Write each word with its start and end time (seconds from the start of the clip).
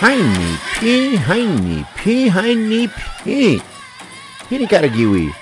Heiny 0.00 0.58
pee, 0.78 1.16
heiny 1.16 1.84
pee, 1.96 2.28
heiny 2.28 2.88
pee. 3.24 3.60
Hinikaregiwi. 4.50 5.34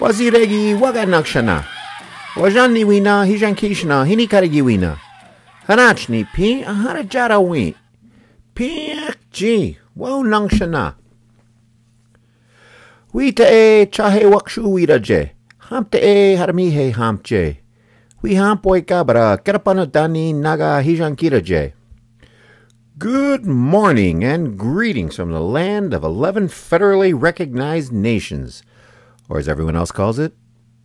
Waziregi 0.00 0.74
waganakshana. 0.74 1.64
Wajaniwina 2.36 3.24
hijankishna 3.24 4.04
hinikaregiwina. 4.04 4.96
Harachni 5.66 6.24
pee, 6.24 6.64
ji, 9.32 9.78
wau 9.96 10.18
wonangshana. 10.18 10.92
Wita 13.14 13.50
e 13.50 13.86
chahe 13.86 14.26
wakshu 14.26 14.72
wira 14.72 14.98
je. 14.98 15.30
Hamte 15.58 15.98
e 15.98 16.36
harmihe 16.36 16.90
hamche. 16.90 17.60
We 18.22 18.34
hampoi 18.34 18.82
kabra, 18.82 19.36
kerpanotani 19.36 20.32
naga 20.32 20.80
hijan 20.80 21.16
kira 21.16 21.40
je. 21.40 21.72
Good 22.98 23.44
morning 23.44 24.24
and 24.24 24.58
greetings 24.58 25.16
from 25.16 25.30
the 25.30 25.40
land 25.42 25.92
of 25.92 26.02
11 26.02 26.48
federally 26.48 27.12
recognized 27.14 27.92
nations, 27.92 28.62
or 29.28 29.38
as 29.38 29.50
everyone 29.50 29.76
else 29.76 29.92
calls 29.92 30.18
it, 30.18 30.32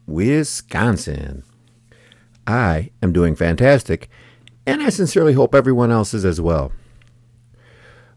Wisconsin. 0.05 1.43
I 2.45 2.91
am 3.01 3.13
doing 3.13 3.37
fantastic, 3.37 4.09
and 4.65 4.83
I 4.83 4.89
sincerely 4.89 5.31
hope 5.31 5.55
everyone 5.55 5.89
else 5.89 6.13
is 6.13 6.25
as 6.25 6.41
well. 6.41 6.73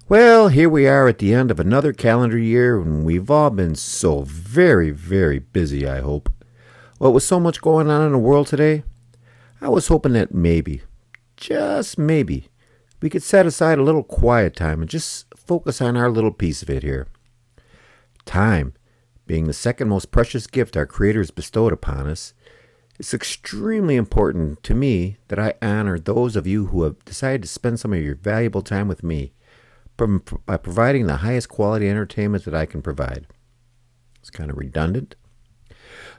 Well, 0.09 0.49
here 0.49 0.69
we 0.69 0.89
are 0.89 1.07
at 1.07 1.19
the 1.19 1.33
end 1.33 1.53
of 1.53 1.61
another 1.61 1.93
calendar 1.93 2.37
year, 2.37 2.81
and 2.81 3.05
we've 3.05 3.31
all 3.31 3.51
been 3.51 3.77
so 3.77 4.23
very, 4.23 4.91
very 4.91 5.39
busy, 5.39 5.87
I 5.87 6.01
hope. 6.01 6.33
What 6.99 7.13
with 7.13 7.23
so 7.23 7.39
much 7.39 7.63
going 7.63 7.89
on 7.89 8.05
in 8.05 8.11
the 8.11 8.19
world 8.19 8.49
today, 8.49 8.83
I 9.61 9.69
was 9.69 9.87
hoping 9.87 10.15
that 10.15 10.35
maybe, 10.35 10.83
just 11.37 11.97
maybe, 11.97 12.49
we 13.05 13.11
could 13.11 13.23
set 13.23 13.45
aside 13.45 13.79
a 13.79 13.83
little 13.83 14.03
quiet 14.03 14.57
time 14.57 14.81
and 14.81 14.89
just 14.89 15.27
focus 15.37 15.83
on 15.83 15.95
our 15.95 16.11
little 16.11 16.31
piece 16.31 16.63
of 16.63 16.71
it 16.71 16.83
here. 16.83 17.07
Time, 18.25 18.73
being 19.27 19.47
the 19.47 19.53
second 19.53 19.91
most 19.91 20.11
precious 20.11 20.47
gift 20.47 20.75
our 20.75 20.87
Creator 20.87 21.21
has 21.21 21.31
bestowed 21.31 21.71
upon 21.71 22.07
us, 22.07 22.33
it's 22.99 23.13
extremely 23.13 23.97
important 23.97 24.63
to 24.63 24.75
me 24.75 25.19
that 25.29 25.39
I 25.39 25.53
honor 25.61 25.99
those 25.99 26.35
of 26.35 26.47
you 26.47 26.69
who 26.69 26.85
have 26.85 27.05
decided 27.05 27.43
to 27.43 27.49
spend 27.49 27.79
some 27.79 27.93
of 27.93 28.01
your 28.01 28.15
valuable 28.15 28.63
time 28.63 28.89
with 28.89 29.03
me 29.03 29.35
by 29.99 30.57
providing 30.57 31.07
the 31.07 31.17
highest 31.17 31.51
quality 31.51 31.91
entertainment 31.91 32.47
that 32.47 32.55
I 32.55 32.65
can 32.65 32.81
provide. 32.81 33.27
It's 34.21 34.31
kind 34.31 34.51
of 34.51 34.57
redundant. 34.57 35.15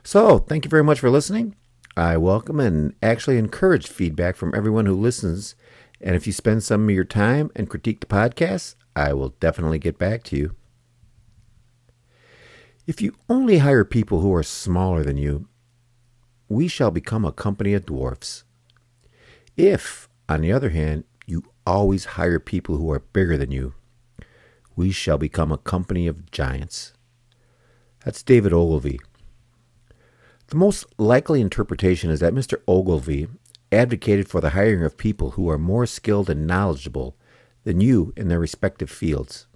So, 0.04 0.38
thank 0.38 0.64
you 0.64 0.68
very 0.68 0.84
much 0.84 1.00
for 1.00 1.10
listening. 1.10 1.56
I 1.96 2.16
welcome 2.16 2.60
and 2.60 2.94
actually 3.02 3.38
encourage 3.38 3.88
feedback 3.88 4.36
from 4.36 4.54
everyone 4.54 4.86
who 4.86 4.94
listens 4.94 5.56
and 6.00 6.14
if 6.14 6.26
you 6.26 6.32
spend 6.32 6.62
some 6.62 6.88
of 6.88 6.94
your 6.94 7.04
time 7.04 7.50
and 7.56 7.70
critique 7.70 8.00
the 8.00 8.06
podcast, 8.06 8.74
I 8.94 9.12
will 9.12 9.30
definitely 9.40 9.78
get 9.78 9.98
back 9.98 10.22
to 10.24 10.36
you. 10.36 10.56
If 12.86 13.00
you 13.00 13.14
only 13.28 13.58
hire 13.58 13.84
people 13.84 14.20
who 14.20 14.34
are 14.34 14.42
smaller 14.42 15.02
than 15.02 15.16
you, 15.16 15.48
we 16.48 16.68
shall 16.68 16.90
become 16.90 17.24
a 17.24 17.32
company 17.32 17.74
of 17.74 17.86
dwarfs. 17.86 18.44
If, 19.56 20.08
on 20.28 20.42
the 20.42 20.52
other 20.52 20.70
hand, 20.70 21.04
you 21.26 21.42
always 21.66 22.04
hire 22.04 22.38
people 22.38 22.76
who 22.76 22.90
are 22.92 23.00
bigger 23.00 23.36
than 23.36 23.50
you, 23.50 23.74
we 24.76 24.92
shall 24.92 25.18
become 25.18 25.50
a 25.50 25.58
company 25.58 26.06
of 26.06 26.30
giants. 26.30 26.92
That's 28.04 28.22
David 28.22 28.52
Ogilvy. 28.52 29.00
The 30.48 30.56
most 30.56 30.86
likely 30.96 31.40
interpretation 31.40 32.10
is 32.10 32.20
that 32.20 32.34
Mr. 32.34 32.60
Ogilvy 32.68 33.26
advocated 33.76 34.28
for 34.28 34.40
the 34.40 34.50
hiring 34.50 34.82
of 34.82 34.96
people 34.96 35.32
who 35.32 35.48
are 35.48 35.58
more 35.58 35.86
skilled 35.86 36.30
and 36.30 36.46
knowledgeable 36.46 37.16
than 37.64 37.80
you 37.80 38.12
in 38.16 38.28
their 38.28 38.40
respective 38.40 38.90
fields. 38.90 39.46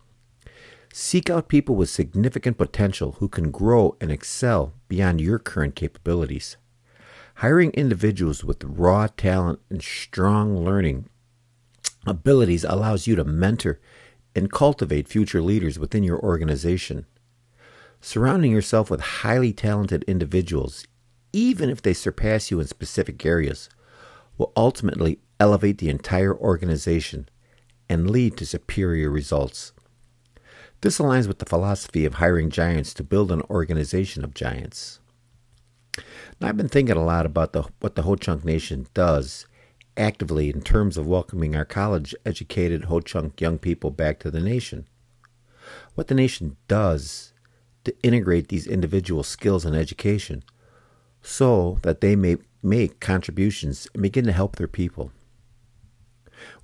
Seek 0.92 1.30
out 1.30 1.48
people 1.48 1.76
with 1.76 1.88
significant 1.88 2.58
potential 2.58 3.12
who 3.18 3.28
can 3.28 3.50
grow 3.50 3.96
and 4.00 4.10
excel 4.10 4.74
beyond 4.88 5.20
your 5.20 5.38
current 5.38 5.76
capabilities. 5.76 6.56
Hiring 7.36 7.70
individuals 7.70 8.44
with 8.44 8.64
raw 8.64 9.06
talent 9.16 9.60
and 9.70 9.82
strong 9.82 10.64
learning 10.64 11.08
abilities 12.06 12.64
allows 12.64 13.06
you 13.06 13.14
to 13.16 13.24
mentor 13.24 13.80
and 14.34 14.50
cultivate 14.50 15.08
future 15.08 15.40
leaders 15.40 15.78
within 15.78 16.02
your 16.02 16.18
organization. 16.18 17.06
Surrounding 18.00 18.50
yourself 18.50 18.90
with 18.90 19.00
highly 19.00 19.52
talented 19.52 20.02
individuals, 20.04 20.84
even 21.32 21.70
if 21.70 21.80
they 21.82 21.94
surpass 21.94 22.50
you 22.50 22.58
in 22.58 22.66
specific 22.66 23.24
areas, 23.24 23.68
will 24.40 24.52
ultimately 24.56 25.18
elevate 25.38 25.76
the 25.76 25.90
entire 25.90 26.34
organization 26.34 27.28
and 27.90 28.10
lead 28.10 28.38
to 28.38 28.46
superior 28.46 29.10
results. 29.10 29.74
This 30.80 30.98
aligns 30.98 31.28
with 31.28 31.40
the 31.40 31.44
philosophy 31.44 32.06
of 32.06 32.14
hiring 32.14 32.48
giants 32.48 32.94
to 32.94 33.04
build 33.04 33.30
an 33.30 33.42
organization 33.50 34.24
of 34.24 34.32
giants. 34.32 34.98
Now, 36.40 36.48
I've 36.48 36.56
been 36.56 36.70
thinking 36.70 36.96
a 36.96 37.04
lot 37.04 37.26
about 37.26 37.52
the, 37.52 37.64
what 37.80 37.96
the 37.96 38.02
Ho 38.02 38.16
Chunk 38.16 38.42
Nation 38.42 38.86
does 38.94 39.46
actively 39.94 40.48
in 40.48 40.62
terms 40.62 40.96
of 40.96 41.06
welcoming 41.06 41.54
our 41.54 41.66
college 41.66 42.14
educated 42.24 42.84
Ho 42.84 43.00
Chunk 43.00 43.42
young 43.42 43.58
people 43.58 43.90
back 43.90 44.20
to 44.20 44.30
the 44.30 44.40
nation. 44.40 44.88
What 45.96 46.06
the 46.06 46.14
nation 46.14 46.56
does 46.66 47.34
to 47.84 47.94
integrate 48.02 48.48
these 48.48 48.66
individual 48.66 49.22
skills 49.22 49.66
and 49.66 49.76
education 49.76 50.42
so 51.20 51.78
that 51.82 52.00
they 52.00 52.16
may 52.16 52.38
make 52.62 53.00
contributions 53.00 53.88
and 53.94 54.02
begin 54.02 54.24
to 54.26 54.32
help 54.32 54.56
their 54.56 54.68
people. 54.68 55.12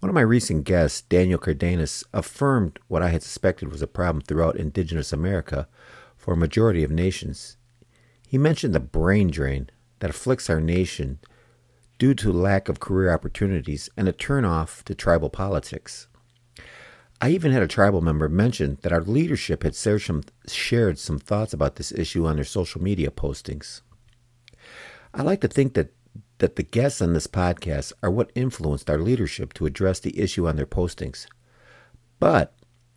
One 0.01 0.09
of 0.09 0.15
my 0.15 0.23
recent 0.23 0.65
guests, 0.65 1.03
Daniel 1.03 1.39
Cardenas, 1.39 2.05
affirmed 2.13 2.79
what 2.89 3.03
I 3.03 3.09
had 3.09 3.23
suspected 3.23 3.71
was 3.71 3.83
a 3.83 3.87
problem 3.87 4.23
throughout 4.23 4.57
indigenous 4.57 5.13
America 5.13 5.69
for 6.17 6.35
a 6.35 6.37
majority 6.37 6.83
of 6.83 6.91
nations. 6.91 7.57
He 8.27 8.39
mentioned 8.39 8.75
the 8.75 8.81
brain 8.81 9.31
drain 9.31 9.71
that 10.01 10.11
afflicts 10.11 10.51
our 10.51 10.61
nation 10.61 11.19
due 11.99 12.15
to 12.15 12.33
lack 12.33 12.69
of 12.69 12.81
career 12.81 13.13
opportunities 13.13 13.89
and 13.97 14.09
a 14.09 14.13
turnoff 14.13 14.83
to 14.85 14.95
tribal 14.95 15.31
politics. 15.31 16.09
I 17.21 17.31
even 17.31 17.53
had 17.53 17.63
a 17.63 17.69
tribal 17.69 18.03
member 18.03 18.29
mention 18.29 18.77
that 18.83 18.93
our 18.93 19.01
leadership 19.01 19.63
had 19.63 19.75
shared 19.75 20.99
some, 20.99 21.19
thoughts 21.19 21.55
about 21.55 21.77
this 21.77 21.93
issue 21.93 22.27
on 22.27 22.37
their 22.37 22.45
social 22.45 22.83
media 22.83 23.11
postings. 23.11 23.81
I 25.17 25.23
like 25.23 25.41
to 25.41 25.49
think 25.49 25.73
that 25.75 25.95
that 26.39 26.57
the 26.57 26.63
guests 26.63 27.01
on 27.01 27.15
this 27.15 27.27
podcast 27.27 27.95
are 28.03 28.11
what 28.11 28.31
influenced 28.35 28.91
our 28.91 28.99
leadership 28.99 29.55
to 29.55 29.65
address 29.65 29.99
the 29.99 30.21
issue 30.21 30.47
on 30.47 30.57
their 30.57 30.67
postings. 30.67 31.27
But 32.19 32.55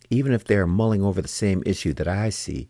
even 0.10 0.34
if 0.34 0.44
they 0.44 0.58
are 0.58 0.68
mulling 0.68 1.02
over 1.02 1.22
the 1.22 1.30
same 1.30 1.64
issue 1.66 1.94
that 1.94 2.10
I 2.10 2.28
see, 2.30 2.68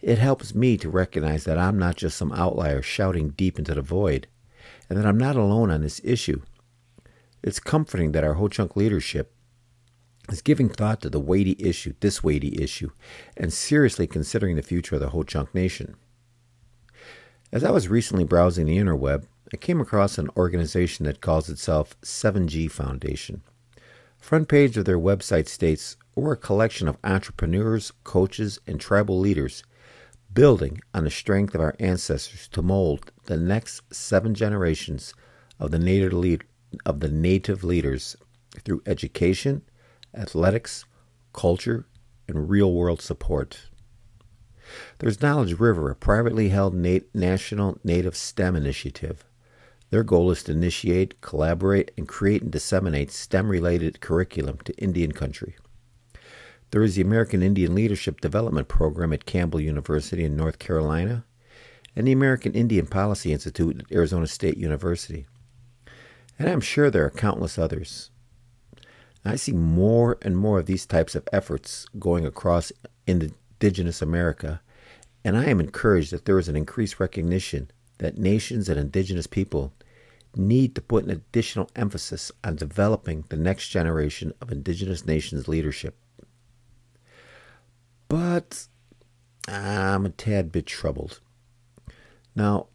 it 0.00 0.16
helps 0.16 0.54
me 0.54 0.78
to 0.78 0.88
recognize 0.88 1.44
that 1.44 1.58
I'm 1.58 1.78
not 1.78 1.96
just 1.96 2.16
some 2.16 2.32
outlier 2.32 2.80
shouting 2.80 3.30
deep 3.30 3.58
into 3.58 3.74
the 3.74 3.82
void, 3.82 4.26
and 4.88 4.98
that 4.98 5.04
I'm 5.04 5.18
not 5.18 5.36
alone 5.36 5.70
on 5.70 5.82
this 5.82 6.00
issue. 6.02 6.40
It's 7.42 7.60
comforting 7.60 8.12
that 8.12 8.24
our 8.24 8.34
Ho 8.34 8.48
Chunk 8.48 8.74
leadership 8.74 9.34
is 10.30 10.40
giving 10.40 10.70
thought 10.70 11.02
to 11.02 11.10
the 11.10 11.20
weighty 11.20 11.56
issue, 11.58 11.92
this 12.00 12.24
weighty 12.24 12.62
issue, 12.62 12.90
and 13.36 13.52
seriously 13.52 14.06
considering 14.06 14.56
the 14.56 14.62
future 14.62 14.94
of 14.94 15.02
the 15.02 15.10
Ho 15.10 15.22
Chunk 15.24 15.54
Nation. 15.54 15.96
As 17.52 17.64
I 17.64 17.70
was 17.70 17.88
recently 17.88 18.24
browsing 18.24 18.64
the 18.64 18.78
interweb, 18.78 19.26
I 19.52 19.58
came 19.58 19.78
across 19.78 20.16
an 20.16 20.30
organization 20.38 21.04
that 21.04 21.20
calls 21.20 21.50
itself 21.50 22.00
7G 22.00 22.70
Foundation. 22.70 23.42
Front 24.18 24.48
page 24.48 24.78
of 24.78 24.86
their 24.86 24.98
website 24.98 25.48
states, 25.48 25.98
we're 26.14 26.32
a 26.32 26.36
collection 26.38 26.88
of 26.88 26.96
entrepreneurs, 27.04 27.92
coaches, 28.04 28.58
and 28.66 28.80
tribal 28.80 29.18
leaders 29.18 29.64
building 30.32 30.80
on 30.94 31.04
the 31.04 31.10
strength 31.10 31.54
of 31.54 31.60
our 31.60 31.76
ancestors 31.78 32.48
to 32.48 32.62
mold 32.62 33.12
the 33.26 33.36
next 33.36 33.82
seven 33.92 34.34
generations 34.34 35.12
of 35.60 35.72
the 35.72 35.78
native, 35.78 36.14
lead, 36.14 36.44
of 36.86 37.00
the 37.00 37.10
native 37.10 37.62
leaders 37.62 38.16
through 38.64 38.80
education, 38.86 39.60
athletics, 40.14 40.86
culture, 41.34 41.84
and 42.26 42.48
real 42.48 42.72
world 42.72 43.02
support. 43.02 43.68
There's 44.98 45.22
Knowledge 45.22 45.58
River, 45.58 45.90
a 45.90 45.94
privately 45.94 46.48
held 46.50 46.74
nat- 46.74 47.14
national 47.14 47.78
native 47.84 48.16
STEM 48.16 48.56
initiative. 48.56 49.24
Their 49.90 50.02
goal 50.02 50.30
is 50.30 50.42
to 50.44 50.52
initiate, 50.52 51.20
collaborate, 51.20 51.90
and 51.96 52.08
create 52.08 52.42
and 52.42 52.50
disseminate 52.50 53.10
STEM 53.10 53.48
related 53.48 54.00
curriculum 54.00 54.58
to 54.64 54.74
Indian 54.76 55.12
country. 55.12 55.56
There 56.70 56.82
is 56.82 56.94
the 56.94 57.02
American 57.02 57.42
Indian 57.42 57.74
Leadership 57.74 58.20
Development 58.22 58.66
Program 58.66 59.12
at 59.12 59.26
Campbell 59.26 59.60
University 59.60 60.24
in 60.24 60.36
North 60.36 60.58
Carolina, 60.58 61.26
and 61.94 62.06
the 62.06 62.12
American 62.12 62.54
Indian 62.54 62.86
Policy 62.86 63.32
Institute 63.32 63.80
at 63.80 63.92
Arizona 63.92 64.26
State 64.26 64.56
University. 64.56 65.26
And 66.38 66.48
I'm 66.48 66.62
sure 66.62 66.90
there 66.90 67.04
are 67.04 67.10
countless 67.10 67.58
others. 67.58 68.10
I 69.24 69.36
see 69.36 69.52
more 69.52 70.18
and 70.22 70.36
more 70.36 70.58
of 70.58 70.66
these 70.66 70.86
types 70.86 71.14
of 71.14 71.28
efforts 71.32 71.86
going 71.98 72.26
across 72.26 72.72
indigenous 73.62 74.02
America 74.02 74.60
and 75.24 75.36
I 75.36 75.44
am 75.44 75.60
encouraged 75.60 76.10
that 76.12 76.24
there 76.24 76.38
is 76.40 76.48
an 76.48 76.56
increased 76.56 76.98
recognition 76.98 77.70
that 77.98 78.18
nations 78.18 78.68
and 78.68 78.76
indigenous 78.76 79.28
people 79.28 79.72
need 80.34 80.74
to 80.74 80.80
put 80.80 81.04
an 81.04 81.10
additional 81.10 81.70
emphasis 81.76 82.32
on 82.42 82.56
developing 82.56 83.24
the 83.28 83.36
next 83.36 83.68
generation 83.68 84.32
of 84.40 84.50
indigenous 84.50 85.06
nations 85.06 85.46
leadership. 85.46 85.94
but 88.08 88.66
I'm 89.46 90.06
a 90.06 90.10
tad 90.10 90.50
bit 90.50 90.66
troubled. 90.66 91.20
Now, 92.34 92.66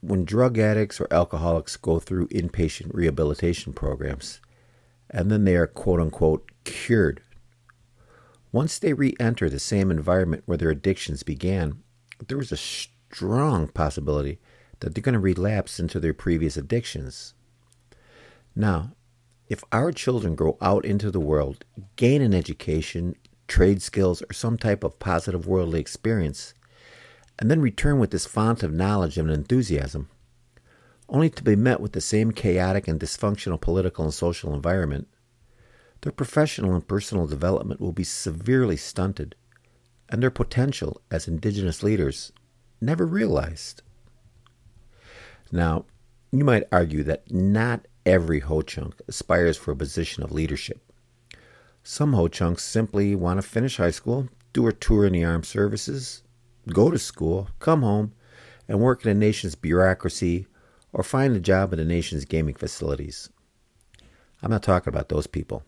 when 0.00 0.24
drug 0.24 0.58
addicts 0.58 1.00
or 1.00 1.06
alcoholics 1.12 1.76
go 1.76 2.00
through 2.00 2.28
inpatient 2.28 2.92
rehabilitation 2.92 3.72
programs, 3.72 4.40
and 5.08 5.30
then 5.30 5.44
they 5.44 5.54
are 5.54 5.66
quote 5.68 6.00
unquote 6.00 6.50
cured, 6.64 7.22
once 8.52 8.78
they 8.78 8.92
re 8.92 9.14
enter 9.18 9.48
the 9.48 9.58
same 9.58 9.90
environment 9.90 10.42
where 10.46 10.58
their 10.58 10.70
addictions 10.70 11.22
began, 11.22 11.82
there 12.28 12.40
is 12.40 12.52
a 12.52 12.56
strong 12.56 13.66
possibility 13.68 14.38
that 14.80 14.94
they're 14.94 15.02
going 15.02 15.14
to 15.14 15.18
relapse 15.18 15.80
into 15.80 15.98
their 15.98 16.14
previous 16.14 16.56
addictions. 16.56 17.34
Now, 18.54 18.92
if 19.48 19.64
our 19.72 19.92
children 19.92 20.34
grow 20.34 20.56
out 20.60 20.84
into 20.84 21.10
the 21.10 21.20
world, 21.20 21.64
gain 21.96 22.22
an 22.22 22.34
education, 22.34 23.16
trade 23.48 23.82
skills, 23.82 24.22
or 24.22 24.32
some 24.32 24.56
type 24.58 24.84
of 24.84 24.98
positive 24.98 25.46
worldly 25.46 25.80
experience, 25.80 26.54
and 27.38 27.50
then 27.50 27.60
return 27.60 27.98
with 27.98 28.10
this 28.10 28.26
font 28.26 28.62
of 28.62 28.72
knowledge 28.72 29.18
and 29.18 29.30
enthusiasm, 29.30 30.08
only 31.08 31.28
to 31.30 31.42
be 31.42 31.56
met 31.56 31.80
with 31.80 31.92
the 31.92 32.00
same 32.00 32.32
chaotic 32.32 32.88
and 32.88 33.00
dysfunctional 33.00 33.60
political 33.60 34.04
and 34.04 34.14
social 34.14 34.54
environment, 34.54 35.08
their 36.02 36.12
professional 36.12 36.74
and 36.74 36.86
personal 36.86 37.26
development 37.26 37.80
will 37.80 37.92
be 37.92 38.04
severely 38.04 38.76
stunted, 38.76 39.34
and 40.08 40.22
their 40.22 40.30
potential 40.30 41.00
as 41.10 41.26
indigenous 41.26 41.82
leaders 41.82 42.32
never 42.80 43.06
realized. 43.06 43.82
Now, 45.50 45.86
you 46.32 46.44
might 46.44 46.64
argue 46.72 47.02
that 47.04 47.30
not 47.30 47.86
every 48.04 48.40
Ho 48.40 48.62
Chunk 48.62 49.00
aspires 49.06 49.56
for 49.56 49.70
a 49.70 49.76
position 49.76 50.22
of 50.22 50.32
leadership. 50.32 50.80
Some 51.84 52.14
Ho 52.14 52.26
Chunks 52.26 52.64
simply 52.64 53.14
want 53.14 53.38
to 53.40 53.46
finish 53.46 53.76
high 53.76 53.90
school, 53.90 54.28
do 54.52 54.66
a 54.66 54.72
tour 54.72 55.06
in 55.06 55.12
the 55.12 55.24
armed 55.24 55.46
services, 55.46 56.22
go 56.68 56.90
to 56.90 56.98
school, 56.98 57.48
come 57.58 57.82
home, 57.82 58.12
and 58.68 58.80
work 58.80 59.04
in 59.04 59.10
the 59.10 59.26
nation's 59.26 59.54
bureaucracy 59.54 60.46
or 60.92 61.02
find 61.02 61.34
a 61.36 61.40
job 61.40 61.72
in 61.72 61.78
the 61.78 61.84
nation's 61.84 62.24
gaming 62.24 62.54
facilities. 62.54 63.28
I'm 64.42 64.50
not 64.50 64.62
talking 64.62 64.92
about 64.92 65.08
those 65.08 65.26
people. 65.26 65.64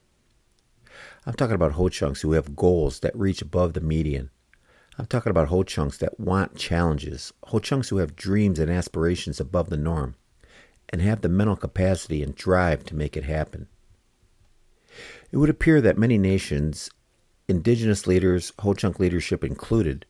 I'm 1.26 1.34
talking 1.34 1.54
about 1.54 1.72
Ho 1.72 1.88
Chunks 1.88 2.20
who 2.20 2.32
have 2.32 2.54
goals 2.54 3.00
that 3.00 3.16
reach 3.16 3.40
above 3.40 3.72
the 3.72 3.80
median. 3.80 4.28
I'm 4.98 5.06
talking 5.06 5.30
about 5.30 5.48
Ho 5.48 5.62
Chunks 5.62 5.96
that 5.98 6.20
want 6.20 6.56
challenges, 6.56 7.32
Ho 7.44 7.58
Chunks 7.58 7.88
who 7.88 7.96
have 7.96 8.14
dreams 8.14 8.58
and 8.58 8.70
aspirations 8.70 9.40
above 9.40 9.70
the 9.70 9.78
norm, 9.78 10.16
and 10.90 11.00
have 11.00 11.22
the 11.22 11.30
mental 11.30 11.56
capacity 11.56 12.22
and 12.22 12.34
drive 12.34 12.84
to 12.84 12.94
make 12.94 13.16
it 13.16 13.24
happen. 13.24 13.68
It 15.32 15.38
would 15.38 15.48
appear 15.48 15.80
that 15.80 15.96
many 15.96 16.18
nations, 16.18 16.90
indigenous 17.48 18.06
leaders, 18.06 18.52
Ho 18.60 18.74
Chunk 18.74 19.00
leadership 19.00 19.42
included, 19.42 20.04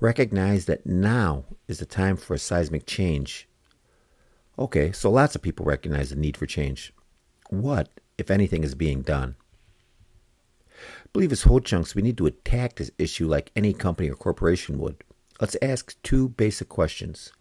recognize 0.00 0.64
that 0.64 0.86
now 0.86 1.44
is 1.68 1.78
the 1.78 1.86
time 1.86 2.16
for 2.16 2.34
a 2.34 2.38
seismic 2.38 2.86
change. 2.86 3.46
Okay, 4.58 4.92
so 4.92 5.10
lots 5.10 5.34
of 5.34 5.42
people 5.42 5.66
recognize 5.66 6.08
the 6.08 6.16
need 6.16 6.38
for 6.38 6.46
change. 6.46 6.94
What, 7.50 7.90
if 8.16 8.30
anything, 8.30 8.64
is 8.64 8.74
being 8.74 9.02
done? 9.02 9.36
I 11.04 11.08
believe 11.12 11.32
as 11.32 11.42
Ho 11.42 11.58
Chunks, 11.58 11.94
we 11.94 12.02
need 12.02 12.18
to 12.18 12.26
attack 12.26 12.76
this 12.76 12.90
issue 12.98 13.26
like 13.26 13.52
any 13.56 13.72
company 13.72 14.08
or 14.08 14.14
corporation 14.14 14.78
would. 14.78 15.02
Let's 15.40 15.56
ask 15.62 16.00
two 16.02 16.30
basic 16.30 16.68
questions. 16.68 17.32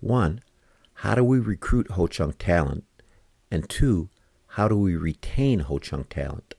One, 0.00 0.40
how 0.94 1.14
do 1.14 1.24
we 1.24 1.38
recruit 1.38 1.90
Ho 1.92 2.06
Chunk 2.06 2.36
talent? 2.38 2.84
And 3.50 3.68
two, 3.68 4.08
how 4.48 4.68
do 4.68 4.76
we 4.76 4.96
retain 4.96 5.60
Ho 5.60 5.78
Chunk 5.78 6.08
talent? 6.08 6.54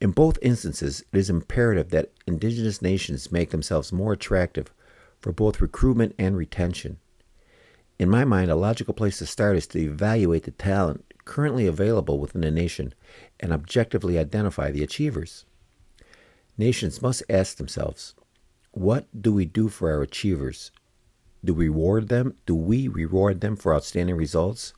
In 0.00 0.10
both 0.10 0.38
instances, 0.42 1.02
it 1.12 1.18
is 1.18 1.30
imperative 1.30 1.90
that 1.90 2.12
indigenous 2.26 2.82
nations 2.82 3.32
make 3.32 3.50
themselves 3.50 3.92
more 3.92 4.12
attractive 4.12 4.72
for 5.20 5.32
both 5.32 5.60
recruitment 5.60 6.14
and 6.18 6.36
retention. 6.36 6.98
In 7.98 8.10
my 8.10 8.24
mind, 8.24 8.50
a 8.50 8.56
logical 8.56 8.92
place 8.92 9.18
to 9.18 9.26
start 9.26 9.56
is 9.56 9.66
to 9.68 9.78
evaluate 9.78 10.44
the 10.44 10.50
talent 10.50 11.05
currently 11.26 11.66
available 11.66 12.18
within 12.18 12.42
a 12.42 12.50
nation 12.50 12.94
and 13.38 13.52
objectively 13.52 14.18
identify 14.18 14.70
the 14.70 14.82
achievers. 14.82 15.44
Nations 16.56 17.02
must 17.02 17.22
ask 17.28 17.58
themselves, 17.58 18.14
what 18.70 19.06
do 19.20 19.32
we 19.32 19.44
do 19.44 19.68
for 19.68 19.90
our 19.90 20.00
achievers? 20.00 20.70
Do 21.44 21.52
we 21.52 21.68
reward 21.68 22.08
them? 22.08 22.34
Do 22.46 22.54
we 22.54 22.88
reward 22.88 23.42
them 23.42 23.56
for 23.56 23.74
outstanding 23.74 24.16
results? 24.16 24.72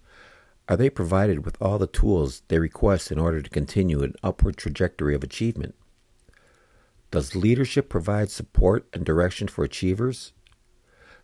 Are 0.69 0.77
they 0.77 0.91
provided 0.91 1.45
with 1.45 1.57
all 1.63 1.79
the 1.79 1.87
tools 1.87 2.43
they 2.49 2.59
request 2.59 3.11
in 3.11 3.19
order 3.19 3.41
to 3.41 3.49
continue 3.49 4.03
an 4.03 4.15
upward 4.23 4.57
trajectory 4.57 5.15
of 5.15 5.23
achievement? 5.23 5.75
Does 7.11 7.35
leadership 7.35 7.89
provide 7.89 8.31
support 8.31 8.87
and 8.93 9.05
direction 9.05 9.49
for 9.49 9.65
achievers? 9.65 10.33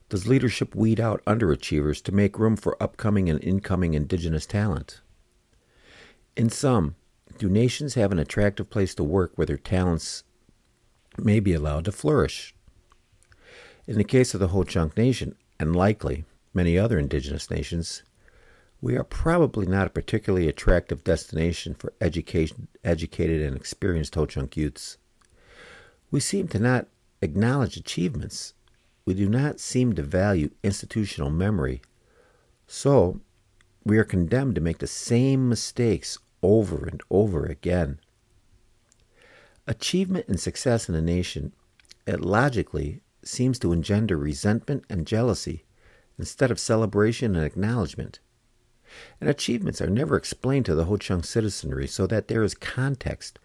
Does 0.09 0.27
leadership 0.27 0.75
weed 0.75 0.99
out 0.99 1.25
underachievers 1.27 2.03
to 2.05 2.13
make 2.13 2.39
room 2.39 2.57
for 2.57 2.83
upcoming 2.83 3.29
and 3.29 3.43
incoming 3.43 3.95
indigenous 3.95 4.47
talent? 4.47 5.01
In 6.37 6.51
sum, 6.51 6.97
do 7.39 7.49
nations 7.49 7.95
have 7.95 8.11
an 8.11 8.19
attractive 8.19 8.69
place 8.69 8.93
to 8.97 9.05
work 9.05 9.33
where 9.37 9.47
their 9.47 9.57
talents 9.57 10.25
may 11.17 11.39
be 11.39 11.55
allowed 11.55 11.85
to 11.85 11.93
flourish? 11.93 12.57
In 13.87 13.97
the 13.97 14.05
case 14.05 14.35
of 14.35 14.41
the 14.41 14.49
Ho 14.49 14.65
Chunk 14.65 14.97
Nation, 14.97 15.37
and 15.61 15.77
likely 15.77 16.25
many 16.53 16.77
other 16.77 16.99
indigenous 16.99 17.53
nations, 17.53 18.03
we 18.81 18.97
are 18.97 19.05
probably 19.05 19.65
not 19.65 19.87
a 19.87 19.91
particularly 19.91 20.49
attractive 20.49 21.05
destination 21.05 21.73
for 21.73 21.93
education, 22.01 22.67
educated 22.83 23.41
and 23.41 23.57
experienced 23.57 24.17
Ho 24.17 24.27
Chunk 24.27 24.57
youths. 24.57 24.99
We 26.11 26.19
seem 26.19 26.49
to 26.49 26.59
not 26.59 26.89
acknowledge 27.23 27.77
achievements. 27.77 28.55
We 29.05 29.15
do 29.15 29.29
not 29.29 29.61
seem 29.61 29.93
to 29.93 30.03
value 30.03 30.51
institutional 30.65 31.31
memory. 31.31 31.81
So, 32.67 33.21
we 33.85 33.99
are 33.99 34.05
condemned 34.05 34.55
to 34.57 34.61
make 34.61 34.79
the 34.79 34.87
same 34.87 35.49
mistakes 35.49 36.19
over 36.45 36.85
and 36.85 37.03
over 37.11 37.47
again. 37.47 37.99
Achievement 39.67 40.27
and 40.29 40.39
success 40.39 40.91
in 40.91 40.95
a 40.95 41.01
nation, 41.01 41.55
it 42.07 42.21
logically 42.21 43.01
seems 43.25 43.59
to 43.59 43.73
engender 43.73 44.19
resentment 44.19 44.85
and 44.91 45.07
jealousy 45.07 45.65
instead 46.19 46.51
of 46.51 46.61
celebration 46.61 47.35
and 47.35 47.45
acknowledgement. 47.45 48.21
And 49.21 49.31
achievements 49.31 49.81
are 49.81 49.89
never 49.89 50.17
explained 50.17 50.67
to 50.67 50.75
the 50.75 50.85
Ho 50.85 50.99
Chunk 50.99 51.25
citizenry 51.25 51.87
so 51.87 52.07
that 52.07 52.29
there 52.29 52.43
is 52.43 52.55
context 52.55 53.39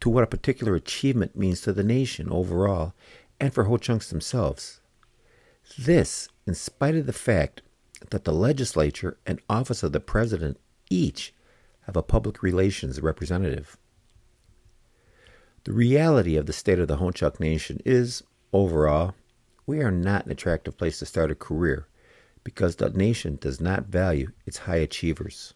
to 0.00 0.10
what 0.10 0.22
a 0.22 0.28
particular 0.28 0.74
achievement 0.74 1.34
means 1.34 1.62
to 1.62 1.72
the 1.72 1.82
nation 1.82 2.28
overall 2.30 2.92
and 3.40 3.54
for 3.54 3.64
Ho 3.64 3.78
Chunks 3.78 4.10
themselves. 4.10 4.82
This, 5.78 6.28
in 6.46 6.54
spite 6.54 6.94
of 6.94 7.06
the 7.06 7.12
fact 7.14 7.62
that 8.10 8.24
the 8.24 8.32
legislature 8.32 9.16
and 9.26 9.40
office 9.48 9.82
of 9.82 9.92
the 9.92 10.00
president 10.00 10.58
each 10.90 11.32
have 11.86 11.96
a 11.96 12.02
public 12.02 12.42
relations 12.42 13.00
representative. 13.00 13.76
The 15.64 15.72
reality 15.72 16.36
of 16.36 16.46
the 16.46 16.52
state 16.52 16.78
of 16.78 16.88
the 16.88 16.96
Ho 16.96 17.10
Chunk 17.10 17.40
Nation 17.40 17.80
is, 17.84 18.22
overall, 18.52 19.14
we 19.66 19.80
are 19.80 19.90
not 19.90 20.26
an 20.26 20.32
attractive 20.32 20.76
place 20.76 20.98
to 20.98 21.06
start 21.06 21.30
a 21.30 21.34
career 21.34 21.88
because 22.42 22.76
the 22.76 22.90
nation 22.90 23.38
does 23.40 23.60
not 23.60 23.86
value 23.86 24.30
its 24.44 24.58
high 24.58 24.76
achievers. 24.76 25.54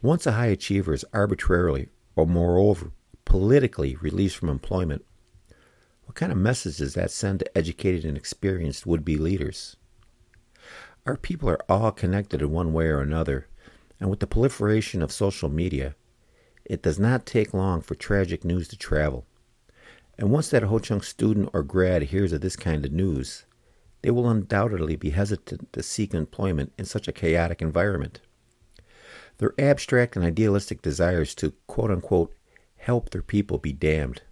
Once 0.00 0.26
a 0.26 0.32
high 0.32 0.46
achiever 0.46 0.94
is 0.94 1.04
arbitrarily, 1.12 1.88
or 2.16 2.26
moreover, 2.26 2.92
politically 3.24 3.96
released 3.96 4.36
from 4.36 4.48
employment, 4.48 5.04
what 6.04 6.14
kind 6.14 6.32
of 6.32 6.38
message 6.38 6.78
does 6.78 6.94
that 6.94 7.10
send 7.10 7.40
to 7.40 7.58
educated 7.58 8.06
and 8.06 8.16
experienced 8.16 8.86
would 8.86 9.04
be 9.04 9.18
leaders? 9.18 9.76
Our 11.04 11.18
people 11.18 11.50
are 11.50 11.60
all 11.68 11.92
connected 11.92 12.40
in 12.40 12.50
one 12.50 12.72
way 12.72 12.86
or 12.86 13.00
another, 13.00 13.48
and 14.00 14.10
with 14.10 14.20
the 14.20 14.26
proliferation 14.26 15.02
of 15.02 15.12
social 15.12 15.48
media, 15.48 15.94
it 16.64 16.82
does 16.82 16.98
not 16.98 17.26
take 17.26 17.54
long 17.54 17.80
for 17.80 17.94
tragic 17.94 18.44
news 18.44 18.68
to 18.68 18.76
travel. 18.76 19.26
And 20.18 20.30
once 20.30 20.48
that 20.50 20.64
Ho 20.64 20.78
Chunk 20.78 21.04
student 21.04 21.50
or 21.52 21.62
grad 21.62 22.02
hears 22.02 22.32
of 22.32 22.40
this 22.40 22.56
kind 22.56 22.84
of 22.84 22.92
news, 22.92 23.44
they 24.02 24.10
will 24.10 24.28
undoubtedly 24.28 24.96
be 24.96 25.10
hesitant 25.10 25.72
to 25.72 25.82
seek 25.82 26.14
employment 26.14 26.72
in 26.78 26.84
such 26.84 27.08
a 27.08 27.12
chaotic 27.12 27.62
environment. 27.62 28.20
Their 29.38 29.54
abstract 29.58 30.16
and 30.16 30.24
idealistic 30.24 30.82
desires 30.82 31.34
to 31.36 31.52
quote 31.66 31.90
unquote 31.90 32.34
help 32.76 33.10
their 33.10 33.22
people 33.22 33.58
be 33.58 33.72
damned. 33.72 34.22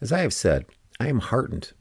As 0.00 0.12
I 0.12 0.20
have 0.20 0.32
said, 0.32 0.66
I 0.98 1.08
am 1.08 1.18
heartened. 1.18 1.72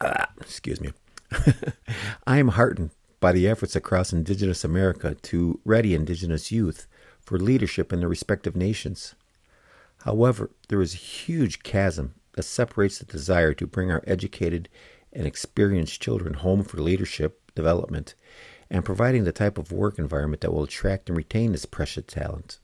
Ah, 0.00 0.28
excuse 0.40 0.80
me. 0.80 0.92
I 2.26 2.38
am 2.38 2.48
heartened 2.48 2.90
by 3.20 3.32
the 3.32 3.48
efforts 3.48 3.74
across 3.74 4.12
Indigenous 4.12 4.64
America 4.64 5.14
to 5.22 5.60
ready 5.64 5.94
Indigenous 5.94 6.52
youth 6.52 6.86
for 7.20 7.38
leadership 7.38 7.92
in 7.92 8.00
their 8.00 8.08
respective 8.08 8.56
nations. 8.56 9.14
However, 10.04 10.50
there 10.68 10.82
is 10.82 10.94
a 10.94 10.98
huge 10.98 11.62
chasm 11.62 12.14
that 12.34 12.44
separates 12.44 12.98
the 12.98 13.04
desire 13.04 13.54
to 13.54 13.66
bring 13.66 13.90
our 13.90 14.02
educated 14.06 14.68
and 15.12 15.26
experienced 15.26 16.00
children 16.00 16.34
home 16.34 16.62
for 16.62 16.76
leadership 16.78 17.40
development 17.54 18.14
and 18.70 18.84
providing 18.84 19.24
the 19.24 19.32
type 19.32 19.58
of 19.58 19.72
work 19.72 19.98
environment 19.98 20.42
that 20.42 20.52
will 20.52 20.64
attract 20.64 21.08
and 21.08 21.16
retain 21.16 21.52
this 21.52 21.64
precious 21.64 22.04
talent. 22.06 22.58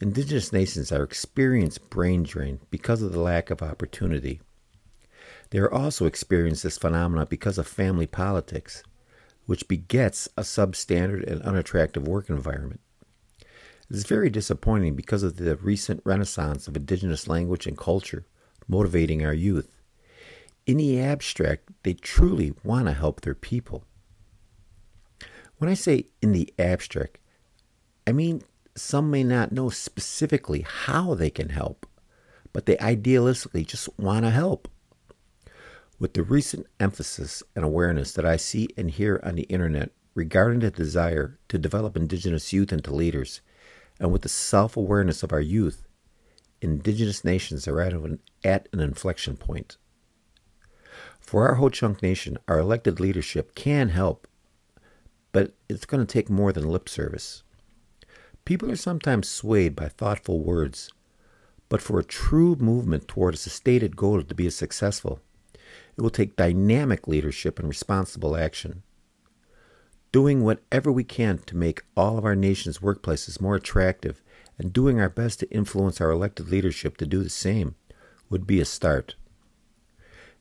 Indigenous 0.00 0.52
nations 0.52 0.92
are 0.92 1.02
experiencing 1.02 1.82
brain 1.88 2.22
drain 2.22 2.60
because 2.70 3.02
of 3.02 3.12
the 3.12 3.20
lack 3.20 3.50
of 3.50 3.62
opportunity. 3.62 4.40
They 5.50 5.58
are 5.58 5.72
also 5.72 6.06
experiencing 6.06 6.68
this 6.68 6.78
phenomena 6.78 7.26
because 7.26 7.58
of 7.58 7.66
family 7.66 8.06
politics, 8.06 8.82
which 9.46 9.68
begets 9.68 10.28
a 10.36 10.42
substandard 10.42 11.26
and 11.30 11.42
unattractive 11.42 12.06
work 12.06 12.30
environment. 12.30 12.80
It 13.90 13.96
is 13.96 14.06
very 14.06 14.30
disappointing 14.30 14.96
because 14.96 15.22
of 15.22 15.36
the 15.36 15.56
recent 15.56 16.00
renaissance 16.04 16.66
of 16.66 16.76
indigenous 16.76 17.28
language 17.28 17.66
and 17.66 17.76
culture 17.76 18.26
motivating 18.66 19.24
our 19.24 19.34
youth. 19.34 19.70
In 20.66 20.78
the 20.78 21.00
abstract, 21.00 21.68
they 21.82 21.92
truly 21.92 22.54
want 22.64 22.86
to 22.86 22.92
help 22.92 23.20
their 23.20 23.34
people. 23.34 23.84
When 25.58 25.70
I 25.70 25.74
say 25.74 26.06
in 26.22 26.32
the 26.32 26.52
abstract, 26.58 27.18
I 28.06 28.12
mean 28.12 28.42
some 28.74 29.10
may 29.10 29.22
not 29.22 29.52
know 29.52 29.68
specifically 29.68 30.62
how 30.62 31.14
they 31.14 31.30
can 31.30 31.50
help, 31.50 31.86
but 32.52 32.66
they 32.66 32.76
idealistically 32.76 33.66
just 33.66 33.88
want 33.98 34.24
to 34.24 34.30
help. 34.30 34.68
With 35.98 36.14
the 36.14 36.22
recent 36.22 36.66
emphasis 36.80 37.42
and 37.54 37.64
awareness 37.64 38.12
that 38.12 38.26
I 38.26 38.36
see 38.36 38.68
and 38.76 38.90
hear 38.90 39.20
on 39.22 39.36
the 39.36 39.42
internet 39.42 39.92
regarding 40.14 40.60
the 40.60 40.70
desire 40.70 41.38
to 41.48 41.58
develop 41.58 41.96
Indigenous 41.96 42.52
youth 42.52 42.72
into 42.72 42.94
leaders, 42.94 43.40
and 44.00 44.12
with 44.12 44.22
the 44.22 44.28
self 44.28 44.76
awareness 44.76 45.22
of 45.22 45.32
our 45.32 45.40
youth, 45.40 45.86
Indigenous 46.60 47.24
nations 47.24 47.68
are 47.68 47.80
at 47.80 47.92
an, 47.92 48.18
at 48.42 48.68
an 48.72 48.80
inflection 48.80 49.36
point. 49.36 49.76
For 51.20 51.48
our 51.48 51.54
Ho 51.54 51.68
Chunk 51.68 52.02
Nation, 52.02 52.38
our 52.48 52.58
elected 52.58 52.98
leadership 52.98 53.54
can 53.54 53.90
help, 53.90 54.26
but 55.32 55.54
it's 55.68 55.86
going 55.86 56.04
to 56.04 56.12
take 56.12 56.28
more 56.28 56.52
than 56.52 56.68
lip 56.68 56.88
service. 56.88 57.42
People 58.44 58.70
are 58.70 58.76
sometimes 58.76 59.28
swayed 59.28 59.76
by 59.76 59.88
thoughtful 59.88 60.42
words, 60.42 60.90
but 61.68 61.80
for 61.80 61.98
a 61.98 62.04
true 62.04 62.56
movement 62.56 63.08
towards 63.08 63.46
a 63.46 63.50
stated 63.50 63.96
goal 63.96 64.22
to 64.22 64.34
be 64.34 64.50
successful, 64.50 65.20
it 65.96 66.02
will 66.02 66.10
take 66.10 66.36
dynamic 66.36 67.06
leadership 67.06 67.58
and 67.58 67.68
responsible 67.68 68.36
action. 68.36 68.82
Doing 70.12 70.42
whatever 70.42 70.92
we 70.92 71.04
can 71.04 71.38
to 71.38 71.56
make 71.56 71.82
all 71.96 72.18
of 72.18 72.24
our 72.24 72.36
nation's 72.36 72.78
workplaces 72.78 73.40
more 73.40 73.56
attractive 73.56 74.22
and 74.58 74.72
doing 74.72 75.00
our 75.00 75.08
best 75.08 75.40
to 75.40 75.50
influence 75.50 76.00
our 76.00 76.10
elected 76.10 76.48
leadership 76.48 76.96
to 76.98 77.06
do 77.06 77.22
the 77.22 77.30
same 77.30 77.74
would 78.30 78.46
be 78.46 78.60
a 78.60 78.64
start. 78.64 79.16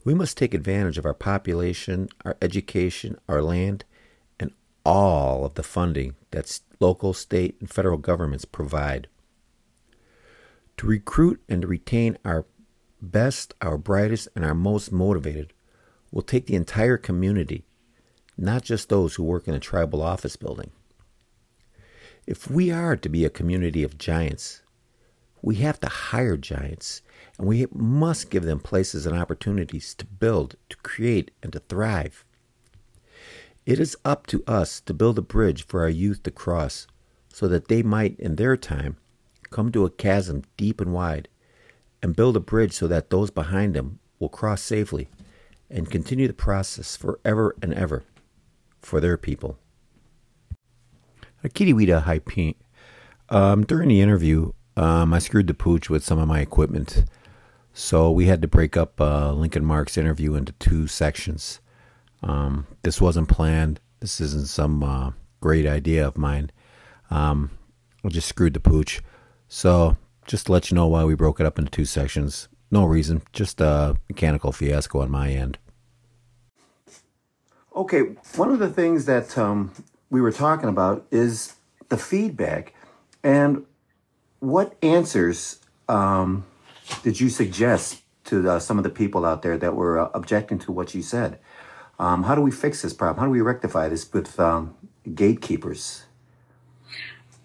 We 0.05 0.13
must 0.13 0.38
take 0.38 0.53
advantage 0.53 0.98
of 0.98 1.05
our 1.05 1.13
population, 1.13 2.10
our 2.25 2.38
education, 2.41 3.17
our 3.27 3.41
land, 3.41 3.86
and 4.39 4.51
all 4.86 5.45
of 5.45 5.53
the 5.53 5.63
funding 5.63 6.15
that 6.31 6.60
local, 6.79 7.13
state, 7.13 7.55
and 7.60 7.69
federal 7.69 7.98
governments 7.98 8.45
provide. 8.45 9.07
To 10.77 10.88
recruit 10.88 11.41
and 11.48 11.62
to 11.62 11.67
retain 11.67 12.17
our 12.25 12.45
best, 13.12 13.53
our 13.62 13.77
brightest, 13.77 14.27
and 14.36 14.43
our 14.43 14.55
most 14.55 14.91
motivated 14.91 15.53
will 16.12 16.22
take 16.22 16.45
the 16.45 16.55
entire 16.55 16.98
community, 16.98 17.65
not 18.38 18.63
just 18.63 18.89
those 18.89 19.15
who 19.15 19.24
work 19.24 19.48
in 19.48 19.53
a 19.53 19.60
tribal 19.60 20.01
office 20.01 20.36
building. 20.36 20.72
If 22.25 22.50
we 22.50 22.72
are 22.72 22.95
to 22.95 23.10
be 23.10 23.25
a 23.25 23.29
community 23.29 23.83
of 23.83 23.98
giants, 23.98 24.62
we 25.41 25.55
have 25.55 25.79
to 25.81 25.89
hire 25.89 26.38
giants 26.38 27.01
and 27.38 27.48
we 27.48 27.65
must 27.74 28.29
give 28.29 28.43
them 28.43 28.60
places 28.60 29.05
and 29.05 29.17
opportunities 29.17 29.93
to 29.95 30.05
build, 30.05 30.55
to 30.69 30.77
create, 30.77 31.31
and 31.41 31.51
to 31.51 31.60
thrive. 31.60 32.24
It 33.65 33.79
is 33.79 33.98
up 34.05 34.27
to 34.27 34.43
us 34.48 34.79
to 34.81 34.93
build 34.93 35.17
a 35.17 35.22
bridge 35.22 35.65
for 35.65 35.81
our 35.81 35.89
youth 35.89 36.24
to 36.24 36.31
cross 36.31 36.88
so 37.29 37.48
that 37.48 37.67
they 37.67 37.81
might, 37.81 38.19
in 38.19 38.36
their 38.36 38.55
time, 38.55 38.98
come 39.50 39.72
to 39.72 39.86
a 39.86 39.89
chasm 39.89 40.43
deep 40.57 40.79
and 40.79 40.93
wide, 40.93 41.27
and 42.03 42.15
build 42.15 42.38
a 42.38 42.39
bridge 42.39 42.74
so 42.74 42.88
that 42.88 43.10
those 43.10 43.31
behind 43.31 43.74
them 43.74 43.98
will 44.19 44.29
cross 44.29 44.62
safely 44.62 45.10
and 45.72 45.89
continue 45.89 46.27
the 46.27 46.33
process 46.33 46.95
forever 46.95 47.55
and 47.63 47.74
ever 47.74 48.03
for 48.79 49.01
their 49.01 49.17
people. 49.17 49.57
Akitiwida 51.43 52.03
Haipink. 52.03 52.55
Um, 53.29 53.65
during 53.65 53.89
the 53.89 54.01
interview, 54.01 54.51
um, 54.77 55.13
I 55.13 55.19
screwed 55.19 55.48
the 55.48 55.55
pooch 55.55 55.89
with 55.89 56.03
some 56.03 56.19
of 56.19 56.27
my 56.27 56.41
equipment 56.41 57.05
so 57.74 58.12
we 58.12 58.27
had 58.27 58.41
to 58.43 58.48
break 58.48 58.77
up 58.77 59.01
uh, 59.01 59.33
Lincoln 59.33 59.65
Mark's 59.65 59.98
interview 59.98 60.36
into 60.36 60.53
two 60.53 60.86
sections. 60.86 61.60
Um, 62.22 62.67
this 62.83 63.01
wasn't 63.01 63.29
planned. 63.29 63.79
This 64.00 64.22
isn't 64.22 64.48
some 64.48 64.83
uh, 64.83 65.12
great 65.41 65.65
idea 65.65 66.07
of 66.07 66.15
mine. 66.15 66.51
Um, 67.10 67.50
I 68.05 68.10
just 68.10 68.29
screwed 68.29 68.53
the 68.53 68.60
pooch. 68.60 69.01
So 69.48 69.98
just 70.25 70.48
to 70.48 70.51
let 70.51 70.72
you 70.72 70.75
know 70.75 70.88
why 70.88 71.03
we 71.03 71.15
broke 71.15 71.39
it 71.39 71.46
up 71.46 71.58
into 71.60 71.72
two 71.72 71.86
sections. 71.86 72.48
No 72.72 72.86
reason, 72.86 73.22
just 73.34 73.62
a 73.62 73.98
mechanical 74.10 74.51
fiasco 74.51 75.01
on 75.01 75.12
my 75.12 75.32
end. 75.32 75.58
Okay, 77.75 78.01
one 78.36 78.51
of 78.51 78.60
the 78.60 78.70
things 78.70 79.06
that 79.06 79.38
um, 79.38 79.74
we 80.10 80.22
were 80.22 80.32
talking 80.32 80.70
about 80.70 81.06
is 81.12 81.56
the 81.89 81.98
feedback 81.98 82.74
and 83.24 83.65
what 84.39 84.75
answers 84.82 85.60
um, 85.88 86.46
did 87.03 87.20
you 87.20 87.30
suggest 87.30 88.01
to 88.25 88.42
the, 88.42 88.60
some 88.60 88.77
of 88.77 88.84
the 88.84 88.89
people 88.89 89.25
out 89.25 89.42
there 89.42 89.58
that 89.58 89.75
were 89.75 90.00
uh, 90.00 90.10
objecting 90.13 90.60
to 90.60 90.72
what 90.72 90.94
you 90.94 91.01
said? 91.01 91.39
Um, 92.00 92.24
how 92.24 92.36
do 92.36 92.42
we 92.42 92.51
fix 92.51 92.82
this 92.82 92.94
problem? 92.94 93.20
How 93.20 93.25
do 93.25 93.32
we 93.32 93.42
rectify 93.42 93.88
this 93.88 94.12
with 94.12 94.39
um, 94.39 94.75
gatekeepers? 95.13 96.03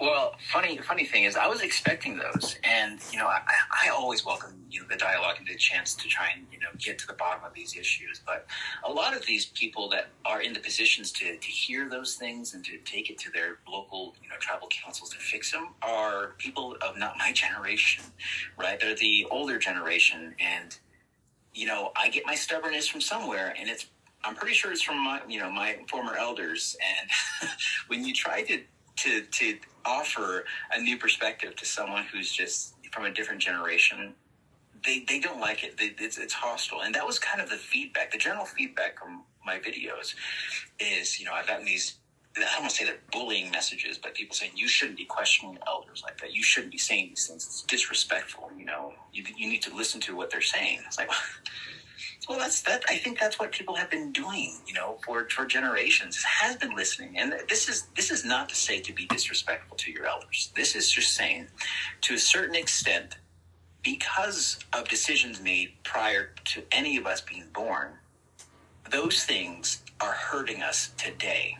Well, 0.01 0.37
funny 0.53 0.79
funny 0.79 1.05
thing 1.05 1.25
is, 1.25 1.37
I 1.37 1.49
was 1.49 1.61
expecting 1.61 2.19
those, 2.19 2.57
and 2.63 3.01
you 3.11 3.19
know, 3.19 3.27
I, 3.27 3.41
I 3.85 3.89
always 3.89 4.25
welcome 4.25 4.53
you 4.71 4.81
know 4.81 4.87
the 4.89 4.97
dialogue 4.97 5.37
and 5.39 5.47
the 5.47 5.57
chance 5.57 5.95
to 5.97 6.07
try 6.07 6.29
and 6.37 6.47
you 6.53 6.61
know 6.61 6.69
get 6.79 6.99
to 7.01 7.07
the 7.09 7.15
bottom 7.15 7.43
of 7.45 7.53
these 7.53 7.77
issues. 7.77 8.21
But 8.25 8.47
a 8.85 8.93
lot 8.93 9.17
of 9.17 9.27
these 9.27 9.47
people 9.47 9.89
that 9.89 10.11
are 10.25 10.41
in 10.41 10.53
the 10.53 10.61
positions 10.61 11.11
to 11.13 11.37
to 11.37 11.49
hear 11.49 11.89
those 11.89 12.15
things 12.15 12.55
and 12.55 12.65
to 12.65 12.79
take 12.85 13.11
it 13.11 13.19
to 13.19 13.33
their 13.33 13.59
local 13.69 14.15
you 14.23 14.29
know 14.29 14.37
tribal 14.39 14.69
councils 14.69 15.11
to 15.11 15.17
fix 15.17 15.51
them 15.51 15.71
are 15.83 16.35
people 16.39 16.77
of 16.81 16.97
not 16.97 17.19
my 17.19 17.33
generation, 17.35 18.05
right? 18.57 18.79
They're 18.79 18.95
the 18.95 19.27
older 19.33 19.59
generation, 19.59 20.33
and 20.39 20.79
you 21.55 21.67
know, 21.67 21.91
I 21.97 22.09
get 22.09 22.25
my 22.25 22.37
stubbornness 22.37 22.87
from 22.87 23.01
somewhere, 23.01 23.53
and 23.59 23.69
it's 23.69 23.87
I'm 24.23 24.37
pretty 24.37 24.55
sure 24.55 24.71
it's 24.71 24.83
from 24.83 25.03
my 25.03 25.23
you 25.29 25.41
know 25.41 25.51
my 25.51 25.79
former 25.91 26.15
elders, 26.15 26.77
and 27.01 27.51
when 27.89 28.05
you 28.05 28.15
try 28.15 28.43
to 28.43 28.61
to 28.99 29.23
to 29.23 29.59
offer 29.89 30.45
a 30.73 30.81
new 30.81 30.99
perspective 30.99 31.57
to 31.57 31.65
someone 31.65 32.05
who's 32.13 32.31
just 32.31 32.75
from 32.93 33.07
a 33.07 33.11
different 33.11 33.41
generation 33.41 34.15
they 34.85 35.05
they 35.09 35.19
don't 35.19 35.41
like 35.41 35.65
it 35.65 35.77
they, 35.79 35.93
it's, 35.99 36.19
it's 36.19 36.33
hostile 36.33 36.83
and 36.83 36.95
that 36.95 37.07
was 37.07 37.19
kind 37.19 37.41
of 37.41 37.49
the 37.49 37.57
feedback 37.57 38.13
the 38.13 38.19
general 38.19 38.45
feedback 38.45 38.99
from 38.99 39.23
my 39.45 39.59
videos 39.59 40.15
is 40.79 41.19
you 41.19 41.25
know 41.25 41.33
i've 41.33 41.47
gotten 41.47 41.65
these 41.65 41.97
I 42.37 42.41
don't 42.53 42.63
want 42.63 42.71
to 42.71 42.77
say 42.77 42.85
they're 42.85 42.99
bullying 43.11 43.51
messages, 43.51 43.99
but 43.99 44.15
people 44.15 44.37
saying 44.37 44.53
you 44.55 44.69
shouldn't 44.69 44.97
be 44.97 45.05
questioning 45.05 45.59
elders 45.67 46.03
like 46.05 46.21
that. 46.21 46.35
You 46.35 46.43
shouldn't 46.43 46.73
be 46.73 46.79
saying 46.79 47.09
these 47.09 47.27
things. 47.27 47.45
It's 47.45 47.63
disrespectful. 47.63 48.51
You 48.57 48.65
know, 48.65 48.93
you, 49.13 49.25
you 49.37 49.49
need 49.49 49.63
to 49.63 49.75
listen 49.75 50.01
to 50.03 50.17
what 50.17 50.31
they're 50.31 50.41
saying. 50.41 50.81
It's 50.87 50.99
like, 50.99 51.11
well, 52.29 52.39
that's 52.39 52.63
that. 52.63 52.85
I 52.89 52.97
think 52.97 53.19
that's 53.19 53.39
what 53.39 53.53
people 53.53 53.75
have 53.75 53.91
been 53.91 54.13
doing, 54.13 54.59
you 54.67 54.75
know, 54.75 54.99
for 55.05 55.29
for 55.31 55.47
generations. 55.47 56.23
Has 56.23 56.57
been 56.57 56.77
listening, 56.77 57.19
and 57.19 57.35
this 57.49 57.69
is 57.69 57.87
this 57.97 58.11
is 58.11 58.25
not 58.25 58.49
to 58.51 58.55
say 58.55 58.81
to 58.81 58.93
be 58.93 59.07
disrespectful 59.07 59.77
to 59.79 59.91
your 59.91 60.07
elders. 60.07 60.53
This 60.55 60.77
is 60.77 60.91
just 60.91 61.15
saying, 61.15 61.49
to 62.03 62.15
a 62.15 62.19
certain 62.19 62.55
extent, 62.55 63.17
because 63.83 64.59
of 64.75 64.89
decisions 64.89 65.41
made 65.41 65.73
prior 65.85 66.31
to 66.47 66.63
any 66.71 66.99
of 66.99 67.07
us 67.07 67.23
being 67.23 67.47
born, 67.55 67.93
those 68.91 69.25
things 69.25 69.83
are 70.01 70.13
hurting 70.13 70.63
us 70.63 70.91
today. 70.99 71.57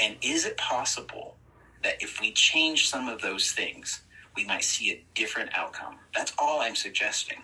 And 0.00 0.16
is 0.22 0.46
it 0.46 0.56
possible 0.56 1.36
that 1.82 2.00
if 2.00 2.20
we 2.20 2.32
change 2.32 2.88
some 2.88 3.08
of 3.08 3.20
those 3.20 3.50
things, 3.50 4.02
we 4.36 4.44
might 4.44 4.62
see 4.62 4.92
a 4.92 5.04
different 5.14 5.50
outcome? 5.54 5.96
That's 6.14 6.32
all 6.38 6.60
I'm 6.60 6.76
suggesting. 6.76 7.38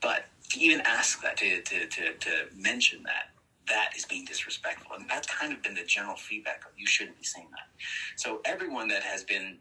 But 0.00 0.24
to 0.52 0.60
even 0.60 0.80
ask 0.82 1.22
that, 1.22 1.36
to, 1.38 1.62
to, 1.62 1.86
to, 1.86 2.14
to 2.14 2.30
mention 2.54 3.02
that, 3.04 3.30
that 3.68 3.90
is 3.96 4.04
being 4.04 4.24
disrespectful. 4.24 4.96
And 4.96 5.08
that's 5.08 5.26
kind 5.26 5.52
of 5.52 5.62
been 5.62 5.74
the 5.74 5.84
general 5.84 6.16
feedback 6.16 6.64
of 6.66 6.72
you 6.76 6.86
shouldn't 6.86 7.18
be 7.18 7.24
saying 7.24 7.48
that. 7.52 7.68
So 8.16 8.40
everyone 8.44 8.88
that 8.88 9.02
has 9.02 9.24
been, 9.24 9.58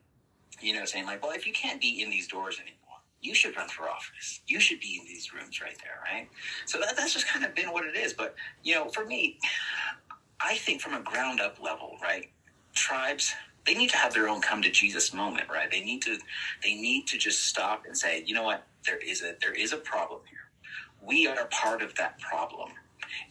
you 0.60 0.74
know, 0.74 0.86
saying 0.86 1.06
like, 1.06 1.24
well, 1.24 1.32
if 1.32 1.48
you 1.48 1.54
can't 1.54 1.80
be 1.80 2.02
in 2.02 2.10
these 2.10 2.28
doors 2.28 2.58
anymore, 2.60 2.78
you 3.22 3.34
should 3.34 3.56
run 3.56 3.70
for 3.70 3.88
office. 3.88 4.42
You 4.48 4.60
should 4.60 4.80
be 4.80 4.98
in 5.00 5.06
these 5.06 5.34
rooms 5.34 5.62
right 5.62 5.78
there, 5.84 6.00
right? 6.12 6.28
So 6.66 6.80
that, 6.80 6.98
that's 6.98 7.14
just 7.14 7.28
kind 7.28 7.46
of 7.46 7.56
been 7.56 7.72
what 7.72 7.86
it 7.86 7.96
is. 7.96 8.14
But, 8.14 8.36
you 8.64 8.76
know, 8.76 8.90
for 8.90 9.06
me, 9.06 9.40
I 10.40 10.56
think 10.56 10.82
from 10.82 10.96
a 10.96 11.02
ground 11.02 11.40
up 11.40 11.62
level, 11.62 11.98
right? 12.02 12.30
Tribes, 12.74 13.34
they 13.66 13.76
need 13.76 13.92
to 13.92 13.98
have 13.98 14.14
their 14.14 14.28
own 14.28 14.42
come 14.42 14.62
to 14.64 14.72
Jesus 14.72 15.14
moment, 15.14 15.48
right? 15.50 15.70
They 15.70 15.82
need 15.82 16.02
to, 16.02 16.18
they 16.64 16.74
need 16.74 17.06
to 17.08 17.18
just 17.18 17.46
stop 17.46 17.86
and 17.86 17.96
say, 17.96 18.24
you 18.26 18.34
know 18.34 18.44
what? 18.44 18.64
There 18.86 18.98
is 18.98 19.22
a, 19.22 19.36
there 19.40 19.54
is 19.54 19.72
a 19.72 19.78
problem 19.78 20.22
here 20.28 20.51
we 21.06 21.28
are 21.28 21.46
part 21.46 21.82
of 21.82 21.96
that 21.96 22.20
problem 22.20 22.70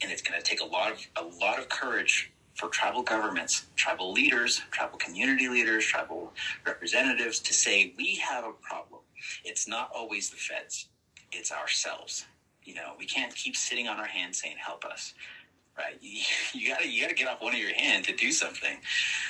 and 0.02 0.10
it's 0.10 0.22
going 0.22 0.40
to 0.40 0.44
take 0.44 0.60
a 0.60 0.64
lot 0.64 0.92
of 0.92 1.06
a 1.16 1.36
lot 1.36 1.58
of 1.58 1.68
courage 1.68 2.32
for 2.54 2.68
tribal 2.68 3.02
governments, 3.02 3.66
tribal 3.76 4.12
leaders, 4.12 4.60
tribal 4.70 4.98
community 4.98 5.48
leaders, 5.48 5.84
tribal 5.86 6.32
representatives 6.66 7.40
to 7.40 7.54
say, 7.54 7.94
we 7.96 8.16
have 8.16 8.44
a 8.44 8.52
problem. 8.52 9.00
It's 9.44 9.66
not 9.66 9.90
always 9.94 10.28
the 10.28 10.36
feds, 10.36 10.88
it's 11.32 11.50
ourselves. 11.50 12.26
You 12.64 12.74
know, 12.74 12.92
we 12.98 13.06
can't 13.06 13.34
keep 13.34 13.56
sitting 13.56 13.88
on 13.88 13.98
our 13.98 14.06
hands 14.06 14.42
saying, 14.42 14.56
help 14.58 14.84
us. 14.84 15.14
Right? 15.78 15.96
You, 16.00 16.20
you 16.52 16.68
gotta 16.68 16.88
you 16.88 17.00
gotta 17.00 17.14
get 17.14 17.28
off 17.28 17.40
one 17.40 17.54
of 17.54 17.58
your 17.58 17.74
hands 17.74 18.06
to 18.06 18.14
do 18.14 18.30
something. 18.30 18.78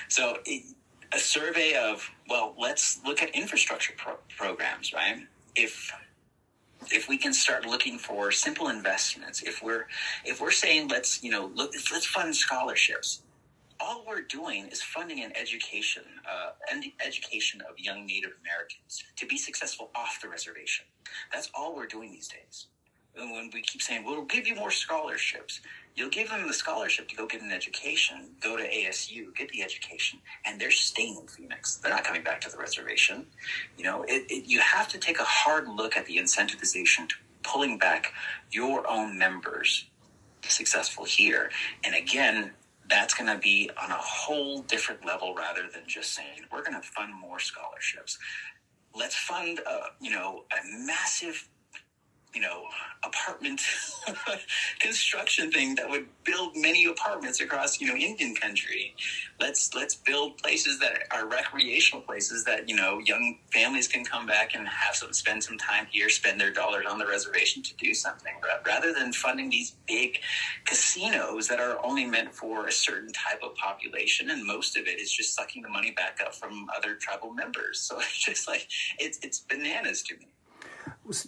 So 0.08 0.38
it, 0.44 0.74
a 1.12 1.18
survey 1.18 1.74
of 1.74 2.08
well, 2.28 2.54
let's 2.58 3.00
look 3.04 3.22
at 3.22 3.30
infrastructure 3.30 3.92
pro- 3.96 4.18
programs. 4.36 4.92
Right? 4.92 5.20
If 5.54 5.92
if 6.90 7.08
we 7.08 7.16
can 7.16 7.32
start 7.32 7.66
looking 7.66 7.98
for 7.98 8.30
simple 8.30 8.68
investments, 8.68 9.42
if 9.42 9.62
we're 9.62 9.86
if 10.24 10.40
we're 10.40 10.50
saying 10.50 10.88
let's 10.88 11.22
you 11.22 11.30
know 11.30 11.50
look 11.54 11.72
let's 11.92 12.06
fund 12.06 12.34
scholarships, 12.34 13.22
all 13.80 14.04
we're 14.06 14.22
doing 14.22 14.66
is 14.68 14.82
funding 14.82 15.22
an 15.22 15.32
education 15.36 16.02
uh, 16.30 16.50
and 16.70 16.82
the 16.82 16.94
education 17.04 17.60
of 17.62 17.78
young 17.78 18.06
Native 18.06 18.32
Americans 18.42 19.04
to 19.16 19.26
be 19.26 19.36
successful 19.36 19.90
off 19.94 20.18
the 20.22 20.28
reservation. 20.28 20.86
That's 21.32 21.50
all 21.54 21.74
we're 21.74 21.86
doing 21.86 22.10
these 22.12 22.28
days. 22.28 22.66
And 23.16 23.32
when 23.32 23.50
we 23.52 23.62
keep 23.62 23.82
saying 23.82 24.04
we'll 24.04 24.24
give 24.24 24.46
you 24.46 24.54
more 24.54 24.70
scholarships, 24.70 25.60
you'll 25.94 26.10
give 26.10 26.30
them 26.30 26.46
the 26.46 26.54
scholarship 26.54 27.08
to 27.08 27.16
go 27.16 27.26
get 27.26 27.42
an 27.42 27.50
education, 27.50 28.30
go 28.40 28.56
to 28.56 28.62
ASU, 28.62 29.34
get 29.36 29.48
the 29.50 29.62
education, 29.62 30.20
and 30.44 30.60
they're 30.60 30.70
staying 30.70 31.16
in 31.20 31.26
Phoenix. 31.26 31.76
They're 31.76 31.92
not 31.92 32.04
coming 32.04 32.22
back 32.22 32.40
to 32.42 32.50
the 32.50 32.56
reservation. 32.56 33.26
You 33.76 33.84
know, 33.84 34.04
it, 34.04 34.30
it, 34.30 34.46
you 34.46 34.60
have 34.60 34.88
to 34.88 34.98
take 34.98 35.18
a 35.20 35.24
hard 35.24 35.68
look 35.68 35.96
at 35.96 36.06
the 36.06 36.16
incentivization 36.16 37.08
to 37.08 37.16
pulling 37.42 37.78
back 37.78 38.12
your 38.50 38.88
own 38.88 39.18
members 39.18 39.86
successful 40.48 41.04
here. 41.04 41.50
And 41.84 41.94
again, 41.94 42.52
that's 42.88 43.14
going 43.14 43.30
to 43.30 43.38
be 43.38 43.70
on 43.80 43.90
a 43.90 43.96
whole 43.96 44.62
different 44.62 45.06
level 45.06 45.34
rather 45.34 45.62
than 45.72 45.82
just 45.86 46.14
saying 46.14 46.42
we're 46.52 46.64
going 46.64 46.80
to 46.80 46.86
fund 46.86 47.12
more 47.14 47.38
scholarships. 47.38 48.18
Let's 48.94 49.14
fund, 49.14 49.60
a, 49.60 49.80
you 50.00 50.10
know, 50.10 50.44
a 50.50 50.86
massive 50.86 51.48
you 52.34 52.40
know, 52.40 52.64
apartment 53.02 53.60
construction 54.78 55.50
thing 55.50 55.74
that 55.74 55.88
would 55.88 56.06
build 56.24 56.52
many 56.54 56.84
apartments 56.84 57.40
across, 57.40 57.80
you 57.80 57.86
know, 57.86 57.94
Indian 57.94 58.34
country. 58.34 58.94
Let's 59.40 59.74
let's 59.74 59.94
build 59.94 60.38
places 60.38 60.78
that 60.80 61.04
are 61.10 61.26
recreational 61.26 62.02
places 62.02 62.44
that, 62.44 62.68
you 62.68 62.76
know, 62.76 62.98
young 62.98 63.38
families 63.52 63.88
can 63.88 64.04
come 64.04 64.26
back 64.26 64.54
and 64.54 64.68
have 64.68 64.94
some 64.94 65.12
spend 65.12 65.42
some 65.42 65.58
time 65.58 65.86
here, 65.90 66.08
spend 66.08 66.40
their 66.40 66.52
dollars 66.52 66.86
on 66.88 66.98
the 66.98 67.06
reservation 67.06 67.62
to 67.62 67.74
do 67.76 67.94
something 67.94 68.34
rather 68.66 68.92
than 68.92 69.12
funding 69.12 69.50
these 69.50 69.74
big 69.86 70.18
casinos 70.66 71.48
that 71.48 71.60
are 71.60 71.84
only 71.84 72.04
meant 72.04 72.34
for 72.34 72.66
a 72.66 72.72
certain 72.72 73.12
type 73.12 73.40
of 73.42 73.54
population 73.56 74.30
and 74.30 74.44
most 74.44 74.76
of 74.76 74.86
it 74.86 75.00
is 75.00 75.10
just 75.10 75.34
sucking 75.34 75.62
the 75.62 75.68
money 75.68 75.90
back 75.92 76.18
up 76.24 76.34
from 76.34 76.68
other 76.76 76.94
tribal 76.94 77.32
members. 77.32 77.80
So 77.80 77.98
it's 78.00 78.18
just 78.18 78.48
like 78.48 78.68
it's 78.98 79.18
it's 79.22 79.40
bananas 79.40 80.02
to 80.04 80.16
me. 80.16 80.28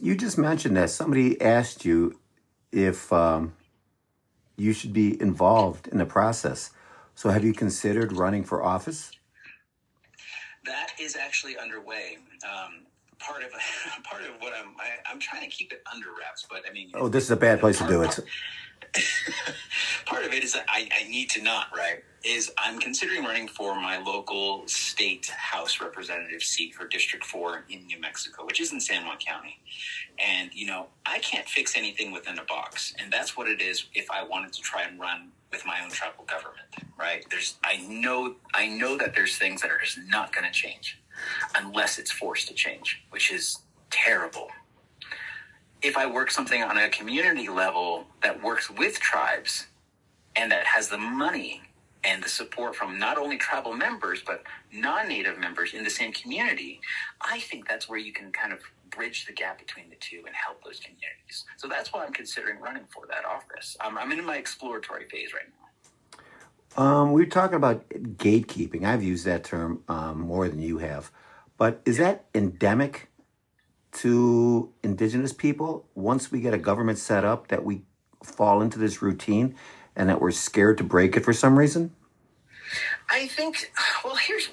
You 0.00 0.14
just 0.14 0.38
mentioned 0.38 0.76
that 0.76 0.90
somebody 0.90 1.40
asked 1.40 1.84
you 1.84 2.18
if 2.70 3.12
um, 3.12 3.54
you 4.56 4.72
should 4.72 4.92
be 4.92 5.20
involved 5.20 5.88
in 5.88 5.98
the 5.98 6.06
process. 6.06 6.70
So, 7.14 7.30
have 7.30 7.44
you 7.44 7.52
considered 7.52 8.12
running 8.12 8.44
for 8.44 8.62
office? 8.62 9.10
That 10.64 10.90
is 11.00 11.16
actually 11.16 11.58
underway. 11.58 12.18
Um, 12.44 12.86
part 13.18 13.42
of 13.42 13.50
part 14.04 14.22
of 14.22 14.40
what 14.40 14.52
I'm 14.54 14.68
I, 14.78 14.86
am 14.86 14.98
i 15.08 15.12
am 15.12 15.18
trying 15.18 15.42
to 15.42 15.48
keep 15.48 15.72
it 15.72 15.82
under 15.92 16.08
wraps, 16.18 16.46
but 16.48 16.62
I 16.68 16.72
mean, 16.72 16.90
oh, 16.94 17.08
this 17.08 17.24
is 17.24 17.30
a 17.30 17.36
bad 17.36 17.60
place 17.60 17.78
to 17.78 17.86
do 17.86 18.02
it. 18.02 18.18
part 20.06 20.24
of 20.24 20.32
it 20.32 20.44
is 20.44 20.52
that 20.52 20.64
I, 20.68 20.88
I 20.98 21.08
need 21.08 21.30
to 21.30 21.42
not 21.42 21.68
right 21.76 22.02
is 22.24 22.52
I'm 22.56 22.78
considering 22.78 23.24
running 23.24 23.48
for 23.48 23.74
my 23.74 23.98
local 23.98 24.62
state 24.66 25.26
House 25.26 25.80
representative 25.80 26.42
seat 26.42 26.74
for 26.74 26.86
District 26.86 27.24
4 27.24 27.64
in 27.68 27.86
New 27.86 28.00
Mexico, 28.00 28.44
which 28.44 28.60
is 28.60 28.72
in 28.72 28.80
San 28.80 29.04
Juan 29.04 29.16
County. 29.18 29.58
And, 30.18 30.50
you 30.54 30.66
know, 30.66 30.86
I 31.04 31.18
can't 31.18 31.48
fix 31.48 31.76
anything 31.76 32.12
within 32.12 32.38
a 32.38 32.44
box. 32.44 32.94
And 32.98 33.12
that's 33.12 33.36
what 33.36 33.48
it 33.48 33.60
is 33.60 33.86
if 33.94 34.10
I 34.10 34.22
wanted 34.24 34.52
to 34.52 34.60
try 34.60 34.82
and 34.82 35.00
run 35.00 35.30
with 35.50 35.66
my 35.66 35.82
own 35.82 35.90
tribal 35.90 36.24
government, 36.24 36.68
right? 36.98 37.24
There's, 37.30 37.56
I 37.64 37.78
know, 37.88 38.36
I 38.54 38.68
know 38.68 38.96
that 38.98 39.14
there's 39.14 39.36
things 39.36 39.60
that 39.62 39.70
are 39.70 39.78
just 39.78 39.98
not 40.08 40.32
going 40.32 40.46
to 40.46 40.52
change 40.52 40.98
unless 41.56 41.98
it's 41.98 42.10
forced 42.10 42.48
to 42.48 42.54
change, 42.54 43.02
which 43.10 43.32
is 43.32 43.58
terrible. 43.90 44.48
If 45.82 45.96
I 45.96 46.06
work 46.06 46.30
something 46.30 46.62
on 46.62 46.78
a 46.78 46.88
community 46.88 47.48
level 47.48 48.06
that 48.22 48.42
works 48.42 48.70
with 48.70 49.00
tribes 49.00 49.66
and 50.36 50.50
that 50.52 50.64
has 50.64 50.88
the 50.88 50.98
money 50.98 51.62
and 52.04 52.22
the 52.22 52.28
support 52.28 52.74
from 52.74 52.98
not 52.98 53.18
only 53.18 53.36
tribal 53.36 53.72
members 53.74 54.22
but 54.24 54.42
non-native 54.72 55.38
members 55.38 55.74
in 55.74 55.84
the 55.84 55.90
same 55.90 56.12
community 56.12 56.80
i 57.20 57.38
think 57.38 57.68
that's 57.68 57.88
where 57.88 57.98
you 57.98 58.12
can 58.12 58.32
kind 58.32 58.52
of 58.52 58.58
bridge 58.94 59.26
the 59.26 59.32
gap 59.32 59.58
between 59.58 59.88
the 59.88 59.96
two 59.96 60.22
and 60.26 60.34
help 60.34 60.62
those 60.64 60.78
communities. 60.80 61.44
So 61.56 61.66
that's 61.66 61.92
why 61.92 62.04
i'm 62.04 62.12
considering 62.12 62.60
running 62.60 62.84
for 62.88 63.06
that 63.08 63.24
office. 63.24 63.76
Um, 63.80 63.98
i'm 63.98 64.12
in 64.12 64.24
my 64.24 64.36
exploratory 64.36 65.08
phase 65.08 65.30
right 65.32 65.44
now. 65.48 66.82
Um, 66.82 67.12
we 67.12 67.22
are 67.22 67.26
talking 67.26 67.56
about 67.56 67.88
gatekeeping. 67.88 68.84
I've 68.84 69.02
used 69.02 69.26
that 69.26 69.44
term 69.44 69.82
um, 69.88 70.20
more 70.20 70.48
than 70.48 70.62
you 70.62 70.78
have. 70.78 71.10
But 71.58 71.82
is 71.84 71.98
that 71.98 72.24
endemic 72.34 73.10
to 73.92 74.72
indigenous 74.82 75.32
people 75.32 75.86
once 75.94 76.32
we 76.32 76.40
get 76.40 76.54
a 76.54 76.58
government 76.58 76.98
set 76.98 77.24
up 77.24 77.48
that 77.48 77.64
we 77.64 77.82
fall 78.22 78.62
into 78.62 78.78
this 78.78 79.02
routine 79.02 79.54
and 79.94 80.08
that 80.08 80.20
we're 80.20 80.30
scared 80.30 80.78
to 80.78 80.84
break 80.84 81.16
it 81.16 81.24
for 81.24 81.32
some 81.32 81.58
reason? 81.58 81.94
I 83.10 83.26
think, 83.26 83.70
well, 84.04 84.16
here's, 84.16 84.48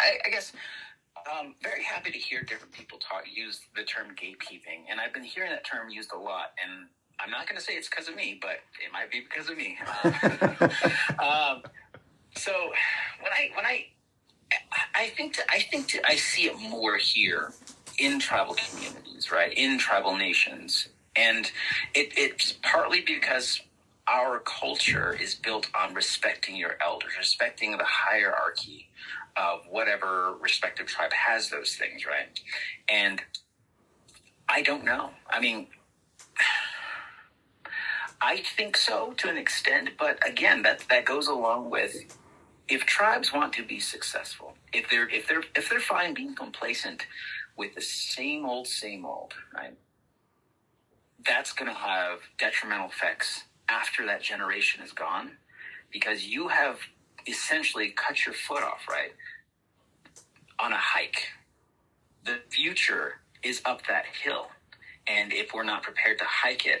I, 0.00 0.18
I 0.26 0.30
guess, 0.30 0.52
um, 1.30 1.54
very 1.62 1.84
happy 1.84 2.10
to 2.10 2.18
hear 2.18 2.42
different 2.42 2.72
people 2.72 2.98
talk 2.98 3.22
use 3.32 3.60
the 3.76 3.84
term 3.84 4.08
gatekeeping, 4.16 4.90
and 4.90 5.00
I've 5.00 5.12
been 5.12 5.22
hearing 5.22 5.50
that 5.50 5.64
term 5.64 5.90
used 5.90 6.12
a 6.12 6.18
lot. 6.18 6.52
And 6.62 6.88
I'm 7.20 7.30
not 7.30 7.46
going 7.46 7.56
to 7.56 7.62
say 7.62 7.74
it's 7.74 7.88
because 7.88 8.08
of 8.08 8.16
me, 8.16 8.38
but 8.40 8.58
it 8.84 8.92
might 8.92 9.10
be 9.10 9.20
because 9.20 9.48
of 9.48 9.56
me. 9.56 9.78
um, 11.22 11.62
so 12.34 12.52
when 13.20 13.32
I 13.32 13.50
when 13.54 13.66
I 13.66 13.86
I 14.94 15.08
think 15.16 15.34
to, 15.34 15.42
I 15.50 15.60
think 15.60 15.88
to, 15.88 16.06
I 16.06 16.16
see 16.16 16.46
it 16.46 16.58
more 16.58 16.96
here 16.96 17.52
in 18.00 18.18
tribal 18.18 18.54
communities, 18.54 19.30
right? 19.30 19.52
In 19.52 19.78
tribal 19.78 20.16
nations, 20.16 20.88
and 21.14 21.52
it, 21.94 22.12
it's 22.16 22.54
partly 22.62 23.02
because 23.02 23.60
our 24.08 24.40
culture 24.40 25.16
is 25.20 25.34
built 25.34 25.68
on 25.78 25.94
respecting 25.94 26.56
your 26.56 26.76
elders, 26.82 27.12
respecting 27.18 27.76
the 27.76 27.84
hierarchy 27.84 28.88
of 29.36 29.60
whatever 29.68 30.34
respective 30.40 30.86
tribe 30.86 31.12
has 31.12 31.50
those 31.50 31.76
things, 31.76 32.04
right? 32.06 32.40
And 32.88 33.22
I 34.48 34.62
don't 34.62 34.84
know. 34.84 35.10
I 35.28 35.40
mean, 35.40 35.68
I 38.20 38.38
think 38.38 38.76
so 38.76 39.12
to 39.18 39.28
an 39.28 39.36
extent, 39.36 39.90
but 39.98 40.18
again, 40.26 40.62
that 40.62 40.84
that 40.90 41.04
goes 41.04 41.28
along 41.28 41.70
with 41.70 41.94
if 42.68 42.84
tribes 42.84 43.32
want 43.32 43.52
to 43.54 43.64
be 43.64 43.78
successful, 43.78 44.54
if 44.72 44.88
they're 44.90 45.08
if 45.08 45.28
they're 45.28 45.44
if 45.54 45.68
they're 45.68 45.80
fine 45.80 46.14
being 46.14 46.34
complacent 46.34 47.06
with 47.60 47.74
the 47.74 47.82
same 47.82 48.46
old 48.46 48.66
same 48.66 49.04
old, 49.04 49.34
right? 49.54 49.76
That's 51.26 51.52
going 51.52 51.70
to 51.70 51.76
have 51.76 52.20
detrimental 52.38 52.88
effects 52.88 53.44
after 53.68 54.06
that 54.06 54.22
generation 54.22 54.82
is 54.82 54.92
gone 54.92 55.32
because 55.92 56.24
you 56.24 56.48
have 56.48 56.78
essentially 57.26 57.90
cut 57.90 58.24
your 58.24 58.34
foot 58.34 58.62
off, 58.62 58.88
right? 58.88 59.12
On 60.58 60.72
a 60.72 60.78
hike. 60.78 61.28
The 62.24 62.38
future 62.48 63.16
is 63.42 63.60
up 63.66 63.86
that 63.88 64.06
hill. 64.06 64.46
And 65.06 65.30
if 65.30 65.52
we're 65.52 65.62
not 65.64 65.82
prepared 65.82 66.16
to 66.18 66.24
hike 66.24 66.64
it, 66.64 66.80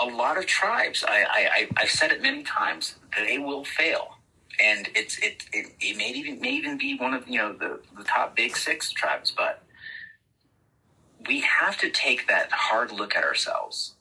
a 0.00 0.04
lot 0.04 0.36
of 0.36 0.46
tribes, 0.46 1.04
I, 1.06 1.24
I, 1.30 1.68
I've 1.76 1.90
said 1.90 2.10
it 2.10 2.20
many 2.20 2.42
times, 2.42 2.96
they 3.16 3.38
will 3.38 3.64
fail. 3.64 4.16
And 4.62 4.88
it's 4.94 5.18
it, 5.18 5.44
it, 5.52 5.72
it 5.80 5.96
may 5.96 6.10
even 6.10 6.40
may 6.40 6.52
even 6.52 6.78
be 6.78 6.96
one 6.96 7.14
of 7.14 7.28
you 7.28 7.38
know 7.38 7.52
the, 7.52 7.80
the 7.96 8.04
top 8.04 8.36
big 8.36 8.56
six 8.56 8.90
tribes, 8.92 9.32
but 9.36 9.62
we 11.28 11.40
have 11.40 11.78
to 11.78 11.90
take 11.90 12.28
that 12.28 12.50
hard 12.52 12.92
look 12.92 13.16
at 13.16 13.24
ourselves 13.24 13.94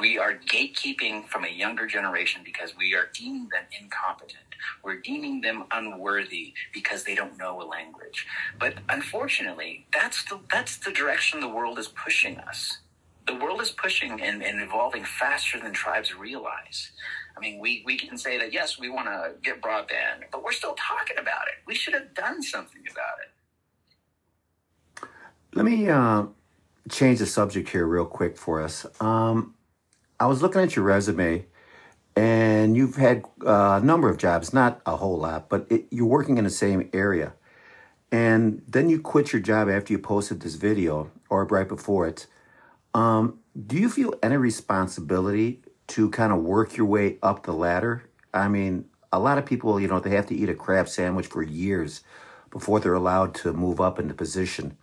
we 0.00 0.18
are 0.18 0.34
gatekeeping 0.34 1.26
from 1.28 1.44
a 1.44 1.48
younger 1.48 1.86
generation 1.86 2.42
because 2.44 2.76
we 2.76 2.94
are 2.94 3.08
deeming 3.14 3.48
them 3.48 3.64
incompetent. 3.80 4.42
We're 4.82 5.00
deeming 5.00 5.40
them 5.40 5.64
unworthy 5.70 6.54
because 6.72 7.04
they 7.04 7.14
don't 7.14 7.38
know 7.38 7.62
a 7.62 7.64
language. 7.64 8.26
But 8.58 8.74
unfortunately, 8.88 9.86
that's 9.92 10.24
the 10.24 10.40
that's 10.52 10.76
the 10.78 10.92
direction 10.92 11.40
the 11.40 11.48
world 11.48 11.78
is 11.78 11.88
pushing 11.88 12.38
us. 12.38 12.78
The 13.26 13.36
world 13.36 13.60
is 13.60 13.70
pushing 13.70 14.20
and, 14.20 14.42
and 14.42 14.62
evolving 14.62 15.04
faster 15.04 15.58
than 15.60 15.72
tribes 15.72 16.14
realize. 16.14 16.92
I 17.36 17.40
mean, 17.40 17.58
we, 17.60 17.82
we 17.84 17.98
can 17.98 18.16
say 18.16 18.38
that 18.38 18.52
yes, 18.52 18.78
we 18.78 18.88
want 18.88 19.06
to 19.06 19.32
get 19.42 19.60
broadband, 19.60 20.24
but 20.32 20.42
we're 20.42 20.52
still 20.52 20.74
talking 20.74 21.18
about 21.18 21.48
it. 21.48 21.54
We 21.66 21.74
should 21.74 21.92
have 21.94 22.14
done 22.14 22.42
something 22.42 22.82
about 22.90 23.18
it. 23.22 25.08
Let 25.54 25.64
me 25.64 25.88
uh, 25.88 26.26
change 26.90 27.18
the 27.18 27.26
subject 27.26 27.68
here 27.68 27.86
real 27.86 28.06
quick 28.06 28.36
for 28.38 28.62
us. 28.62 28.86
Um, 29.00 29.54
I 30.18 30.26
was 30.26 30.40
looking 30.40 30.62
at 30.62 30.76
your 30.76 30.84
resume, 30.84 31.44
and 32.14 32.76
you've 32.76 32.96
had 32.96 33.24
uh, 33.44 33.80
a 33.82 33.84
number 33.84 34.08
of 34.08 34.16
jobs, 34.16 34.54
not 34.54 34.80
a 34.86 34.96
whole 34.96 35.18
lot, 35.18 35.50
but 35.50 35.66
it, 35.70 35.86
you're 35.90 36.06
working 36.06 36.38
in 36.38 36.44
the 36.44 36.50
same 36.50 36.88
area. 36.94 37.34
And 38.10 38.62
then 38.66 38.88
you 38.88 39.00
quit 39.00 39.32
your 39.32 39.42
job 39.42 39.68
after 39.68 39.92
you 39.92 39.98
posted 39.98 40.40
this 40.40 40.54
video 40.54 41.10
or 41.28 41.44
right 41.44 41.68
before 41.68 42.06
it. 42.06 42.26
Um, 42.94 43.40
do 43.66 43.76
you 43.76 43.90
feel 43.90 44.14
any 44.22 44.36
responsibility 44.36 45.60
to 45.88 46.10
kind 46.10 46.32
of 46.32 46.42
work 46.42 46.76
your 46.76 46.86
way 46.86 47.18
up 47.22 47.44
the 47.44 47.52
ladder? 47.52 48.04
I 48.32 48.48
mean, 48.48 48.86
a 49.12 49.18
lot 49.18 49.38
of 49.38 49.46
people, 49.46 49.80
you 49.80 49.88
know, 49.88 50.00
they 50.00 50.10
have 50.10 50.26
to 50.26 50.34
eat 50.34 50.48
a 50.48 50.54
crab 50.54 50.88
sandwich 50.88 51.26
for 51.26 51.42
years 51.42 52.02
before 52.50 52.80
they're 52.80 52.94
allowed 52.94 53.34
to 53.34 53.52
move 53.52 53.80
up 53.80 53.98
into 53.98 54.14
position. 54.14 54.76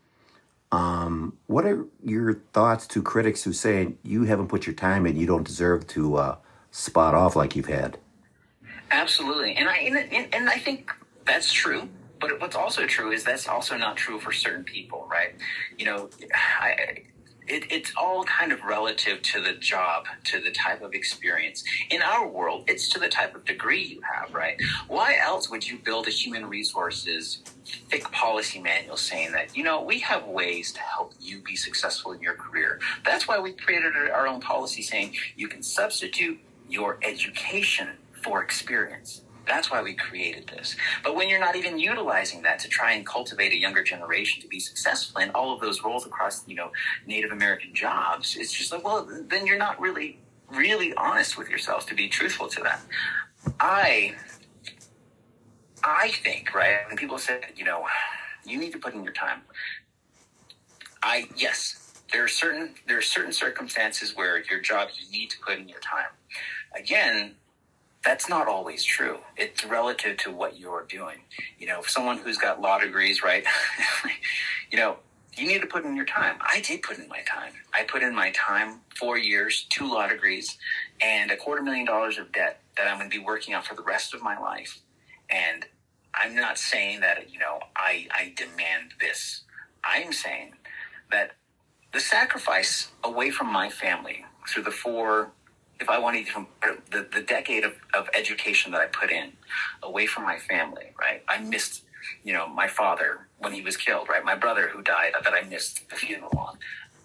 Um, 0.71 1.37
what 1.45 1.65
are 1.65 1.85
your 2.03 2.41
thoughts 2.51 2.87
to 2.87 3.03
critics 3.03 3.43
who 3.43 3.53
say 3.53 3.93
you 4.03 4.23
haven't 4.23 4.47
put 4.47 4.65
your 4.65 4.73
time 4.73 5.05
in, 5.05 5.15
you 5.15 5.27
don't 5.27 5.43
deserve 5.43 5.85
to 5.87 6.15
uh, 6.15 6.37
spot 6.71 7.13
off 7.13 7.35
like 7.35 7.55
you've 7.55 7.67
had? 7.67 7.99
Absolutely, 8.89 9.55
and 9.55 9.69
I 9.69 9.77
and, 9.77 10.33
and 10.33 10.49
I 10.49 10.57
think 10.57 10.91
that's 11.25 11.51
true. 11.51 11.89
But 12.19 12.39
what's 12.39 12.55
also 12.55 12.87
true 12.87 13.11
is 13.11 13.23
that's 13.23 13.47
also 13.47 13.77
not 13.77 13.97
true 13.97 14.19
for 14.19 14.31
certain 14.31 14.63
people, 14.63 15.07
right? 15.11 15.35
You 15.77 15.85
know, 15.85 16.09
I, 16.33 17.03
it, 17.47 17.71
it's 17.71 17.93
all 17.97 18.23
kind 18.23 18.51
of 18.51 18.63
relative 18.63 19.21
to 19.21 19.41
the 19.41 19.53
job, 19.53 20.05
to 20.25 20.39
the 20.39 20.51
type 20.51 20.81
of 20.81 20.93
experience. 20.93 21.63
In 21.89 22.01
our 22.01 22.27
world, 22.27 22.65
it's 22.67 22.89
to 22.89 22.99
the 22.99 23.09
type 23.09 23.35
of 23.35 23.45
degree 23.45 23.83
you 23.83 24.01
have, 24.01 24.33
right? 24.33 24.61
Why 24.87 25.17
else 25.21 25.49
would 25.49 25.67
you 25.67 25.77
build 25.77 26.07
a 26.07 26.11
human 26.11 26.47
resources 26.47 27.39
thick 27.89 28.03
policy 28.11 28.59
manual 28.59 28.97
saying 28.97 29.31
that, 29.33 29.55
you 29.55 29.63
know, 29.63 29.81
we 29.81 29.99
have 29.99 30.25
ways 30.25 30.71
to 30.73 30.79
help 30.81 31.13
you 31.19 31.41
be 31.41 31.55
successful 31.55 32.11
in 32.13 32.21
your 32.21 32.35
career? 32.35 32.79
That's 33.05 33.27
why 33.27 33.39
we 33.39 33.53
created 33.53 33.95
our 33.95 34.27
own 34.27 34.41
policy 34.41 34.81
saying 34.81 35.15
you 35.35 35.47
can 35.47 35.63
substitute 35.63 36.39
your 36.69 36.99
education 37.03 37.89
for 38.23 38.41
experience. 38.41 39.22
That's 39.45 39.69
why 39.69 39.81
we 39.81 39.93
created 39.93 40.47
this. 40.47 40.75
But 41.03 41.15
when 41.15 41.27
you're 41.27 41.39
not 41.39 41.55
even 41.55 41.77
utilizing 41.77 42.43
that 42.43 42.59
to 42.59 42.69
try 42.69 42.93
and 42.93 43.05
cultivate 43.05 43.51
a 43.51 43.57
younger 43.57 43.83
generation 43.83 44.41
to 44.41 44.47
be 44.47 44.59
successful 44.59 45.21
in 45.21 45.31
all 45.31 45.53
of 45.53 45.59
those 45.59 45.83
roles 45.83 46.05
across, 46.05 46.47
you 46.47 46.55
know, 46.55 46.71
Native 47.05 47.31
American 47.31 47.73
jobs, 47.73 48.35
it's 48.37 48.53
just 48.53 48.71
like, 48.71 48.83
well, 48.83 49.07
then 49.27 49.45
you're 49.45 49.57
not 49.57 49.79
really, 49.81 50.19
really 50.49 50.93
honest 50.93 51.37
with 51.37 51.49
yourself 51.49 51.85
to 51.87 51.95
be 51.95 52.07
truthful 52.07 52.47
to 52.47 52.61
that. 52.61 52.81
I, 53.59 54.15
I 55.83 56.09
think, 56.23 56.53
right, 56.53 56.77
when 56.87 56.95
people 56.95 57.17
say, 57.17 57.41
you 57.55 57.65
know, 57.65 57.85
you 58.45 58.57
need 58.57 58.71
to 58.71 58.79
put 58.79 58.93
in 58.93 59.03
your 59.03 59.13
time. 59.13 59.41
I, 61.01 61.27
yes, 61.35 61.93
there 62.13 62.23
are 62.23 62.29
certain, 62.29 62.75
there 62.87 62.97
are 62.97 63.01
certain 63.01 63.33
circumstances 63.33 64.15
where 64.15 64.41
your 64.43 64.61
job, 64.61 64.89
you 64.97 65.11
need 65.11 65.29
to 65.31 65.37
put 65.45 65.57
in 65.57 65.67
your 65.67 65.79
time. 65.79 66.07
Again, 66.75 67.35
that's 68.03 68.27
not 68.27 68.47
always 68.47 68.83
true. 68.83 69.19
It's 69.37 69.63
relative 69.63 70.17
to 70.17 70.31
what 70.31 70.59
you're 70.59 70.85
doing. 70.89 71.19
You 71.57 71.67
know, 71.67 71.81
someone 71.87 72.17
who's 72.17 72.37
got 72.37 72.61
law 72.61 72.79
degrees, 72.79 73.23
right? 73.23 73.45
you 74.71 74.77
know, 74.77 74.97
you 75.37 75.47
need 75.47 75.61
to 75.61 75.67
put 75.67 75.85
in 75.85 75.95
your 75.95 76.05
time. 76.05 76.35
I 76.41 76.61
did 76.61 76.81
put 76.83 76.99
in 76.99 77.07
my 77.07 77.21
time. 77.27 77.53
I 77.73 77.83
put 77.83 78.03
in 78.03 78.13
my 78.13 78.31
time, 78.31 78.81
four 78.95 79.17
years, 79.17 79.65
two 79.69 79.91
law 79.91 80.07
degrees, 80.07 80.57
and 81.01 81.31
a 81.31 81.37
quarter 81.37 81.61
million 81.63 81.85
dollars 81.85 82.17
of 82.17 82.31
debt 82.31 82.61
that 82.77 82.87
I'm 82.87 82.97
going 82.97 83.09
to 83.09 83.17
be 83.17 83.23
working 83.23 83.55
on 83.55 83.63
for 83.63 83.75
the 83.75 83.81
rest 83.81 84.13
of 84.13 84.21
my 84.21 84.37
life. 84.37 84.79
And 85.29 85.65
I'm 86.13 86.35
not 86.35 86.57
saying 86.59 86.99
that, 86.99 87.31
you 87.31 87.39
know, 87.39 87.59
I, 87.75 88.07
I 88.11 88.33
demand 88.35 88.93
this. 88.99 89.43
I'm 89.83 90.13
saying 90.13 90.53
that 91.11 91.31
the 91.93 91.99
sacrifice 91.99 92.91
away 93.03 93.31
from 93.31 93.51
my 93.51 93.69
family 93.69 94.25
through 94.47 94.63
the 94.63 94.71
four 94.71 95.31
if 95.83 95.89
I 95.89 95.99
wanted 95.99 96.27
to, 96.27 96.47
the, 96.91 97.05
the 97.13 97.21
decade 97.21 97.65
of, 97.65 97.73
of 97.93 98.07
education 98.13 98.71
that 98.71 98.79
I 98.79 98.85
put 98.85 99.11
in 99.11 99.33
away 99.83 100.05
from 100.05 100.23
my 100.23 100.39
family, 100.39 100.93
right? 100.97 101.21
I 101.27 101.39
missed, 101.39 101.83
you 102.23 102.31
know, 102.31 102.47
my 102.47 102.69
father 102.69 103.27
when 103.39 103.51
he 103.51 103.61
was 103.61 103.75
killed, 103.75 104.07
right? 104.07 104.23
My 104.23 104.35
brother 104.35 104.69
who 104.69 104.81
died 104.81 105.11
that 105.21 105.33
I 105.33 105.41
missed 105.47 105.89
the 105.89 105.97
funeral 105.97 106.31
on. 106.37 106.57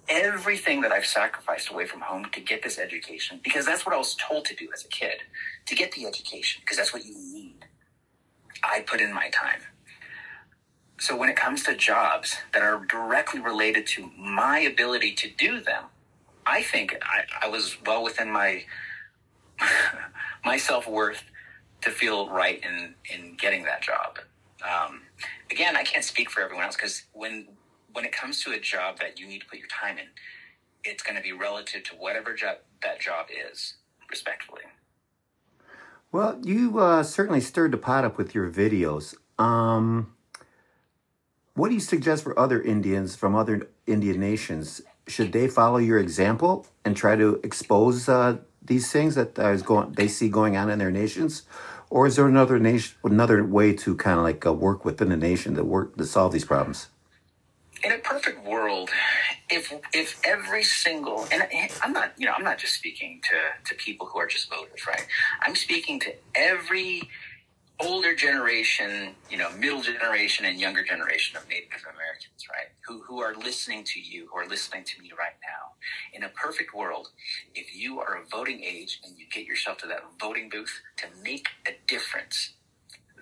Everything 0.08 0.80
that 0.82 0.92
I've 0.92 1.06
sacrificed 1.06 1.70
away 1.70 1.86
from 1.86 2.02
home 2.02 2.26
to 2.32 2.40
get 2.40 2.62
this 2.62 2.78
education, 2.78 3.40
because 3.42 3.66
that's 3.66 3.84
what 3.84 3.94
I 3.96 3.98
was 3.98 4.14
told 4.14 4.44
to 4.44 4.54
do 4.54 4.68
as 4.72 4.84
a 4.84 4.88
kid, 4.88 5.22
to 5.66 5.74
get 5.74 5.90
the 5.92 6.06
education, 6.06 6.62
because 6.64 6.76
that's 6.76 6.94
what 6.94 7.04
you 7.04 7.14
need. 7.14 7.66
I 8.62 8.80
put 8.80 9.00
in 9.00 9.12
my 9.12 9.28
time. 9.30 9.62
So 11.00 11.16
when 11.16 11.28
it 11.28 11.36
comes 11.36 11.64
to 11.64 11.74
jobs 11.74 12.36
that 12.52 12.62
are 12.62 12.84
directly 12.86 13.40
related 13.40 13.88
to 13.88 14.10
my 14.16 14.60
ability 14.60 15.14
to 15.16 15.28
do 15.28 15.60
them, 15.60 15.84
I 16.48 16.62
think 16.62 16.96
I, 17.02 17.46
I 17.46 17.48
was 17.48 17.76
well 17.84 18.02
within 18.02 18.30
my 18.30 18.64
my 20.44 20.56
self 20.56 20.88
worth 20.88 21.22
to 21.82 21.90
feel 21.90 22.28
right 22.30 22.60
in 22.64 22.94
in 23.14 23.36
getting 23.36 23.64
that 23.64 23.82
job. 23.82 24.18
Um, 24.62 25.02
again, 25.50 25.76
I 25.76 25.84
can't 25.84 26.04
speak 26.04 26.30
for 26.30 26.40
everyone 26.40 26.64
else 26.64 26.74
because 26.74 27.04
when 27.12 27.48
when 27.92 28.04
it 28.04 28.12
comes 28.12 28.42
to 28.44 28.52
a 28.52 28.58
job 28.58 28.98
that 29.00 29.20
you 29.20 29.26
need 29.26 29.40
to 29.40 29.46
put 29.46 29.58
your 29.58 29.68
time 29.68 29.98
in, 29.98 30.06
it's 30.84 31.02
going 31.02 31.16
to 31.16 31.22
be 31.22 31.32
relative 31.32 31.84
to 31.84 31.94
whatever 31.96 32.34
job 32.34 32.56
that 32.82 32.98
job 32.98 33.26
is, 33.52 33.74
respectfully. 34.10 34.62
Well, 36.10 36.40
you 36.42 36.78
uh, 36.78 37.02
certainly 37.02 37.42
stirred 37.42 37.72
the 37.72 37.76
pot 37.76 38.04
up 38.04 38.16
with 38.16 38.34
your 38.34 38.50
videos. 38.50 39.14
Um, 39.38 40.14
what 41.54 41.68
do 41.68 41.74
you 41.74 41.80
suggest 41.80 42.24
for 42.24 42.38
other 42.38 42.62
Indians 42.62 43.16
from 43.16 43.34
other 43.34 43.68
Indian 43.86 44.18
nations 44.18 44.80
should 45.08 45.32
they 45.32 45.48
follow 45.48 45.78
your 45.78 45.98
example 45.98 46.66
and 46.84 46.96
try 46.96 47.16
to 47.16 47.40
expose 47.42 48.08
uh, 48.08 48.38
these 48.62 48.92
things 48.92 49.14
that 49.14 49.38
is 49.38 49.62
going 49.62 49.92
they 49.92 50.08
see 50.08 50.28
going 50.28 50.56
on 50.56 50.70
in 50.70 50.78
their 50.78 50.90
nations, 50.90 51.42
or 51.90 52.06
is 52.06 52.16
there 52.16 52.26
another 52.26 52.58
nation 52.58 52.96
another 53.04 53.44
way 53.44 53.72
to 53.74 53.96
kind 53.96 54.18
of 54.18 54.24
like 54.24 54.44
uh, 54.46 54.52
work 54.52 54.84
within 54.84 55.08
the 55.08 55.16
nation 55.16 55.54
to 55.54 55.64
work 55.64 55.96
to 55.96 56.04
solve 56.04 56.32
these 56.32 56.44
problems? 56.44 56.88
In 57.84 57.92
a 57.92 57.98
perfect 57.98 58.44
world, 58.44 58.90
if 59.48 59.72
if 59.94 60.20
every 60.24 60.64
single 60.64 61.26
and 61.32 61.44
I'm 61.82 61.92
not 61.92 62.12
you 62.18 62.26
know 62.26 62.32
I'm 62.36 62.44
not 62.44 62.58
just 62.58 62.74
speaking 62.74 63.20
to 63.30 63.70
to 63.70 63.74
people 63.76 64.06
who 64.06 64.18
are 64.18 64.26
just 64.26 64.50
voters, 64.50 64.86
right? 64.86 65.06
I'm 65.42 65.54
speaking 65.54 66.00
to 66.00 66.14
every 66.34 67.08
older 67.80 68.14
generation, 68.14 69.14
you 69.30 69.38
know, 69.38 69.50
middle 69.52 69.82
generation 69.82 70.46
and 70.46 70.60
younger 70.60 70.82
generation 70.82 71.36
of 71.36 71.48
Native 71.48 71.82
Americans, 71.82 72.46
right? 72.50 72.68
Who, 72.86 73.02
who 73.02 73.20
are 73.20 73.34
listening 73.36 73.84
to 73.84 74.00
you, 74.00 74.28
who 74.32 74.38
are 74.38 74.48
listening 74.48 74.84
to 74.84 75.02
me 75.02 75.12
right 75.18 75.36
now. 75.42 75.72
In 76.12 76.24
a 76.24 76.28
perfect 76.30 76.74
world, 76.74 77.08
if 77.54 77.74
you 77.74 78.00
are 78.00 78.16
of 78.16 78.30
voting 78.30 78.62
age 78.62 79.00
and 79.04 79.16
you 79.18 79.26
get 79.32 79.46
yourself 79.46 79.78
to 79.78 79.86
that 79.88 80.02
voting 80.20 80.48
booth 80.48 80.80
to 80.98 81.06
make 81.22 81.48
a 81.66 81.72
difference 81.86 82.54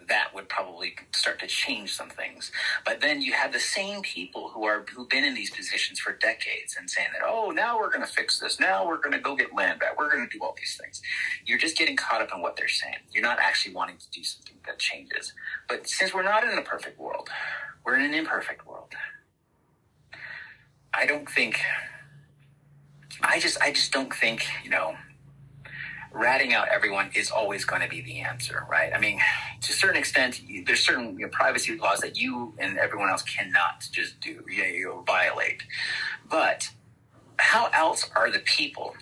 that 0.09 0.35
would 0.35 0.49
probably 0.49 0.95
start 1.13 1.39
to 1.41 1.47
change 1.47 1.95
some 1.95 2.11
things. 2.11 2.53
But 2.85 3.01
then 3.01 3.23
you 3.23 3.33
have 3.33 3.53
the 3.53 3.61
same 3.61 4.03
people 4.03 4.51
who 4.51 4.65
are 4.65 4.85
who've 4.95 5.09
been 5.09 5.25
in 5.25 5.35
these 5.35 5.51
positions 5.51 5.99
for 5.99 6.13
decades 6.13 6.77
and 6.79 6.89
saying 6.89 7.09
that, 7.13 7.27
oh, 7.27 7.51
now 7.51 7.79
we're 7.79 7.91
going 7.91 8.07
to 8.07 8.13
fix 8.13 8.39
this. 8.39 8.61
Now 8.61 8.87
we're 8.87 8.99
going 8.99 9.13
to 9.13 9.19
go 9.21 9.37
get 9.37 9.55
land 9.55 9.81
back. 9.81 9.99
We're 9.99 10.11
going 10.11 10.29
to 10.29 10.39
do 10.39 10.43
all 10.45 10.55
these 10.57 10.79
things. 10.81 11.03
You're 11.45 11.59
just 11.59 11.77
getting 11.77 11.97
caught 11.97 12.23
up 12.23 12.31
in 12.35 12.41
what 12.41 12.57
they're 12.57 12.69
saying. 12.69 12.97
You're 13.13 13.23
not 13.23 13.39
actually 13.41 13.75
wanting 13.75 13.97
to 13.99 14.11
do 14.11 14.23
something 14.25 14.57
that 14.67 14.79
changes. 14.79 15.33
But 15.69 15.89
since 15.89 16.15
we're 16.15 16.23
not 16.23 16.45
in 16.45 16.57
a 16.59 16.63
perfect 16.63 16.99
world, 16.99 17.29
we're 17.85 17.97
in 17.97 18.05
an 18.05 18.15
imperfect 18.15 18.67
world. 18.67 18.93
I 20.95 21.07
don't 21.07 21.29
think. 21.29 21.61
I 23.23 23.41
just, 23.41 23.61
I 23.63 23.73
just 23.73 23.93
don't 23.93 24.13
think, 24.13 24.45
you 24.63 24.71
know, 24.71 24.95
ratting 26.17 26.55
out 26.55 26.69
everyone 26.69 27.11
is 27.15 27.31
always 27.31 27.65
going 27.65 27.83
to 27.83 27.89
be 27.89 28.01
the 28.01 28.21
answer, 28.21 28.67
right? 28.71 28.93
I 28.95 28.99
mean, 28.99 29.21
to 29.61 29.73
a 29.73 29.75
certain 29.75 29.97
extent, 29.99 30.41
there's 30.67 30.81
certain 30.81 31.19
you 31.19 31.27
know, 31.27 31.29
privacy 31.31 31.77
laws 31.77 32.01
that 32.01 32.17
you 32.17 32.55
and 32.59 32.79
everyone 32.79 33.11
else 33.11 33.23
cannot 33.23 33.87
just 33.93 34.21
do, 34.21 34.43
you 34.49 34.85
know, 34.87 35.05
violate. 35.07 35.63
But 36.29 36.71
how 37.39 37.69
else 37.73 38.09
are 38.17 38.31
the 38.31 38.39
people, 38.39 38.95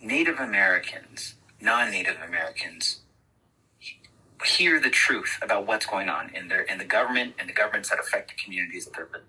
Native 0.00 0.38
Americans, 0.38 1.34
non-Native 1.60 2.16
Americans, 2.26 3.00
hear 4.44 4.80
the 4.80 4.88
truth 4.88 5.38
about 5.42 5.66
what's 5.66 5.84
going 5.84 6.08
on 6.08 6.30
in 6.34 6.48
their 6.48 6.62
in 6.62 6.78
the 6.78 6.84
government 6.84 7.34
and 7.38 7.48
the 7.48 7.52
governments 7.52 7.90
that 7.90 7.98
affect 7.98 8.30
the 8.30 8.42
communities 8.42 8.84
that 8.84 8.94
they're 8.94 9.08
living? 9.12 9.26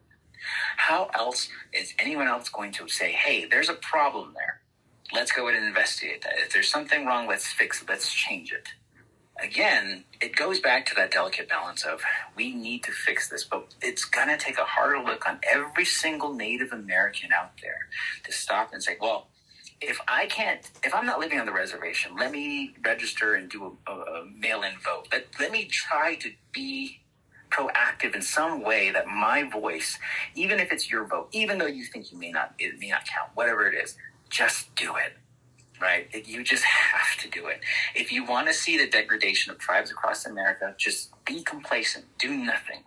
How 0.78 1.10
else 1.14 1.50
is 1.74 1.94
anyone 2.00 2.28
else 2.28 2.48
going 2.50 2.72
to 2.74 2.88
say, 2.88 3.12
"Hey, 3.12 3.46
there's 3.46 3.70
a 3.70 3.74
problem 3.74 4.34
there"? 4.36 4.51
Let's 5.14 5.32
go 5.32 5.48
ahead 5.48 5.60
and 5.60 5.68
investigate 5.68 6.22
that. 6.24 6.34
If 6.38 6.54
there's 6.54 6.70
something 6.70 7.06
wrong, 7.06 7.28
let's 7.28 7.48
fix 7.48 7.82
it. 7.82 7.90
Let's 7.90 8.14
change 8.14 8.52
it. 8.52 8.70
Again, 9.42 10.04
it 10.22 10.36
goes 10.36 10.60
back 10.60 10.86
to 10.88 10.96
that 10.96 11.12
delicate 11.12 11.50
balance 11.50 11.84
of 11.84 12.02
we 12.36 12.54
need 12.54 12.84
to 12.84 12.92
fix 12.92 13.28
this, 13.30 13.44
but 13.44 13.74
it's 13.82 14.06
going 14.06 14.28
to 14.28 14.38
take 14.38 14.60
a 14.60 14.64
harder 14.64 15.00
look 15.00 15.28
on 15.28 15.40
every 15.52 15.86
single 15.86 16.34
Native 16.34 16.72
American 16.72 17.32
out 17.34 17.52
there 17.62 17.88
to 18.24 18.32
stop 18.32 18.72
and 18.72 18.84
say, 18.84 18.98
well, 19.02 19.28
if 19.82 20.00
I 20.08 20.28
can't, 20.28 20.70
if 20.84 20.94
I'm 20.94 21.08
not 21.08 21.20
living 21.20 21.40
on 21.40 21.48
the 21.48 21.52
reservation, 21.52 22.16
let 22.16 22.32
me 22.32 22.76
register 22.86 23.34
and 23.34 23.50
do 23.50 23.78
a, 23.88 23.92
a, 23.92 23.96
a 24.22 24.26
mail 24.26 24.62
in 24.62 24.74
vote. 24.78 25.08
Let, 25.12 25.26
let 25.40 25.52
me 25.52 25.66
try 25.66 26.16
to 26.16 26.32
be 26.52 27.00
proactive 27.50 28.16
in 28.16 28.22
some 28.22 28.64
way 28.64 28.92
that 28.92 29.08
my 29.08 29.44
voice, 29.50 29.98
even 30.36 30.60
if 30.60 30.72
it's 30.72 30.90
your 30.90 31.06
vote, 31.06 31.30
even 31.32 31.58
though 31.58 31.66
you 31.66 31.84
think 31.84 32.12
you 32.12 32.18
may 32.18 32.32
not, 32.32 32.54
it 32.60 32.80
may 32.80 32.90
not 32.90 33.06
count, 33.06 33.32
whatever 33.34 33.68
it 33.68 33.76
is, 33.76 33.98
just 34.32 34.76
do 34.76 34.96
it. 34.98 35.14
right? 35.82 36.08
You 36.28 36.44
just 36.44 36.64
have 36.66 37.18
to 37.24 37.30
do 37.30 37.48
it. 37.48 37.62
If 37.96 38.12
you 38.12 38.26
want 38.26 38.48
to 38.48 38.54
see 38.54 38.78
the 38.78 38.88
degradation 38.88 39.52
of 39.52 39.60
tribes 39.60 39.92
across 39.92 40.26
America, 40.26 40.76
just 40.78 41.12
be 41.26 41.44
complacent, 41.44 42.06
do 42.20 42.36
nothing. 42.36 42.84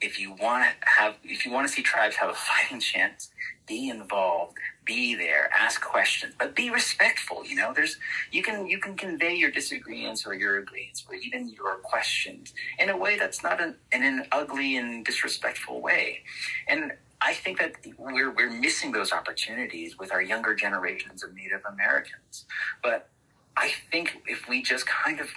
If 0.00 0.20
you 0.20 0.32
want 0.32 0.64
to 0.64 0.88
have, 0.88 1.16
if 1.24 1.46
you 1.46 1.52
want 1.52 1.68
to 1.68 1.72
see 1.72 1.82
tribes 1.82 2.16
have 2.16 2.30
a 2.30 2.34
fighting 2.50 2.80
chance, 2.80 3.30
be 3.68 3.88
involved, 3.88 4.56
be 4.84 5.14
there, 5.14 5.50
ask 5.58 5.80
questions, 5.82 6.34
but 6.38 6.56
be 6.56 6.70
respectful. 6.70 7.44
You 7.46 7.56
know, 7.56 7.72
there's 7.74 7.98
you 8.32 8.42
can 8.42 8.66
you 8.66 8.78
can 8.78 8.96
convey 8.96 9.34
your 9.36 9.50
disagreements 9.52 10.26
or 10.26 10.34
your 10.34 10.58
agreements 10.58 11.04
or 11.08 11.14
even 11.16 11.48
your 11.50 11.76
questions 11.76 12.52
in 12.78 12.90
a 12.90 12.96
way 12.96 13.18
that's 13.18 13.42
not 13.44 13.60
an, 13.62 13.76
in 13.92 14.04
an 14.04 14.26
ugly 14.32 14.76
and 14.76 15.04
disrespectful 15.04 15.80
way. 15.82 16.22
And 16.68 16.92
I 17.24 17.34
think 17.34 17.58
that 17.58 17.74
we're 17.98 18.32
we're 18.32 18.50
missing 18.50 18.92
those 18.92 19.12
opportunities 19.12 19.98
with 19.98 20.12
our 20.12 20.22
younger 20.22 20.54
generations 20.54 21.22
of 21.22 21.34
Native 21.34 21.62
Americans. 21.70 22.46
But 22.82 23.08
I 23.56 23.70
think 23.90 24.22
if 24.26 24.48
we 24.48 24.62
just 24.62 24.86
kind 24.86 25.20
of 25.20 25.28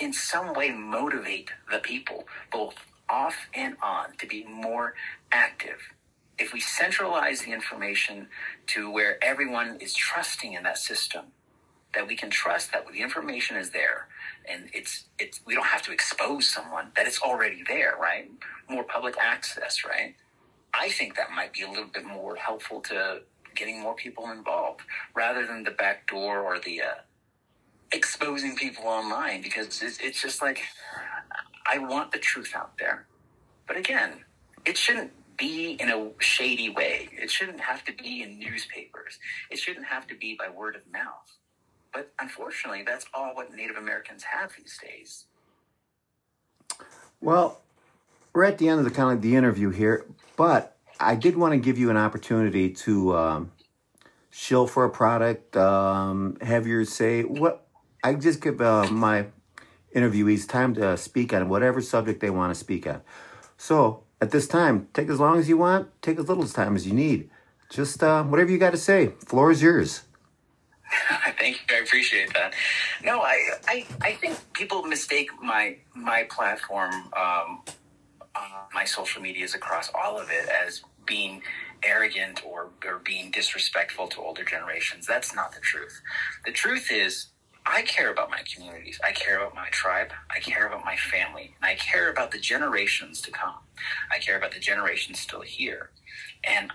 in 0.00 0.12
some 0.12 0.54
way 0.54 0.70
motivate 0.72 1.50
the 1.70 1.78
people, 1.78 2.24
both 2.52 2.74
off 3.08 3.36
and 3.54 3.76
on, 3.82 4.16
to 4.18 4.26
be 4.26 4.44
more 4.44 4.94
active 5.32 5.78
if 6.38 6.52
we 6.52 6.60
centralize 6.60 7.42
the 7.42 7.52
information 7.52 8.26
to 8.66 8.90
where 8.90 9.22
everyone 9.22 9.76
is 9.80 9.94
trusting 9.94 10.54
in 10.54 10.62
that 10.64 10.78
system, 10.78 11.26
that 11.94 12.06
we 12.08 12.16
can 12.16 12.30
trust 12.30 12.72
that 12.72 12.86
the 12.92 13.00
information 13.00 13.56
is 13.56 13.70
there 13.70 14.08
and 14.48 14.68
it's 14.72 15.04
it's 15.18 15.40
we 15.46 15.54
don't 15.54 15.66
have 15.66 15.82
to 15.82 15.92
expose 15.92 16.48
someone 16.48 16.90
that 16.96 17.06
it's 17.06 17.20
already 17.20 17.62
there, 17.68 17.96
right? 18.00 18.30
More 18.68 18.82
public 18.82 19.16
access, 19.20 19.84
right? 19.84 20.14
I 20.74 20.88
think 20.88 21.16
that 21.16 21.30
might 21.32 21.52
be 21.52 21.62
a 21.62 21.68
little 21.68 21.86
bit 21.92 22.04
more 22.04 22.36
helpful 22.36 22.80
to 22.82 23.20
getting 23.54 23.80
more 23.80 23.94
people 23.94 24.30
involved 24.30 24.80
rather 25.14 25.46
than 25.46 25.62
the 25.62 25.70
back 25.70 26.06
door 26.08 26.40
or 26.40 26.58
the 26.58 26.82
uh, 26.82 26.94
exposing 27.92 28.56
people 28.56 28.86
online 28.86 29.42
because 29.42 29.82
it's, 29.82 29.98
it's 29.98 30.20
just 30.20 30.40
like 30.40 30.60
I 31.66 31.78
want 31.78 32.12
the 32.12 32.18
truth 32.18 32.52
out 32.56 32.78
there. 32.78 33.06
But 33.66 33.76
again, 33.76 34.24
it 34.64 34.76
shouldn't 34.76 35.12
be 35.36 35.72
in 35.72 35.90
a 35.90 36.10
shady 36.18 36.68
way. 36.70 37.08
It 37.12 37.30
shouldn't 37.30 37.60
have 37.60 37.84
to 37.84 37.92
be 37.92 38.22
in 38.22 38.38
newspapers. 38.38 39.18
It 39.50 39.58
shouldn't 39.58 39.86
have 39.86 40.06
to 40.08 40.14
be 40.14 40.36
by 40.38 40.48
word 40.48 40.76
of 40.76 40.82
mouth. 40.92 41.36
But 41.92 42.12
unfortunately, 42.20 42.84
that's 42.86 43.06
all 43.12 43.34
what 43.34 43.54
Native 43.54 43.76
Americans 43.76 44.24
have 44.24 44.52
these 44.56 44.78
days. 44.82 45.26
Well, 47.20 47.60
we're 48.32 48.44
at 48.44 48.58
the 48.58 48.68
end 48.68 48.78
of 48.78 48.84
the 48.84 48.90
kind 48.90 49.14
of 49.14 49.22
the 49.22 49.36
interview 49.36 49.70
here, 49.70 50.06
but 50.36 50.76
I 51.00 51.14
did 51.14 51.36
want 51.36 51.52
to 51.52 51.58
give 51.58 51.78
you 51.78 51.90
an 51.90 51.96
opportunity 51.96 52.70
to 52.70 53.16
um, 53.16 53.52
shill 54.30 54.66
for 54.66 54.84
a 54.84 54.90
product, 54.90 55.56
um, 55.56 56.36
have 56.40 56.66
your 56.66 56.84
say. 56.84 57.22
What 57.22 57.66
I 58.04 58.14
just 58.14 58.40
give 58.40 58.60
uh, 58.60 58.88
my 58.90 59.26
interviewees 59.94 60.48
time 60.48 60.74
to 60.74 60.96
speak 60.96 61.32
on 61.32 61.48
whatever 61.48 61.80
subject 61.80 62.20
they 62.20 62.30
want 62.30 62.52
to 62.52 62.58
speak 62.58 62.86
on. 62.86 63.02
So 63.56 64.04
at 64.22 64.30
this 64.30 64.46
time. 64.46 64.86
Take 64.94 65.08
as 65.08 65.18
long 65.18 65.38
as 65.38 65.48
you 65.48 65.58
want, 65.58 65.88
take 66.00 66.18
as 66.18 66.28
little 66.28 66.46
time 66.46 66.76
as 66.76 66.86
you 66.86 66.94
need. 66.94 67.28
Just 67.68 68.02
uh, 68.02 68.22
whatever 68.22 68.50
you 68.50 68.58
got 68.58 68.70
to 68.70 68.78
say. 68.78 69.08
Floor 69.26 69.50
is 69.50 69.60
yours. 69.60 70.02
Thank 71.38 71.56
you. 71.56 71.76
I 71.76 71.80
appreciate 71.80 72.32
that. 72.34 72.54
No, 73.02 73.20
I, 73.20 73.36
I, 73.66 73.86
I 74.00 74.12
think 74.12 74.38
people 74.52 74.84
mistake 74.84 75.30
my 75.42 75.76
my 75.94 76.22
platform, 76.30 76.92
um, 77.16 77.62
my 78.74 78.84
social 78.84 79.22
medias 79.22 79.54
across 79.54 79.90
all 79.94 80.18
of 80.18 80.30
it 80.30 80.48
as 80.48 80.82
being 81.06 81.42
arrogant 81.82 82.44
or, 82.46 82.70
or 82.86 82.98
being 83.04 83.30
disrespectful 83.30 84.06
to 84.08 84.20
older 84.20 84.44
generations. 84.44 85.06
That's 85.06 85.34
not 85.34 85.52
the 85.52 85.60
truth. 85.60 86.00
The 86.44 86.52
truth 86.52 86.90
is 86.90 87.28
I 87.64 87.82
care 87.82 88.10
about 88.10 88.30
my 88.30 88.40
communities. 88.52 89.00
I 89.04 89.12
care 89.12 89.38
about 89.38 89.54
my 89.54 89.68
tribe. 89.70 90.12
I 90.30 90.40
care 90.40 90.66
about 90.66 90.84
my 90.84 90.96
family. 90.96 91.54
And 91.60 91.70
I 91.70 91.74
care 91.76 92.10
about 92.10 92.30
the 92.32 92.38
generations 92.38 93.20
to 93.22 93.30
come. 93.30 93.54
I 94.10 94.18
care 94.18 94.36
about 94.36 94.52
the 94.52 94.60
generations 94.60 95.20
still 95.20 95.42
here. 95.42 95.90
And 96.44 96.72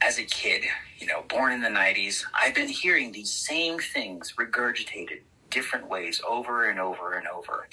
as 0.00 0.18
a 0.18 0.24
kid, 0.24 0.64
you 0.98 1.06
know, 1.06 1.22
born 1.28 1.52
in 1.52 1.60
the 1.60 1.68
90s, 1.68 2.24
I've 2.34 2.54
been 2.54 2.68
hearing 2.68 3.12
these 3.12 3.30
same 3.30 3.78
things 3.78 4.34
regurgitated 4.38 5.20
different 5.50 5.88
ways 5.88 6.20
over 6.26 6.68
and 6.68 6.80
over 6.80 7.12
and 7.12 7.28
over. 7.28 7.68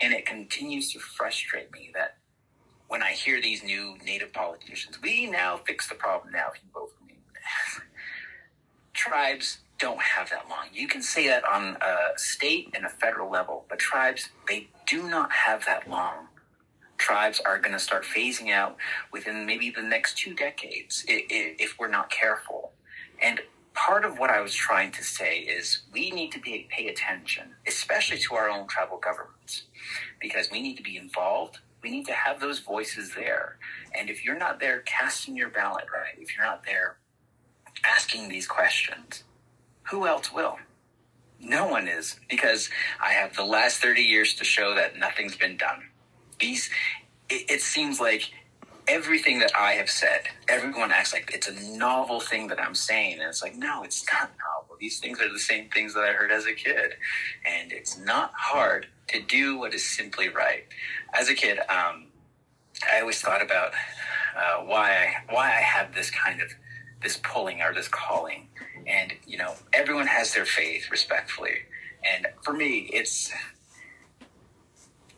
And 0.00 0.12
it 0.12 0.26
continues 0.26 0.92
to 0.92 0.98
frustrate 0.98 1.70
me 1.72 1.90
that 1.94 2.16
when 2.88 3.02
I 3.02 3.12
hear 3.12 3.40
these 3.40 3.62
new 3.62 3.96
native 4.04 4.32
politicians, 4.32 4.98
we 5.02 5.26
now 5.26 5.58
fix 5.66 5.88
the 5.88 5.94
problem 5.94 6.32
now 6.32 6.48
if 6.54 6.60
you 6.62 6.68
vote 6.74 6.90
for 6.98 7.04
me. 7.04 7.14
Tribes 8.94 9.58
don't 9.78 10.00
have 10.00 10.28
that 10.30 10.48
long. 10.48 10.66
You 10.72 10.88
can 10.88 11.02
say 11.02 11.28
that 11.28 11.44
on 11.44 11.76
a 11.80 12.18
state 12.18 12.70
and 12.74 12.84
a 12.84 12.88
federal 12.88 13.30
level, 13.30 13.64
but 13.68 13.78
tribes, 13.78 14.30
they 14.48 14.68
do 14.88 15.08
not 15.08 15.30
have 15.30 15.64
that 15.66 15.88
long. 15.88 16.26
Tribes 16.96 17.40
are 17.40 17.60
going 17.60 17.74
to 17.74 17.78
start 17.78 18.04
phasing 18.04 18.50
out 18.50 18.76
within 19.12 19.46
maybe 19.46 19.70
the 19.70 19.82
next 19.82 20.18
two 20.18 20.34
decades 20.34 21.04
if 21.06 21.78
we're 21.78 21.86
not 21.88 22.10
careful. 22.10 22.72
And 23.22 23.40
part 23.72 24.04
of 24.04 24.18
what 24.18 24.30
I 24.30 24.40
was 24.40 24.52
trying 24.52 24.90
to 24.92 25.04
say 25.04 25.38
is 25.38 25.82
we 25.92 26.10
need 26.10 26.32
to 26.32 26.40
pay 26.40 26.88
attention, 26.88 27.54
especially 27.68 28.18
to 28.18 28.34
our 28.34 28.50
own 28.50 28.66
tribal 28.66 28.98
governments, 28.98 29.64
because 30.20 30.50
we 30.50 30.60
need 30.60 30.76
to 30.78 30.82
be 30.82 30.96
involved. 30.96 31.58
We 31.82 31.90
need 31.90 32.06
to 32.06 32.12
have 32.12 32.40
those 32.40 32.58
voices 32.58 33.14
there. 33.14 33.58
And 33.98 34.10
if 34.10 34.24
you're 34.24 34.38
not 34.38 34.60
there 34.60 34.80
casting 34.80 35.36
your 35.36 35.48
ballot, 35.48 35.84
right, 35.92 36.20
if 36.20 36.36
you're 36.36 36.44
not 36.44 36.64
there 36.64 36.98
asking 37.84 38.28
these 38.28 38.46
questions, 38.46 39.24
who 39.90 40.06
else 40.06 40.32
will? 40.32 40.58
No 41.40 41.66
one 41.66 41.86
is 41.86 42.18
because 42.28 42.68
I 43.00 43.12
have 43.12 43.36
the 43.36 43.44
last 43.44 43.78
30 43.78 44.02
years 44.02 44.34
to 44.34 44.44
show 44.44 44.74
that 44.74 44.98
nothing's 44.98 45.36
been 45.36 45.56
done. 45.56 45.84
These, 46.40 46.70
it, 47.28 47.50
it, 47.50 47.60
seems 47.60 48.00
like 48.00 48.30
everything 48.88 49.38
that 49.40 49.52
I 49.56 49.72
have 49.72 49.90
said, 49.90 50.22
everyone 50.48 50.92
acts 50.92 51.12
like 51.12 51.30
it's 51.32 51.48
a 51.48 51.76
novel 51.76 52.20
thing 52.20 52.48
that 52.48 52.60
I'm 52.60 52.74
saying. 52.74 53.20
And 53.20 53.28
it's 53.28 53.42
like, 53.42 53.56
no, 53.56 53.82
it's 53.82 54.04
not 54.12 54.30
novel. 54.38 54.76
These 54.80 55.00
things 55.00 55.20
are 55.20 55.32
the 55.32 55.38
same 55.38 55.68
things 55.70 55.94
that 55.94 56.04
I 56.04 56.12
heard 56.12 56.30
as 56.30 56.46
a 56.46 56.52
kid. 56.52 56.94
And 57.44 57.72
it's 57.72 57.98
not 57.98 58.32
hard 58.34 58.86
to 59.08 59.22
do 59.22 59.58
what 59.58 59.74
is 59.74 59.84
simply 59.84 60.28
right. 60.28 60.64
As 61.14 61.28
a 61.28 61.34
kid, 61.34 61.58
um, 61.68 62.06
I 62.90 63.00
always 63.00 63.20
thought 63.20 63.42
about 63.42 63.72
uh, 64.36 64.64
why 64.64 64.90
I, 64.92 65.32
why 65.32 65.48
I 65.48 65.60
have 65.60 65.94
this 65.94 66.10
kind 66.10 66.40
of 66.40 66.48
this 67.02 67.18
pulling 67.22 67.62
or 67.62 67.72
this 67.72 67.88
calling 67.88 68.48
and 68.86 69.12
you 69.26 69.38
know 69.38 69.54
everyone 69.72 70.06
has 70.06 70.34
their 70.34 70.44
faith 70.44 70.90
respectfully 70.90 71.58
and 72.04 72.26
for 72.42 72.52
me 72.52 72.90
it's 72.92 73.32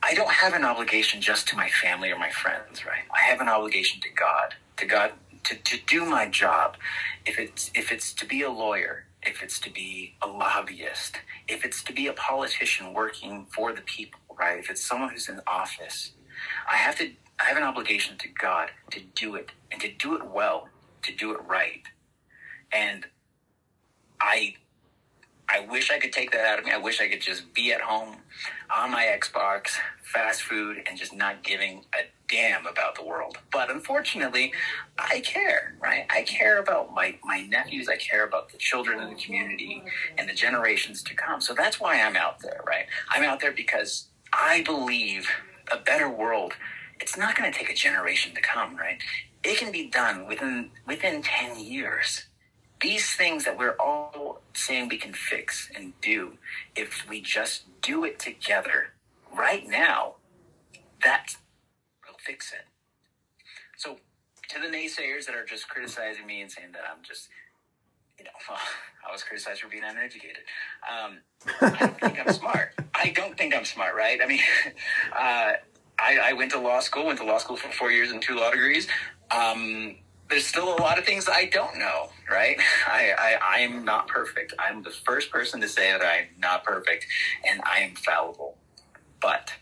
i 0.03 0.15
don't 0.15 0.33
have 0.33 0.55
an 0.55 0.65
obligation 0.65 1.21
just 1.21 1.47
to 1.49 1.57
my 1.57 1.69
family 1.69 2.11
or 2.11 2.19
my 2.19 2.31
friends 2.31 2.85
right? 2.85 3.05
I 3.15 3.21
have 3.31 3.41
an 3.41 3.49
obligation 3.49 4.01
to 4.03 4.09
god 4.11 4.55
to 4.77 4.87
god 4.87 5.13
to, 5.43 5.55
to 5.57 5.79
do 5.87 6.05
my 6.05 6.29
job. 6.29 6.77
If 7.25 7.39
it's 7.39 7.71
if 7.75 7.91
it's 7.93 8.13
to 8.15 8.27
be 8.27 8.43
a 8.43 8.51
lawyer 8.51 9.07
if 9.23 9.43
it's 9.43 9.59
to 9.61 9.71
be 9.71 10.15
a 10.23 10.27
lobbyist 10.27 11.19
if 11.49 11.65
it's 11.65 11.83
to 11.85 11.93
be 11.93 12.07
a 12.07 12.13
politician 12.13 12.93
working 12.95 13.47
for 13.55 13.73
the 13.73 13.83
people 13.83 14.21
right? 14.39 14.59
If 14.59 14.71
it's 14.71 14.83
someone 14.85 15.11
who's 15.11 15.29
in 15.29 15.41
office 15.47 16.13
i 16.71 16.77
have 16.77 16.97
to 16.99 17.13
i 17.39 17.45
have 17.45 17.57
an 17.57 17.63
obligation 17.63 18.17
to 18.19 18.29
god 18.29 18.71
to 18.91 19.01
do 19.15 19.35
it 19.35 19.51
and 19.71 19.81
to 19.81 19.93
do 19.93 20.15
it 20.17 20.27
well 20.27 20.69
to 21.03 21.15
do 21.15 21.33
it 21.33 21.41
right. 21.47 21.83
And 22.73 23.07
I 24.21 24.55
I 25.53 25.67
wish 25.69 25.91
I 25.91 25.99
could 25.99 26.13
take 26.13 26.31
that 26.31 26.47
out 26.47 26.61
of 26.61 26.65
me. 26.65 26.71
I 26.71 26.79
wish 26.79 27.01
I 27.01 27.09
could 27.09 27.21
just 27.21 27.53
be 27.53 27.73
at 27.73 27.81
home 27.81 28.19
on 28.75 28.93
my 28.93 29.05
Xbox, 29.05 29.79
fast 30.03 30.43
food, 30.43 30.83
and 30.87 30.97
just 30.97 31.13
not 31.13 31.43
giving 31.43 31.85
a 31.93 32.05
damn 32.29 32.67
about 32.67 32.95
the 32.95 33.05
world. 33.05 33.39
But 33.51 33.69
unfortunately, 33.69 34.53
I 34.97 35.21
care, 35.21 35.75
right? 35.81 36.07
I 36.09 36.23
care 36.23 36.61
about 36.61 36.95
my, 36.95 37.19
my 37.25 37.43
nephews. 37.43 37.89
I 37.89 37.97
care 37.97 38.25
about 38.25 38.53
the 38.53 38.59
children 38.59 39.03
in 39.03 39.11
the 39.11 39.21
community 39.21 39.83
and 40.17 40.29
the 40.29 40.35
generations 40.35 41.03
to 41.05 41.15
come. 41.15 41.41
So 41.41 41.53
that's 41.53 41.81
why 41.81 42.01
I'm 42.01 42.17
out 42.17 42.41
there, 42.41 42.61
right? 42.65 42.87
I'm 43.11 43.25
out 43.25 43.41
there 43.41 43.53
because 43.53 44.07
I 44.33 44.63
believe 44.63 45.29
a 45.73 45.79
better 45.79 46.09
world, 46.09 46.53
it's 47.01 47.17
not 47.17 47.37
going 47.37 47.51
to 47.51 47.59
take 47.59 47.71
a 47.71 47.75
generation 47.75 48.35
to 48.37 48.41
come, 48.41 48.77
right? 48.77 49.03
It 49.43 49.59
can 49.59 49.73
be 49.73 49.89
done 49.89 50.29
within, 50.29 50.71
within 50.87 51.23
10 51.23 51.59
years 51.59 52.27
these 52.81 53.14
things 53.14 53.45
that 53.45 53.59
we're 53.59 53.77
all 53.79 54.40
saying 54.55 54.88
we 54.88 54.97
can 54.97 55.12
fix 55.12 55.71
and 55.75 55.93
do, 56.01 56.38
if 56.75 57.09
we 57.09 57.21
just 57.21 57.64
do 57.83 58.05
it 58.05 58.19
together 58.19 58.93
right 59.37 59.69
now, 59.69 60.14
that 61.03 61.37
will 62.07 62.16
fix 62.19 62.53
it. 62.53 62.66
So, 63.77 63.97
to 64.49 64.61
the 64.61 64.66
naysayers 64.66 65.27
that 65.27 65.35
are 65.35 65.45
just 65.45 65.69
criticizing 65.69 66.27
me 66.27 66.43
and 66.43 66.51
saying 66.51 66.69
that 66.73 66.83
I'm 66.90 67.03
just, 67.03 67.29
you 68.19 68.25
know, 68.25 68.31
well, 68.49 68.59
I 69.09 69.12
was 69.12 69.23
criticized 69.23 69.61
for 69.61 69.69
being 69.69 69.85
uneducated. 69.85 70.43
Um, 70.90 71.19
I 71.61 71.77
don't 71.79 72.01
think 72.01 72.21
I'm 72.21 72.33
smart. 72.33 72.75
I 72.95 73.11
don't 73.11 73.37
think 73.37 73.55
I'm 73.55 73.64
smart, 73.64 73.95
right? 73.95 74.21
I 74.23 74.27
mean, 74.27 74.40
uh, 75.12 75.53
I, 75.99 76.19
I, 76.23 76.33
went 76.35 76.51
to 76.53 76.59
law 76.59 76.81
school, 76.81 77.07
went 77.07 77.19
to 77.19 77.25
law 77.25 77.38
school 77.38 77.57
for 77.57 77.69
four 77.73 77.90
years 77.90 78.11
and 78.11 78.21
two 78.21 78.37
law 78.37 78.51
degrees. 78.51 78.88
Um, 79.31 79.97
there's 80.29 80.47
still 80.47 80.75
a 80.75 80.81
lot 80.81 80.99
of 80.99 81.05
things 81.05 81.29
I 81.29 81.47
don't 81.47 81.79
know, 81.79 82.11
right? 82.31 82.59
I, 82.87 83.12
I 83.19 83.62
I'm 83.62 83.85
not 83.85 84.09
perfect. 84.09 84.55
I'm 84.59 84.83
the 84.83 84.90
first 84.90 85.31
person 85.31 85.61
to 85.61 85.69
say 85.69 85.93
that 85.93 86.03
I'm 86.03 86.27
not 86.38 86.64
perfect, 86.64 87.07
and 87.49 87.61
I 87.64 87.81
am 87.81 87.95
fallible. 87.95 88.57
But 89.21 89.53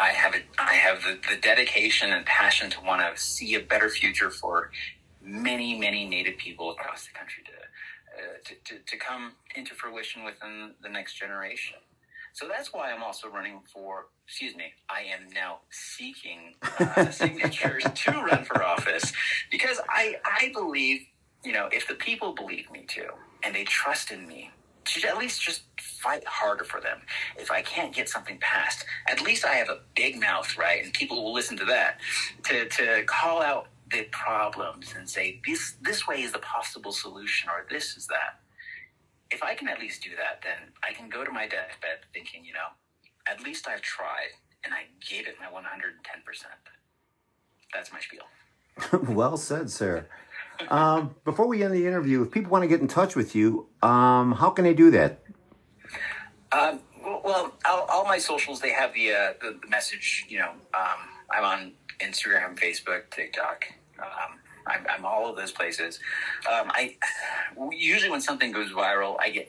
I 0.00 0.08
have 0.08 0.34
a, 0.34 0.40
I 0.58 0.74
have 0.74 1.02
the, 1.02 1.18
the 1.28 1.40
dedication 1.40 2.12
and 2.12 2.24
passion 2.26 2.70
to 2.70 2.80
want 2.80 3.02
to 3.02 3.20
see 3.20 3.54
a 3.54 3.60
better 3.60 3.88
future 3.88 4.30
for 4.30 4.70
many 5.22 5.78
many 5.78 6.08
Native 6.08 6.36
people 6.36 6.70
across 6.70 7.06
the 7.06 7.12
country 7.12 7.44
to, 7.44 7.52
uh, 7.52 8.36
to, 8.44 8.54
to 8.64 8.82
to 8.84 8.96
come 8.96 9.32
into 9.54 9.74
fruition 9.74 10.24
within 10.24 10.72
the 10.82 10.88
next 10.88 11.14
generation. 11.14 11.76
So 12.34 12.48
that's 12.48 12.72
why 12.72 12.90
I'm 12.90 13.02
also 13.02 13.28
running 13.28 13.60
for, 13.72 14.06
excuse 14.26 14.56
me, 14.56 14.72
I 14.88 15.02
am 15.02 15.28
now 15.34 15.58
seeking 15.70 16.54
uh, 16.80 17.10
signatures 17.10 17.84
to 17.94 18.10
run 18.10 18.44
for 18.44 18.62
office 18.62 19.12
because 19.50 19.78
I, 19.90 20.16
I 20.24 20.50
believe, 20.54 21.02
you 21.44 21.52
know, 21.52 21.68
if 21.72 21.88
the 21.88 21.94
people 21.94 22.32
believe 22.32 22.70
me 22.70 22.84
too 22.86 23.08
and 23.42 23.54
they 23.54 23.64
trust 23.64 24.10
in 24.10 24.26
me, 24.26 24.50
to 24.84 25.08
at 25.08 25.18
least 25.18 25.40
just 25.40 25.62
fight 25.78 26.24
harder 26.26 26.64
for 26.64 26.80
them. 26.80 27.02
If 27.38 27.50
I 27.50 27.62
can't 27.62 27.94
get 27.94 28.08
something 28.08 28.38
passed, 28.40 28.84
at 29.08 29.22
least 29.22 29.44
I 29.44 29.54
have 29.54 29.68
a 29.68 29.80
big 29.94 30.18
mouth, 30.20 30.56
right? 30.58 30.84
And 30.84 30.92
people 30.92 31.22
will 31.22 31.32
listen 31.32 31.56
to 31.58 31.64
that 31.66 32.00
to, 32.44 32.68
to 32.68 33.04
call 33.06 33.42
out 33.42 33.68
the 33.90 34.02
problems 34.10 34.94
and 34.96 35.08
say, 35.08 35.40
this, 35.46 35.74
this 35.82 36.06
way 36.08 36.22
is 36.22 36.32
the 36.32 36.38
possible 36.40 36.92
solution 36.92 37.48
or 37.48 37.66
this 37.70 37.96
is 37.96 38.06
that 38.08 38.40
if 39.30 39.42
I 39.42 39.54
can 39.54 39.68
at 39.68 39.78
least 39.78 40.02
do 40.02 40.10
that, 40.10 40.42
then 40.42 40.72
I 40.82 40.92
can 40.92 41.08
go 41.08 41.24
to 41.24 41.30
my 41.30 41.46
deathbed 41.46 42.00
thinking, 42.12 42.44
you 42.44 42.52
know, 42.52 42.68
at 43.26 43.42
least 43.42 43.68
I've 43.68 43.80
tried 43.80 44.32
and 44.64 44.74
I 44.74 44.84
gave 45.08 45.26
it 45.26 45.36
my 45.40 45.46
110%. 45.46 45.62
That's 47.72 47.92
my 47.92 48.00
spiel. 48.00 48.24
well 49.14 49.36
said, 49.36 49.70
sir. 49.70 50.06
Um, 50.70 51.14
before 51.24 51.46
we 51.46 51.62
end 51.62 51.74
the 51.74 51.86
interview, 51.86 52.22
if 52.22 52.30
people 52.30 52.50
want 52.50 52.62
to 52.62 52.68
get 52.68 52.80
in 52.80 52.88
touch 52.88 53.16
with 53.16 53.34
you, 53.34 53.68
um, 53.82 54.32
how 54.32 54.50
can 54.50 54.64
they 54.64 54.74
do 54.74 54.90
that? 54.90 55.20
Um, 56.52 56.80
well, 57.02 57.52
all, 57.64 57.86
all, 57.90 58.04
my 58.04 58.18
socials, 58.18 58.60
they 58.60 58.72
have 58.72 58.92
the, 58.94 59.12
uh, 59.12 59.32
the, 59.40 59.58
the, 59.62 59.68
message, 59.68 60.26
you 60.28 60.38
know, 60.38 60.50
um, 60.74 60.98
I'm 61.30 61.44
on 61.44 61.72
Instagram, 62.00 62.58
Facebook, 62.58 63.10
TikTok. 63.10 63.64
Um, 63.98 64.38
I'm, 64.66 64.86
I'm 64.88 65.04
all 65.04 65.28
of 65.28 65.36
those 65.36 65.52
places. 65.52 65.98
Um, 66.50 66.70
I 66.70 66.96
usually 67.70 68.10
when 68.10 68.20
something 68.20 68.52
goes 68.52 68.70
viral, 68.70 69.16
I 69.18 69.30
get 69.30 69.48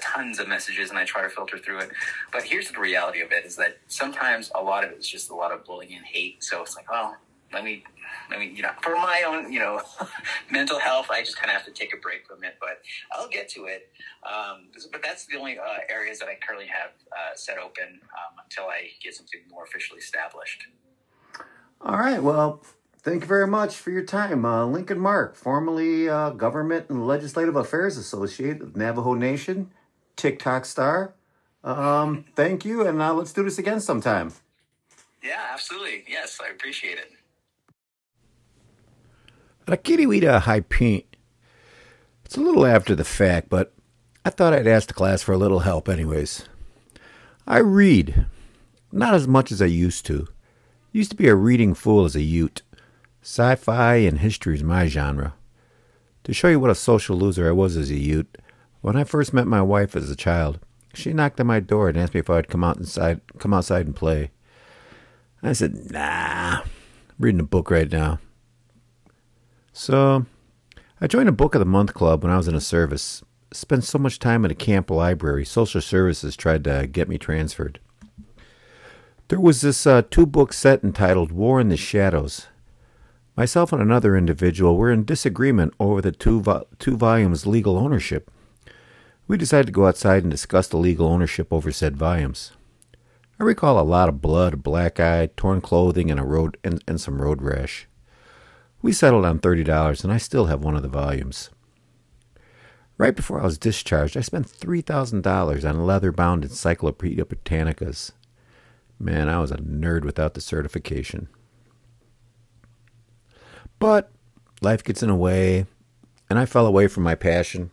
tons 0.00 0.38
of 0.38 0.48
messages 0.48 0.90
and 0.90 0.98
I 0.98 1.04
try 1.04 1.22
to 1.22 1.28
filter 1.28 1.58
through 1.58 1.80
it. 1.80 1.90
But 2.32 2.44
here's 2.44 2.70
the 2.70 2.78
reality 2.78 3.20
of 3.20 3.32
it: 3.32 3.44
is 3.44 3.56
that 3.56 3.78
sometimes 3.88 4.50
a 4.54 4.62
lot 4.62 4.84
of 4.84 4.92
it 4.92 4.98
is 4.98 5.08
just 5.08 5.30
a 5.30 5.34
lot 5.34 5.52
of 5.52 5.64
bullying 5.64 5.94
and 5.94 6.04
hate. 6.04 6.42
So 6.42 6.62
it's 6.62 6.76
like, 6.76 6.90
well, 6.90 7.16
let 7.52 7.64
me, 7.64 7.84
let 8.30 8.38
mean, 8.38 8.54
you 8.54 8.62
know, 8.62 8.70
for 8.82 8.94
my 8.94 9.24
own, 9.26 9.52
you 9.52 9.58
know, 9.58 9.80
mental 10.50 10.78
health, 10.78 11.08
I 11.10 11.22
just 11.22 11.36
kind 11.36 11.50
of 11.50 11.56
have 11.56 11.66
to 11.66 11.72
take 11.72 11.92
a 11.94 11.96
break 11.96 12.26
from 12.26 12.44
it. 12.44 12.56
But 12.60 12.80
I'll 13.12 13.28
get 13.28 13.48
to 13.50 13.64
it. 13.64 13.88
Um, 14.24 14.68
but 14.92 15.02
that's 15.02 15.26
the 15.26 15.36
only 15.36 15.58
uh, 15.58 15.78
areas 15.88 16.18
that 16.20 16.28
I 16.28 16.36
currently 16.46 16.68
have 16.68 16.90
uh, 17.12 17.34
set 17.34 17.58
open 17.58 18.00
um, 18.02 18.40
until 18.42 18.64
I 18.64 18.90
get 19.02 19.14
something 19.14 19.40
more 19.50 19.64
officially 19.64 19.98
established. 19.98 20.66
All 21.80 21.98
right. 21.98 22.22
Well, 22.22 22.62
Thank 23.02 23.22
you 23.22 23.28
very 23.28 23.46
much 23.46 23.76
for 23.76 23.90
your 23.90 24.04
time. 24.04 24.44
Uh, 24.44 24.66
Lincoln 24.66 24.98
Mark, 24.98 25.34
formerly 25.34 26.06
uh, 26.06 26.30
Government 26.30 26.90
and 26.90 27.06
Legislative 27.06 27.56
Affairs 27.56 27.96
Associate 27.96 28.60
of 28.60 28.76
Navajo 28.76 29.14
Nation, 29.14 29.70
TikTok 30.16 30.66
star. 30.66 31.14
Um, 31.64 32.26
thank 32.36 32.66
you, 32.66 32.86
and 32.86 33.00
uh, 33.00 33.14
let's 33.14 33.32
do 33.32 33.42
this 33.42 33.58
again 33.58 33.80
sometime. 33.80 34.34
Yeah, 35.22 35.48
absolutely. 35.50 36.04
Yes, 36.08 36.38
I 36.44 36.50
appreciate 36.50 36.98
it. 36.98 37.10
Rakiriwita 39.70 40.40
High 40.40 40.62
Paint. 40.62 41.04
It's 42.24 42.36
a 42.36 42.40
little 42.40 42.66
after 42.66 42.96
the 42.96 43.04
fact, 43.04 43.48
but 43.48 43.72
I 44.24 44.30
thought 44.30 44.52
I'd 44.52 44.66
ask 44.66 44.88
the 44.88 44.94
class 44.94 45.22
for 45.22 45.30
a 45.30 45.38
little 45.38 45.60
help, 45.60 45.88
anyways. 45.88 46.48
I 47.46 47.58
read, 47.58 48.26
not 48.90 49.14
as 49.14 49.28
much 49.28 49.52
as 49.52 49.62
I 49.62 49.66
used 49.66 50.04
to. 50.06 50.26
Used 50.90 51.12
to 51.12 51.16
be 51.16 51.28
a 51.28 51.36
reading 51.36 51.74
fool 51.74 52.04
as 52.04 52.16
a 52.16 52.20
Ute. 52.20 52.62
Sci 53.22 53.54
fi 53.54 53.94
and 53.94 54.18
history 54.18 54.56
is 54.56 54.64
my 54.64 54.88
genre. 54.88 55.34
To 56.24 56.32
show 56.32 56.48
you 56.48 56.58
what 56.58 56.70
a 56.70 56.74
social 56.74 57.16
loser 57.16 57.48
I 57.48 57.52
was 57.52 57.76
as 57.76 57.90
a 57.90 57.96
Ute, 57.96 58.38
when 58.80 58.96
I 58.96 59.04
first 59.04 59.32
met 59.32 59.46
my 59.46 59.62
wife 59.62 59.94
as 59.94 60.10
a 60.10 60.16
child, 60.16 60.58
she 60.94 61.12
knocked 61.12 61.38
on 61.38 61.46
my 61.46 61.60
door 61.60 61.88
and 61.88 61.96
asked 61.96 62.14
me 62.14 62.18
if 62.18 62.28
I'd 62.28 62.48
come 62.48 62.64
out 62.64 62.78
inside, 62.78 63.20
come 63.38 63.54
outside 63.54 63.86
and 63.86 63.94
play. 63.94 64.32
I 65.44 65.52
said, 65.52 65.92
"Nah, 65.92 66.62
I'm 66.62 66.70
reading 67.20 67.38
a 67.38 67.44
book 67.44 67.70
right 67.70 67.88
now." 67.88 68.18
So, 69.72 70.26
I 71.00 71.06
joined 71.06 71.28
a 71.28 71.32
book 71.32 71.54
of 71.54 71.60
the 71.60 71.64
month 71.64 71.94
club 71.94 72.22
when 72.22 72.32
I 72.32 72.36
was 72.36 72.48
in 72.48 72.54
a 72.54 72.60
service. 72.60 73.22
Spent 73.52 73.84
so 73.84 73.98
much 73.98 74.18
time 74.18 74.44
in 74.44 74.50
a 74.50 74.54
camp 74.56 74.90
library, 74.90 75.44
social 75.44 75.80
services 75.80 76.36
tried 76.36 76.64
to 76.64 76.86
get 76.86 77.08
me 77.08 77.18
transferred. 77.18 77.80
There 79.28 79.40
was 79.40 79.60
this 79.60 79.86
uh, 79.86 80.02
two 80.10 80.26
book 80.26 80.52
set 80.52 80.82
entitled 80.82 81.30
War 81.30 81.60
in 81.60 81.68
the 81.68 81.76
Shadows. 81.76 82.48
Myself 83.36 83.72
and 83.72 83.80
another 83.80 84.16
individual 84.16 84.76
were 84.76 84.90
in 84.90 85.04
disagreement 85.04 85.72
over 85.78 86.00
the 86.00 86.12
two, 86.12 86.40
vo- 86.40 86.66
two 86.78 86.96
volumes' 86.96 87.46
legal 87.46 87.78
ownership. 87.78 88.30
We 89.28 89.36
decided 89.36 89.66
to 89.66 89.72
go 89.72 89.86
outside 89.86 90.24
and 90.24 90.30
discuss 90.30 90.66
the 90.66 90.76
legal 90.76 91.06
ownership 91.06 91.52
over 91.52 91.70
said 91.70 91.96
volumes. 91.96 92.52
I 93.38 93.44
recall 93.44 93.80
a 93.80 93.82
lot 93.82 94.08
of 94.08 94.20
blood, 94.20 94.54
a 94.54 94.56
black 94.56 94.98
eye, 94.98 95.30
torn 95.36 95.60
clothing, 95.60 96.10
and 96.10 96.18
a 96.18 96.24
road 96.24 96.58
and, 96.64 96.82
and 96.88 97.00
some 97.00 97.22
road 97.22 97.40
rash. 97.40 97.86
We 98.82 98.92
settled 98.92 99.26
on 99.26 99.38
thirty 99.38 99.64
dollars, 99.64 100.04
and 100.04 100.12
I 100.12 100.16
still 100.16 100.46
have 100.46 100.64
one 100.64 100.74
of 100.74 100.82
the 100.82 100.88
volumes. 100.88 101.50
Right 102.96 103.14
before 103.14 103.40
I 103.40 103.44
was 103.44 103.58
discharged, 103.58 104.16
I 104.16 104.20
spent 104.20 104.48
three 104.48 104.80
thousand 104.80 105.22
dollars 105.22 105.64
on 105.64 105.86
leather-bound 105.86 106.44
Encyclopedia 106.44 107.24
Britannicas. 107.24 108.12
Man, 108.98 109.28
I 109.28 109.38
was 109.38 109.50
a 109.50 109.56
nerd 109.56 110.04
without 110.04 110.34
the 110.34 110.40
certification. 110.40 111.28
But 113.78 114.10
life 114.60 114.84
gets 114.84 115.02
in 115.02 115.08
the 115.08 115.14
way, 115.14 115.64
and 116.28 116.38
I 116.38 116.44
fell 116.44 116.66
away 116.66 116.86
from 116.86 117.02
my 117.02 117.14
passion 117.14 117.70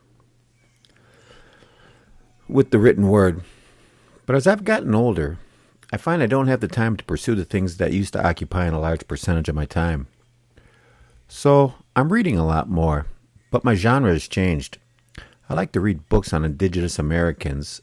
with 2.48 2.72
the 2.72 2.80
written 2.80 3.10
word. 3.10 3.42
But 4.26 4.38
as 4.38 4.48
I've 4.48 4.64
gotten 4.64 4.96
older, 4.96 5.38
I 5.92 5.98
find 5.98 6.22
I 6.22 6.28
don't 6.28 6.48
have 6.48 6.62
the 6.62 6.68
time 6.68 6.96
to 6.98 7.04
pursue 7.04 7.36
the 7.36 7.46
things 7.46 7.78
that 7.78 7.92
used 7.92 8.14
to 8.14 8.26
occupy 8.26 8.66
a 8.66 8.80
large 8.80 9.08
percentage 9.08 9.50
of 9.50 9.56
my 9.56 9.66
time. 9.66 10.08
So 11.28 11.76
I'm 11.96 12.12
reading 12.14 12.38
a 12.38 12.46
lot 12.46 12.70
more, 12.70 13.06
but 13.52 13.64
my 13.64 13.76
genre 13.76 14.12
has 14.14 14.28
changed. 14.28 14.78
I 15.50 15.54
like 15.54 15.72
to 15.74 15.82
read 15.82 16.10
books 16.10 16.34
on 16.34 16.46
Indigenous 16.46 16.98
Americans 17.00 17.82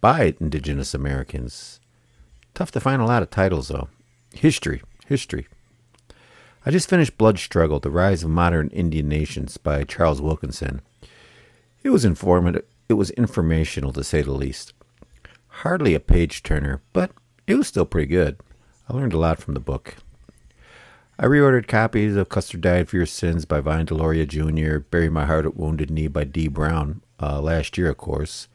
by 0.00 0.34
Indigenous 0.40 0.94
Americans. 0.94 1.80
Tough 2.54 2.70
to 2.72 2.80
find 2.80 3.02
a 3.02 3.06
lot 3.06 3.22
of 3.22 3.30
titles, 3.30 3.68
though. 3.68 3.88
History, 4.32 4.82
history. 5.06 5.48
I 6.64 6.70
just 6.70 6.88
finished 6.88 7.18
Blood 7.18 7.38
Struggle 7.38 7.80
The 7.80 7.90
Rise 7.90 8.22
of 8.22 8.30
Modern 8.30 8.68
Indian 8.68 9.08
Nations 9.08 9.56
by 9.56 9.84
Charles 9.84 10.20
Wilkinson. 10.20 10.80
It 11.82 11.90
was 11.90 12.04
informative. 12.04 12.64
It 12.88 12.94
was 12.94 13.10
informational 13.10 13.92
to 13.92 14.04
say 14.04 14.22
the 14.22 14.32
least. 14.32 14.72
Hardly 15.48 15.94
a 15.94 16.00
page 16.00 16.42
turner, 16.42 16.80
but 16.92 17.10
it 17.46 17.56
was 17.56 17.66
still 17.68 17.84
pretty 17.84 18.06
good. 18.06 18.38
I 18.88 18.94
learned 18.94 19.12
a 19.12 19.18
lot 19.18 19.38
from 19.38 19.54
the 19.54 19.60
book. 19.60 19.96
I 21.16 21.26
reordered 21.26 21.68
copies 21.68 22.16
of 22.16 22.28
Custer 22.28 22.58
Died 22.58 22.88
for 22.88 22.96
Your 22.96 23.06
Sins 23.06 23.44
by 23.44 23.60
Vine 23.60 23.86
Deloria 23.86 24.26
Jr., 24.26 24.80
Bury 24.80 25.08
My 25.08 25.26
Heart 25.26 25.46
at 25.46 25.56
Wounded 25.56 25.88
Knee 25.88 26.08
by 26.08 26.24
Dee 26.24 26.48
Brown, 26.48 27.02
uh, 27.22 27.40
last 27.40 27.78
year, 27.78 27.88
of 27.90 27.98
course. 27.98 28.48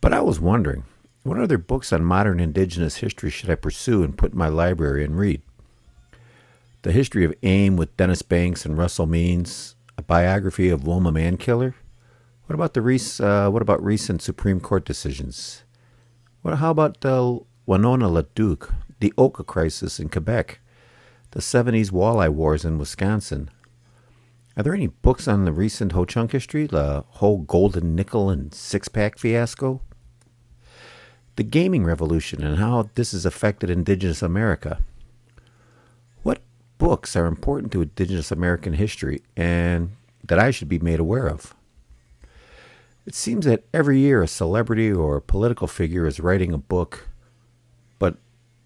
But 0.00 0.14
I 0.14 0.22
was 0.22 0.40
wondering, 0.40 0.84
what 1.22 1.38
other 1.38 1.58
books 1.58 1.92
on 1.92 2.02
modern 2.02 2.40
indigenous 2.40 2.96
history 2.96 3.28
should 3.28 3.50
I 3.50 3.56
pursue 3.56 4.02
and 4.02 4.16
put 4.16 4.32
in 4.32 4.38
my 4.38 4.48
library 4.48 5.04
and 5.04 5.18
read? 5.18 5.42
The 6.80 6.92
History 6.92 7.26
of 7.26 7.34
AIM 7.42 7.76
with 7.76 7.94
Dennis 7.98 8.22
Banks 8.22 8.64
and 8.64 8.78
Russell 8.78 9.06
Means, 9.06 9.76
a 9.98 10.02
biography 10.02 10.70
of 10.70 10.86
Wilma 10.86 11.12
Mankiller. 11.12 11.74
What 12.46 12.54
about 12.54 12.72
the 12.72 12.80
rec- 12.80 13.20
uh, 13.20 13.50
what 13.50 13.60
about 13.60 13.84
recent 13.84 14.22
Supreme 14.22 14.60
Court 14.60 14.86
decisions? 14.86 15.62
What 16.40 16.56
how 16.56 16.70
about 16.70 17.02
the 17.02 17.40
Winona 17.66 18.08
LaDuke, 18.08 18.72
the 19.00 19.12
Oka 19.18 19.44
crisis 19.44 20.00
in 20.00 20.08
Quebec, 20.08 20.60
the 21.34 21.40
70s 21.40 21.90
walleye 21.90 22.28
wars 22.28 22.64
in 22.64 22.78
Wisconsin? 22.78 23.50
Are 24.56 24.62
there 24.62 24.72
any 24.72 24.86
books 24.86 25.26
on 25.26 25.44
the 25.44 25.52
recent 25.52 25.90
Ho 25.90 26.04
Chunk 26.04 26.30
history, 26.30 26.68
the 26.68 27.04
whole 27.08 27.38
golden 27.38 27.96
nickel 27.96 28.30
and 28.30 28.54
six 28.54 28.86
pack 28.86 29.18
fiasco? 29.18 29.82
The 31.34 31.42
gaming 31.42 31.82
revolution 31.84 32.44
and 32.44 32.58
how 32.58 32.88
this 32.94 33.10
has 33.10 33.26
affected 33.26 33.68
indigenous 33.68 34.22
America 34.22 34.78
What 36.22 36.40
books 36.78 37.16
are 37.16 37.26
important 37.26 37.72
to 37.72 37.82
Indigenous 37.82 38.30
American 38.30 38.74
history 38.74 39.20
and 39.36 39.90
that 40.22 40.38
I 40.38 40.52
should 40.52 40.68
be 40.68 40.78
made 40.78 41.00
aware 41.00 41.26
of. 41.28 41.52
It 43.06 43.16
seems 43.16 43.44
that 43.44 43.64
every 43.74 43.98
year 43.98 44.22
a 44.22 44.28
celebrity 44.28 44.92
or 44.92 45.16
a 45.16 45.20
political 45.20 45.66
figure 45.66 46.06
is 46.06 46.20
writing 46.20 46.52
a 46.52 46.58
book, 46.58 47.08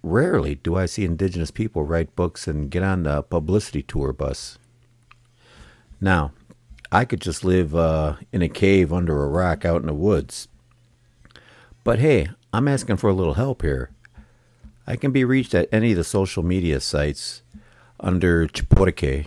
rarely 0.02 0.54
do 0.56 0.76
I 0.76 0.86
see 0.86 1.04
Indigenous 1.04 1.50
people 1.50 1.84
write 1.84 2.16
books 2.16 2.46
and 2.46 2.70
get 2.70 2.82
on 2.82 3.02
the 3.02 3.22
publicity 3.22 3.82
tour 3.82 4.12
bus. 4.12 4.58
Now, 6.00 6.32
I 6.90 7.04
could 7.04 7.20
just 7.20 7.44
live 7.44 7.74
uh, 7.74 8.16
in 8.32 8.42
a 8.42 8.48
cave 8.48 8.92
under 8.92 9.22
a 9.22 9.28
rock 9.28 9.64
out 9.64 9.80
in 9.80 9.86
the 9.86 9.94
woods. 9.94 10.48
But 11.84 11.98
hey, 11.98 12.30
I'm 12.52 12.68
asking 12.68 12.96
for 12.96 13.10
a 13.10 13.14
little 13.14 13.34
help 13.34 13.62
here. 13.62 13.90
I 14.86 14.96
can 14.96 15.10
be 15.10 15.24
reached 15.24 15.54
at 15.54 15.68
any 15.70 15.90
of 15.90 15.98
the 15.98 16.04
social 16.04 16.42
media 16.42 16.80
sites 16.80 17.42
under 18.00 18.46
Chiporike 18.46 19.26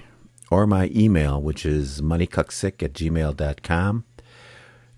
or 0.49 0.65
my 0.65 0.89
email, 0.93 1.41
which 1.41 1.65
is 1.65 2.01
manikaksik 2.01 2.81
at 2.81 2.93
gmail.com. 2.93 4.05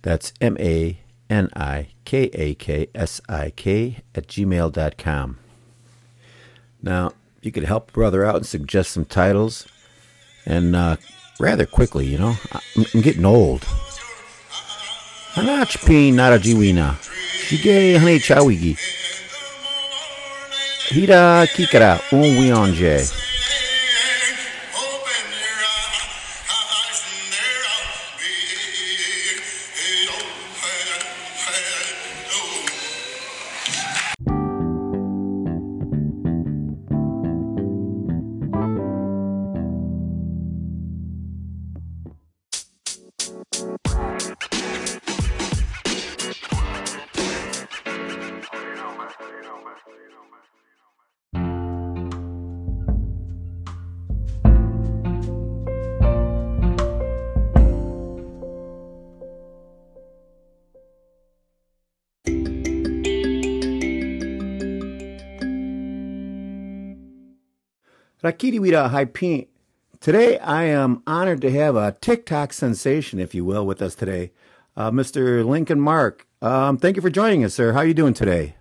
That's 0.02 0.34
M 0.40 0.58
A 0.60 1.00
N 1.30 1.50
I 1.56 1.90
K 2.06 2.24
A 2.34 2.56
K 2.56 2.88
S 2.96 3.20
I 3.28 3.52
K 3.52 4.00
at 4.16 4.28
gmail.com. 4.28 5.40
Now, 6.84 7.14
you 7.42 7.52
could 7.52 7.64
help 7.64 7.94
brother 7.94 8.26
out 8.26 8.36
and 8.36 8.46
suggest 8.46 8.92
some 8.92 9.06
titles, 9.06 9.66
and 10.46 10.76
uh, 10.76 10.98
rather 11.40 11.66
quickly, 11.66 12.06
you 12.08 12.18
know. 12.18 12.36
I'm, 12.52 12.86
I'm 12.94 13.02
getting 13.02 13.26
old. 13.26 13.62
Hanachpin 15.36 16.14
narajiwina. 16.14 16.96
Shige 17.48 17.98
hane 18.00 18.20
chawigi. 18.20 18.78
Hira 20.90 21.48
kikara 21.56 22.00
unwionje. 22.12 23.10
Rakiriwira 68.24 68.90
Haipin. 68.90 69.48
Today, 70.00 70.40
I 70.40 70.64
am 70.64 71.04
honored 71.06 71.42
to 71.42 71.52
have 71.52 71.76
a 71.76 71.98
TikTok 72.00 72.54
sensation, 72.54 73.20
if 73.20 73.36
you 73.36 73.44
will, 73.44 73.66
with 73.66 73.82
us 73.82 73.96
today, 73.96 74.32
uh, 74.78 74.92
Mr. 74.92 75.46
Lincoln 75.46 75.82
Mark. 75.82 76.26
Um, 76.42 76.78
thank 76.78 76.96
you 76.96 77.02
for 77.02 77.10
joining 77.10 77.44
us, 77.44 77.54
sir. 77.54 77.74
How 77.74 77.80
are 77.80 77.86
you 77.86 77.94
doing 77.94 78.14
today? 78.14 78.56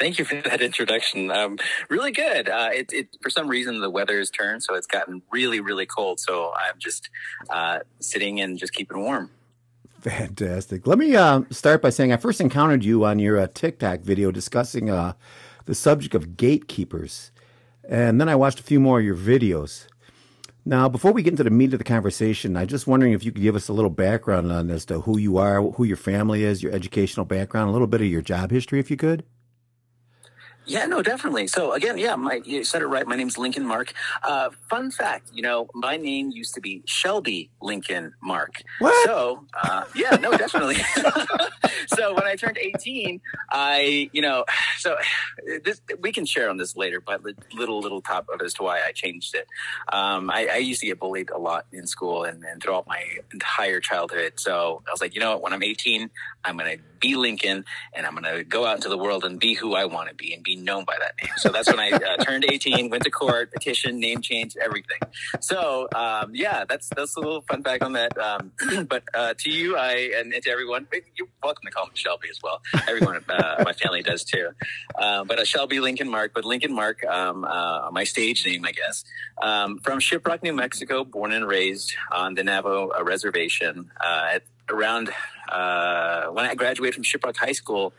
Thank 0.00 0.18
you 0.18 0.24
for 0.24 0.40
that 0.40 0.60
introduction. 0.60 1.30
Um, 1.30 1.56
really 1.88 2.10
good. 2.10 2.48
Uh, 2.48 2.70
it, 2.74 2.92
it, 2.92 3.16
for 3.22 3.30
some 3.30 3.46
reason, 3.46 3.80
the 3.80 3.90
weather 3.90 4.18
has 4.18 4.28
turned, 4.28 4.64
so 4.64 4.74
it's 4.74 4.88
gotten 4.88 5.22
really, 5.30 5.60
really 5.60 5.86
cold. 5.86 6.18
So 6.18 6.52
I'm 6.56 6.78
just 6.80 7.10
uh, 7.50 7.78
sitting 8.00 8.40
and 8.40 8.58
just 8.58 8.72
keeping 8.72 8.98
warm. 8.98 9.30
Fantastic. 10.00 10.84
Let 10.84 10.98
me 10.98 11.14
uh, 11.14 11.42
start 11.50 11.80
by 11.80 11.90
saying 11.90 12.12
I 12.12 12.16
first 12.16 12.40
encountered 12.40 12.82
you 12.82 13.04
on 13.04 13.20
your 13.20 13.38
uh, 13.38 13.46
TikTok 13.54 14.00
video 14.00 14.32
discussing 14.32 14.90
uh, 14.90 15.12
the 15.66 15.76
subject 15.76 16.16
of 16.16 16.36
gatekeepers. 16.36 17.30
And 17.88 18.20
then 18.20 18.28
I 18.28 18.34
watched 18.34 18.60
a 18.60 18.64
few 18.64 18.80
more 18.80 18.98
of 18.98 19.04
your 19.04 19.16
videos. 19.16 19.86
Now, 20.66 20.88
before 20.88 21.12
we 21.12 21.22
get 21.22 21.32
into 21.32 21.44
the 21.44 21.50
meat 21.50 21.74
of 21.74 21.78
the 21.78 21.84
conversation, 21.84 22.56
I'm 22.56 22.66
just 22.66 22.86
wondering 22.86 23.12
if 23.12 23.22
you 23.22 23.32
could 23.32 23.42
give 23.42 23.54
us 23.54 23.68
a 23.68 23.74
little 23.74 23.90
background 23.90 24.50
on 24.50 24.70
as 24.70 24.86
to 24.86 25.00
who 25.00 25.18
you 25.18 25.36
are, 25.36 25.60
who 25.60 25.84
your 25.84 25.98
family 25.98 26.42
is, 26.42 26.62
your 26.62 26.72
educational 26.72 27.26
background, 27.26 27.68
a 27.68 27.72
little 27.72 27.86
bit 27.86 28.00
of 28.00 28.06
your 28.06 28.22
job 28.22 28.50
history, 28.50 28.80
if 28.80 28.90
you 28.90 28.96
could. 28.96 29.24
Yeah, 30.66 30.86
no, 30.86 31.02
definitely. 31.02 31.46
So 31.46 31.72
again, 31.72 31.98
yeah, 31.98 32.16
my 32.16 32.40
you 32.44 32.64
said 32.64 32.80
it 32.80 32.86
right. 32.86 33.06
My 33.06 33.16
name's 33.16 33.36
Lincoln 33.36 33.66
Mark. 33.66 33.92
Uh, 34.22 34.50
fun 34.70 34.90
fact, 34.90 35.30
you 35.32 35.42
know, 35.42 35.68
my 35.74 35.96
name 35.96 36.30
used 36.30 36.54
to 36.54 36.60
be 36.60 36.82
Shelby 36.86 37.50
Lincoln 37.60 38.14
Mark. 38.22 38.62
What? 38.78 39.06
So 39.06 39.46
uh, 39.62 39.84
yeah, 39.94 40.16
no, 40.16 40.36
definitely. 40.36 40.76
so 41.88 42.14
when 42.14 42.24
I 42.24 42.34
turned 42.36 42.56
18, 42.56 43.20
I, 43.50 44.08
you 44.12 44.22
know, 44.22 44.44
so 44.78 44.96
this 45.64 45.82
we 46.00 46.12
can 46.12 46.24
share 46.24 46.48
on 46.48 46.56
this 46.56 46.76
later, 46.76 47.00
but 47.00 47.20
little 47.52 47.80
little 47.80 48.00
top 48.00 48.26
of 48.32 48.40
as 48.40 48.54
to 48.54 48.62
why 48.62 48.80
I 48.86 48.92
changed 48.92 49.34
it. 49.34 49.46
Um, 49.92 50.30
I, 50.30 50.48
I, 50.52 50.56
used 50.56 50.80
to 50.80 50.86
get 50.86 50.98
bullied 50.98 51.30
a 51.30 51.38
lot 51.38 51.66
in 51.72 51.86
school 51.86 52.24
and, 52.24 52.42
and 52.44 52.62
throughout 52.62 52.86
my 52.86 53.02
entire 53.32 53.80
childhood. 53.80 54.34
So 54.36 54.82
I 54.88 54.90
was 54.90 55.00
like, 55.00 55.14
you 55.14 55.20
know 55.20 55.32
what? 55.32 55.42
When 55.42 55.52
I'm 55.52 55.62
18, 55.62 56.10
I'm 56.44 56.56
going 56.56 56.78
to 56.78 56.82
be 57.00 57.16
Lincoln 57.16 57.64
and 57.92 58.06
I'm 58.06 58.14
going 58.14 58.24
to 58.24 58.44
go 58.44 58.66
out 58.66 58.76
into 58.76 58.88
the 58.88 58.98
world 58.98 59.24
and 59.24 59.38
be 59.38 59.54
who 59.54 59.74
I 59.74 59.84
want 59.84 60.08
to 60.08 60.14
be 60.14 60.32
and 60.32 60.42
be 60.42 60.53
known 60.56 60.84
by 60.84 60.96
that 61.00 61.14
name. 61.22 61.32
So 61.36 61.50
that's 61.50 61.68
when 61.68 61.80
I 61.80 61.90
uh, 61.90 62.16
turned 62.24 62.44
18, 62.44 62.90
went 62.90 63.02
to 63.04 63.10
court, 63.10 63.52
petition, 63.52 63.98
name 63.98 64.20
change, 64.20 64.56
everything. 64.62 64.98
So 65.40 65.88
um, 65.94 66.30
yeah, 66.34 66.64
that's 66.68 66.88
that's 66.96 67.16
a 67.16 67.20
little 67.20 67.42
fun 67.42 67.62
fact 67.62 67.82
on 67.82 67.92
that. 67.94 68.16
Um, 68.18 68.52
but 68.88 69.04
uh, 69.14 69.34
to 69.38 69.50
you, 69.50 69.76
I 69.76 70.10
and, 70.16 70.32
to 70.32 70.50
everyone, 70.50 70.86
you're 71.14 71.28
welcome 71.42 71.62
to 71.66 71.70
call 71.70 71.86
me 71.86 71.92
Shelby 71.94 72.28
as 72.30 72.38
well. 72.42 72.60
Everyone, 72.88 73.24
uh, 73.28 73.62
my 73.64 73.72
family 73.72 74.02
does 74.02 74.24
too. 74.24 74.50
Uh, 74.98 75.24
but 75.24 75.40
a 75.40 75.44
Shelby 75.44 75.80
Lincoln 75.80 76.08
Mark, 76.08 76.32
but 76.34 76.44
Lincoln 76.44 76.74
Mark, 76.74 77.04
um, 77.06 77.44
uh, 77.44 77.90
my 77.90 78.04
stage 78.04 78.46
name, 78.46 78.64
I 78.64 78.72
guess. 78.72 79.04
Um, 79.42 79.78
from 79.78 79.98
Shiprock, 79.98 80.42
New 80.42 80.52
Mexico, 80.52 81.04
born 81.04 81.32
and 81.32 81.46
raised 81.46 81.94
on 82.12 82.34
the 82.34 82.44
Navajo 82.44 82.90
uh, 82.90 83.04
reservation. 83.04 83.90
at 84.02 84.42
around 84.70 85.08
when 86.32 86.46
I 86.46 86.54
graduated 86.56 86.94
from 86.94 87.04
Shiprock 87.04 87.36
High 87.36 87.52
School, 87.52 87.92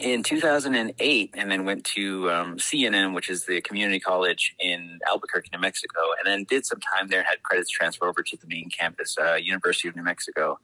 in 0.00 0.22
2008 0.22 1.34
and 1.36 1.50
then 1.50 1.64
went 1.64 1.84
to 1.84 2.30
um, 2.30 2.56
CNM, 2.58 3.14
which 3.14 3.30
is 3.30 3.46
the 3.46 3.60
community 3.60 4.00
college 4.00 4.54
in 4.58 4.98
Albuquerque, 5.08 5.50
New 5.52 5.58
Mexico, 5.58 6.00
and 6.18 6.26
then 6.26 6.44
did 6.44 6.66
some 6.66 6.80
time 6.80 7.08
there, 7.08 7.22
had 7.22 7.42
credits 7.42 7.70
transfer 7.70 8.06
over 8.06 8.22
to 8.22 8.36
the 8.36 8.46
main 8.46 8.68
campus, 8.68 9.16
uh, 9.18 9.34
University 9.34 9.88
of 9.88 9.96
New 9.96 10.02
Mexico, 10.02 10.58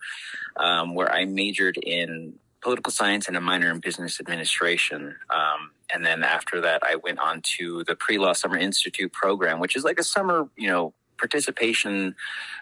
um, 0.56 0.94
where 0.94 1.10
I 1.10 1.24
majored 1.24 1.78
in 1.78 2.34
political 2.60 2.92
science 2.92 3.26
and 3.26 3.36
a 3.36 3.40
minor 3.40 3.70
in 3.70 3.80
business 3.80 4.20
administration. 4.20 5.16
Um, 5.30 5.72
and 5.92 6.04
then 6.04 6.22
after 6.22 6.60
that, 6.60 6.82
I 6.84 6.96
went 6.96 7.18
on 7.18 7.42
to 7.58 7.84
the 7.84 7.96
Pre-Law 7.96 8.34
Summer 8.34 8.58
Institute 8.58 9.12
program, 9.12 9.60
which 9.60 9.76
is 9.76 9.84
like 9.84 9.98
a 9.98 10.04
summer, 10.04 10.48
you 10.56 10.68
know, 10.68 10.94
participation, 11.18 12.14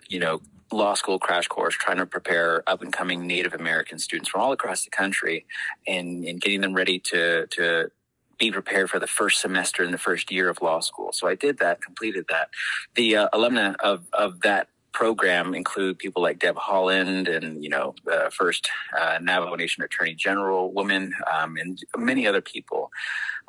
you 0.08 0.18
know, 0.18 0.40
law 0.72 0.94
school 0.94 1.18
crash 1.18 1.48
course 1.48 1.74
trying 1.74 1.96
to 1.98 2.06
prepare 2.06 2.62
up 2.66 2.82
and 2.82 2.92
coming 2.92 3.26
Native 3.26 3.54
American 3.54 3.98
students 3.98 4.28
from 4.28 4.40
all 4.40 4.52
across 4.52 4.84
the 4.84 4.90
country 4.90 5.46
and, 5.86 6.24
and 6.24 6.40
getting 6.40 6.60
them 6.60 6.74
ready 6.74 6.98
to, 6.98 7.46
to 7.48 7.90
be 8.38 8.50
prepared 8.50 8.88
for 8.88 8.98
the 8.98 9.06
first 9.06 9.40
semester 9.40 9.84
in 9.84 9.90
the 9.90 9.98
first 9.98 10.30
year 10.32 10.48
of 10.48 10.62
law 10.62 10.80
school. 10.80 11.12
So 11.12 11.28
I 11.28 11.34
did 11.34 11.58
that, 11.58 11.82
completed 11.82 12.26
that. 12.30 12.50
The 12.94 13.16
uh, 13.16 13.28
alumni 13.32 13.74
of, 13.80 14.04
of 14.12 14.40
that 14.40 14.68
program 14.92 15.54
include 15.54 15.98
people 15.98 16.22
like 16.22 16.38
Deb 16.38 16.56
Haaland 16.56 17.34
and, 17.34 17.62
you 17.62 17.70
know, 17.70 17.94
the 18.04 18.30
first 18.32 18.68
uh, 18.98 19.18
Navajo 19.20 19.54
Nation 19.54 19.84
Attorney 19.84 20.14
General 20.14 20.72
woman 20.72 21.14
um, 21.32 21.56
and 21.56 21.78
many 21.96 22.26
other 22.26 22.40
people. 22.40 22.90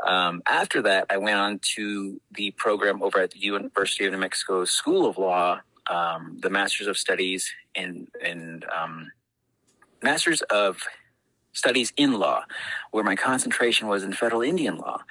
Um, 0.05 0.43
after 0.45 0.81
that, 0.83 1.07
I 1.09 1.17
went 1.17 1.37
on 1.37 1.59
to 1.75 2.19
the 2.31 2.51
program 2.51 3.01
over 3.01 3.19
at 3.19 3.31
the 3.31 3.39
University 3.39 4.05
of 4.05 4.11
New 4.11 4.19
Mexico 4.19 4.65
School 4.65 5.07
of 5.07 5.17
Law 5.17 5.61
um, 5.91 6.37
the 6.41 6.49
Masters 6.49 6.87
of 6.87 6.97
Studies 6.97 7.51
in 7.75 8.07
in 8.23 8.63
um, 8.75 9.11
Masters 10.01 10.41
of 10.43 10.77
Studies 11.53 11.91
in 11.97 12.13
Law, 12.13 12.45
where 12.91 13.03
my 13.03 13.15
concentration 13.15 13.87
was 13.87 14.03
in 14.03 14.13
federal 14.13 14.41
Indian 14.41 14.77
law. 14.77 15.01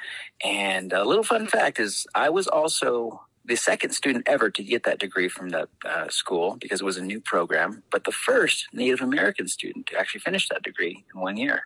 And 0.43 0.93
a 0.93 1.05
little 1.05 1.23
fun 1.23 1.47
fact 1.47 1.79
is, 1.79 2.07
I 2.15 2.31
was 2.31 2.49
also 2.49 3.21
the 3.45 3.57
second 3.57 3.91
student 3.91 4.29
ever 4.29 4.51
to 4.51 4.63
get 4.63 4.85
that 4.85 4.99
degree 4.99 5.29
from 5.29 5.51
that 5.51 5.69
uh, 5.85 6.09
school 6.09 6.57
because 6.61 6.81
it 6.81 6.85
was 6.85 6.97
a 6.97 7.03
new 7.03 7.21
program, 7.21 7.83
but 7.91 8.05
the 8.05 8.13
first 8.13 8.69
Native 8.73 9.01
American 9.01 9.49
student 9.49 9.87
to 9.87 9.99
actually 9.99 10.21
finish 10.21 10.49
that 10.49 10.63
degree 10.63 11.05
in 11.15 11.21
one 11.21 11.37
year. 11.37 11.63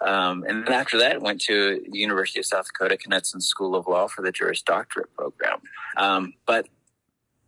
Um, 0.00 0.44
and 0.48 0.66
then 0.66 0.72
after 0.72 0.98
that, 0.98 1.22
went 1.22 1.40
to 1.42 1.82
University 1.92 2.40
of 2.40 2.46
South 2.46 2.66
Dakota 2.66 2.96
Knudson 2.96 3.42
School 3.42 3.74
of 3.74 3.86
Law 3.86 4.08
for 4.08 4.22
the 4.22 4.32
Juris 4.32 4.62
Doctorate 4.62 5.14
program. 5.14 5.60
Um, 5.96 6.34
but 6.46 6.66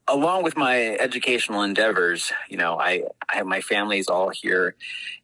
along 0.07 0.43
with 0.43 0.57
my 0.57 0.97
educational 0.97 1.63
endeavors, 1.63 2.33
you 2.49 2.57
know, 2.57 2.79
I, 2.79 3.05
I 3.29 3.37
have 3.37 3.47
my 3.47 3.61
family's 3.61 4.09
all 4.09 4.31
here 4.31 4.77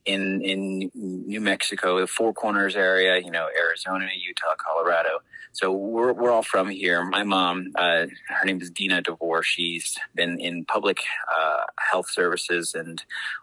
in 0.07 0.43
in 0.43 0.91
New 0.95 1.41
Mexico, 1.41 2.01
the 2.01 2.07
Four 2.07 2.33
Corners 2.33 2.77
area, 2.77 3.19
you 3.19 3.31
know, 3.31 3.49
Arizona, 3.57 4.09
Utah, 4.15 4.55
Colorado. 4.57 5.21
So 5.53 5.73
we're 5.73 6.13
we're 6.13 6.31
all 6.31 6.43
from 6.43 6.69
here. 6.69 7.05
My 7.05 7.25
mom, 7.25 7.73
uh, 7.75 8.07
her 8.29 8.45
name 8.45 8.61
is 8.61 8.71
Dina 8.71 9.03
DeVore. 9.03 9.43
She's 9.43 9.99
been 10.15 10.41
in 10.41 10.65
public 10.65 10.99
uh, 11.31 11.65
health 11.79 12.09
services 12.09 12.75
and 12.75 13.03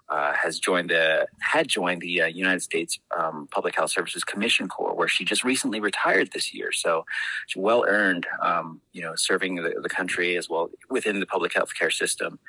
uh, 0.10 0.34
has 0.34 0.60
joined 0.60 0.90
the 0.90 1.28
had 1.40 1.68
joined 1.68 2.02
the 2.02 2.22
uh, 2.22 2.26
United 2.28 2.62
States 2.62 3.00
um, 3.18 3.48
Public 3.52 3.76
Health 3.76 3.92
Services 3.92 4.24
Commission 4.24 4.68
Corps, 4.68 4.96
where 4.96 5.08
she 5.08 5.26
just 5.26 5.44
recently 5.44 5.80
retired 5.80 6.32
this 6.32 6.54
year. 6.54 6.72
So 6.72 7.06
she's 7.48 7.62
well 7.62 7.84
earned, 7.88 8.26
um, 8.42 8.82
you 8.94 9.02
know, 9.02 9.14
serving 9.16 9.56
the, 9.56 9.76
the 9.82 9.90
country 9.90 10.38
as 10.38 10.50
well 10.50 10.70
within 10.90 11.20
the 11.20 11.26
public 11.26 11.54
health 11.54 11.74
care 11.78 11.92
system. 11.92 12.40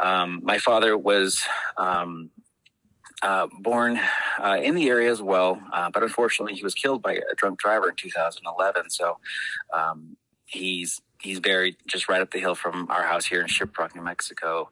Um, 0.00 0.40
my 0.42 0.58
father 0.58 0.98
was 0.98 1.42
um, 1.76 2.30
uh, 3.22 3.46
born 3.60 3.98
uh, 4.42 4.58
in 4.62 4.74
the 4.74 4.88
area 4.88 5.10
as 5.10 5.22
well, 5.22 5.60
uh, 5.72 5.90
but 5.90 6.02
unfortunately, 6.02 6.54
he 6.54 6.62
was 6.62 6.74
killed 6.74 7.02
by 7.02 7.14
a 7.14 7.34
drunk 7.36 7.58
driver 7.58 7.88
in 7.88 7.96
2011. 7.96 8.90
So 8.90 9.18
um, 9.72 10.16
he's 10.44 11.00
he's 11.20 11.40
buried 11.40 11.76
just 11.86 12.08
right 12.08 12.20
up 12.20 12.30
the 12.30 12.38
hill 12.38 12.54
from 12.54 12.90
our 12.90 13.02
house 13.02 13.24
here 13.24 13.40
in 13.40 13.46
Shiprock, 13.46 13.94
New 13.94 14.02
Mexico. 14.02 14.70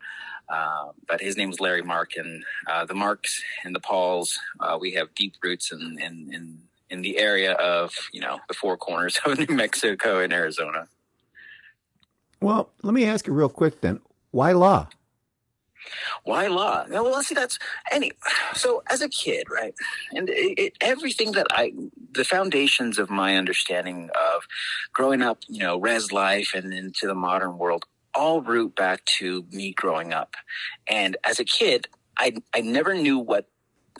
Uh, 0.49 0.91
but 1.09 1.21
his 1.21 1.37
name 1.37 1.51
is 1.51 1.61
Larry 1.61 1.83
Mark, 1.83 2.17
and 2.17 2.45
uh, 2.71 2.85
the 2.85 2.95
Marks 2.95 3.43
and 3.65 3.75
the 3.75 3.81
Pauls, 3.81 4.39
uh, 4.61 4.77
we 4.81 4.93
have 4.93 5.15
deep 5.15 5.35
roots 5.43 5.73
in, 5.73 5.99
in, 6.01 6.31
in 6.33 6.59
in 6.91 7.03
the 7.03 7.19
area 7.19 7.53
of 7.53 7.93
you 8.13 8.21
know 8.21 8.39
the 8.49 8.55
four 8.55 8.77
corners 8.77 9.19
of 9.27 9.39
New 9.39 9.55
Mexico 9.55 10.21
and 10.21 10.33
Arizona. 10.33 10.89
Well, 12.41 12.71
let 12.83 12.95
me 12.95 13.05
ask 13.05 13.27
you 13.27 13.33
real 13.33 13.49
quick 13.49 13.81
then. 13.81 14.01
Why 14.31 14.53
law? 14.53 14.89
Why 16.25 16.47
law? 16.47 16.87
Well, 16.89 17.11
let's 17.11 17.29
see, 17.29 17.35
that's 17.35 17.59
any. 17.91 18.13
So, 18.55 18.83
as 18.89 19.03
a 19.03 19.09
kid, 19.09 19.49
right, 19.51 19.75
and 20.13 20.31
it, 20.31 20.59
it, 20.59 20.73
everything 20.81 21.33
that 21.33 21.47
I, 21.51 21.73
the 22.13 22.25
foundations 22.25 22.99
of 22.99 23.11
my 23.11 23.37
understanding 23.37 24.11
of 24.15 24.43
growing 24.93 25.21
up, 25.21 25.43
you 25.49 25.61
know, 25.61 25.79
res 25.79 26.11
life 26.11 26.53
and 26.55 26.73
into 26.73 27.07
the 27.07 27.15
modern 27.15 27.59
world, 27.59 27.85
all 28.15 28.43
root 28.43 28.75
back 28.77 29.05
to 29.05 29.45
me 29.51 29.73
growing 29.73 30.13
up. 30.13 30.35
And 30.87 31.17
as 31.25 31.41
a 31.41 31.45
kid, 31.45 31.89
I 32.19 32.35
I 32.55 32.61
never 32.61 32.95
knew 32.95 33.19
what 33.19 33.49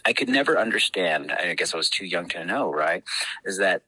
I 0.05 0.13
could 0.13 0.29
never 0.29 0.59
understand. 0.59 1.33
I 1.33 1.55
guess 1.55 1.75
I 1.75 1.77
was 1.77 1.91
too 1.91 2.07
young 2.07 2.29
to 2.31 2.45
know, 2.45 2.71
right? 2.71 3.03
Is 3.45 3.59
that 3.59 3.83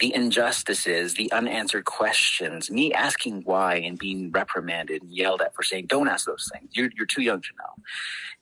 the 0.00 0.14
injustices, 0.14 1.14
the 1.14 1.30
unanswered 1.32 1.84
questions, 1.84 2.70
me 2.70 2.92
asking 2.92 3.42
why 3.44 3.76
and 3.76 3.98
being 3.98 4.30
reprimanded 4.32 5.02
and 5.02 5.12
yelled 5.12 5.40
at 5.40 5.54
for 5.54 5.62
saying, 5.62 5.86
don't 5.86 6.08
ask 6.08 6.26
those 6.26 6.50
things. 6.52 6.70
You're, 6.72 6.90
you're 6.96 7.06
too 7.06 7.22
young 7.22 7.40
to 7.40 7.48
know. 7.58 7.84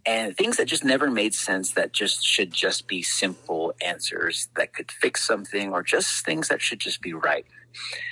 And 0.05 0.36
things 0.36 0.57
that 0.57 0.66
just 0.66 0.84
never 0.84 1.11
made 1.11 1.34
sense 1.34 1.72
that 1.72 1.92
just 1.92 2.24
should 2.24 2.53
just 2.53 2.88
be 2.88 3.03
simple 3.03 3.74
answers 3.84 4.48
that 4.57 4.74
could 4.74 4.90
fix 4.90 5.22
something 5.22 5.72
or 5.72 5.82
just 5.82 6.24
things 6.24 6.48
that 6.48 6.61
should 6.61 6.80
just 6.80 7.00
be 7.00 7.12
right 7.12 7.46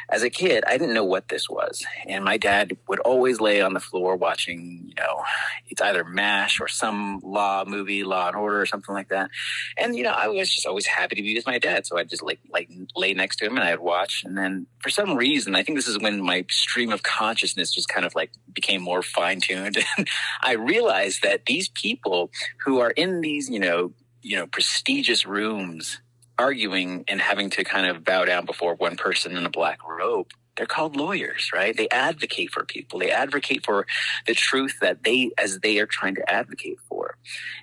as 0.08 0.22
a 0.22 0.30
kid, 0.30 0.64
I 0.66 0.76
didn't 0.76 0.94
know 0.94 1.04
what 1.04 1.28
this 1.28 1.48
was. 1.48 1.84
And 2.06 2.24
my 2.24 2.36
dad 2.36 2.76
would 2.88 2.98
always 3.00 3.40
lay 3.40 3.60
on 3.60 3.74
the 3.74 3.80
floor 3.80 4.16
watching, 4.16 4.84
you 4.88 4.94
know, 4.96 5.22
it's 5.68 5.80
either 5.80 6.04
MASH 6.04 6.60
or 6.60 6.68
some 6.68 7.20
law 7.22 7.64
movie, 7.66 8.02
Law 8.02 8.28
and 8.28 8.36
Order 8.36 8.60
or 8.60 8.66
something 8.66 8.94
like 8.94 9.08
that. 9.08 9.30
And, 9.78 9.96
you 9.96 10.02
know, 10.02 10.10
I 10.10 10.28
was 10.28 10.50
just 10.52 10.66
always 10.66 10.86
happy 10.86 11.14
to 11.16 11.22
be 11.22 11.34
with 11.34 11.46
my 11.46 11.58
dad. 11.58 11.86
So 11.86 11.96
I'd 11.96 12.10
just 12.10 12.22
like, 12.22 12.40
like 12.50 12.70
lay 12.96 13.14
next 13.14 13.36
to 13.36 13.46
him 13.46 13.56
and 13.56 13.64
I'd 13.64 13.80
watch. 13.80 14.24
And 14.24 14.36
then 14.36 14.66
for 14.80 14.90
some 14.90 15.16
reason, 15.16 15.54
I 15.54 15.62
think 15.62 15.78
this 15.78 15.88
is 15.88 15.98
when 15.98 16.20
my 16.22 16.44
stream 16.50 16.92
of 16.92 17.02
consciousness 17.02 17.72
just 17.72 17.88
kind 17.88 18.04
of 18.04 18.14
like 18.14 18.32
became 18.52 18.82
more 18.82 19.02
fine 19.02 19.40
tuned. 19.40 19.78
And 19.96 20.08
I 20.42 20.52
realized 20.52 21.22
that 21.22 21.46
these 21.46 21.68
people 21.68 22.30
who 22.64 22.78
are 22.78 22.90
in 22.90 23.20
these, 23.20 23.50
you 23.50 23.58
know, 23.58 23.92
you 24.22 24.36
know, 24.36 24.46
prestigious 24.46 25.26
rooms 25.26 26.00
arguing 26.40 27.04
and 27.06 27.20
having 27.20 27.50
to 27.50 27.64
kind 27.64 27.86
of 27.86 28.04
bow 28.04 28.24
down 28.24 28.46
before 28.46 28.74
one 28.74 28.96
person 28.96 29.36
in 29.36 29.44
a 29.46 29.50
black 29.50 29.78
robe 29.88 30.26
they're 30.56 30.66
called 30.66 30.94
lawyers 30.94 31.50
right? 31.54 31.74
They 31.74 31.88
advocate 31.88 32.50
for 32.50 32.64
people. 32.64 32.98
They 32.98 33.10
advocate 33.10 33.64
for 33.64 33.86
the 34.26 34.34
truth 34.34 34.76
that 34.82 35.04
they 35.04 35.30
as 35.38 35.60
they 35.60 35.78
are 35.78 35.86
trying 35.86 36.16
to 36.16 36.30
advocate 36.30 36.78
for. 36.86 37.16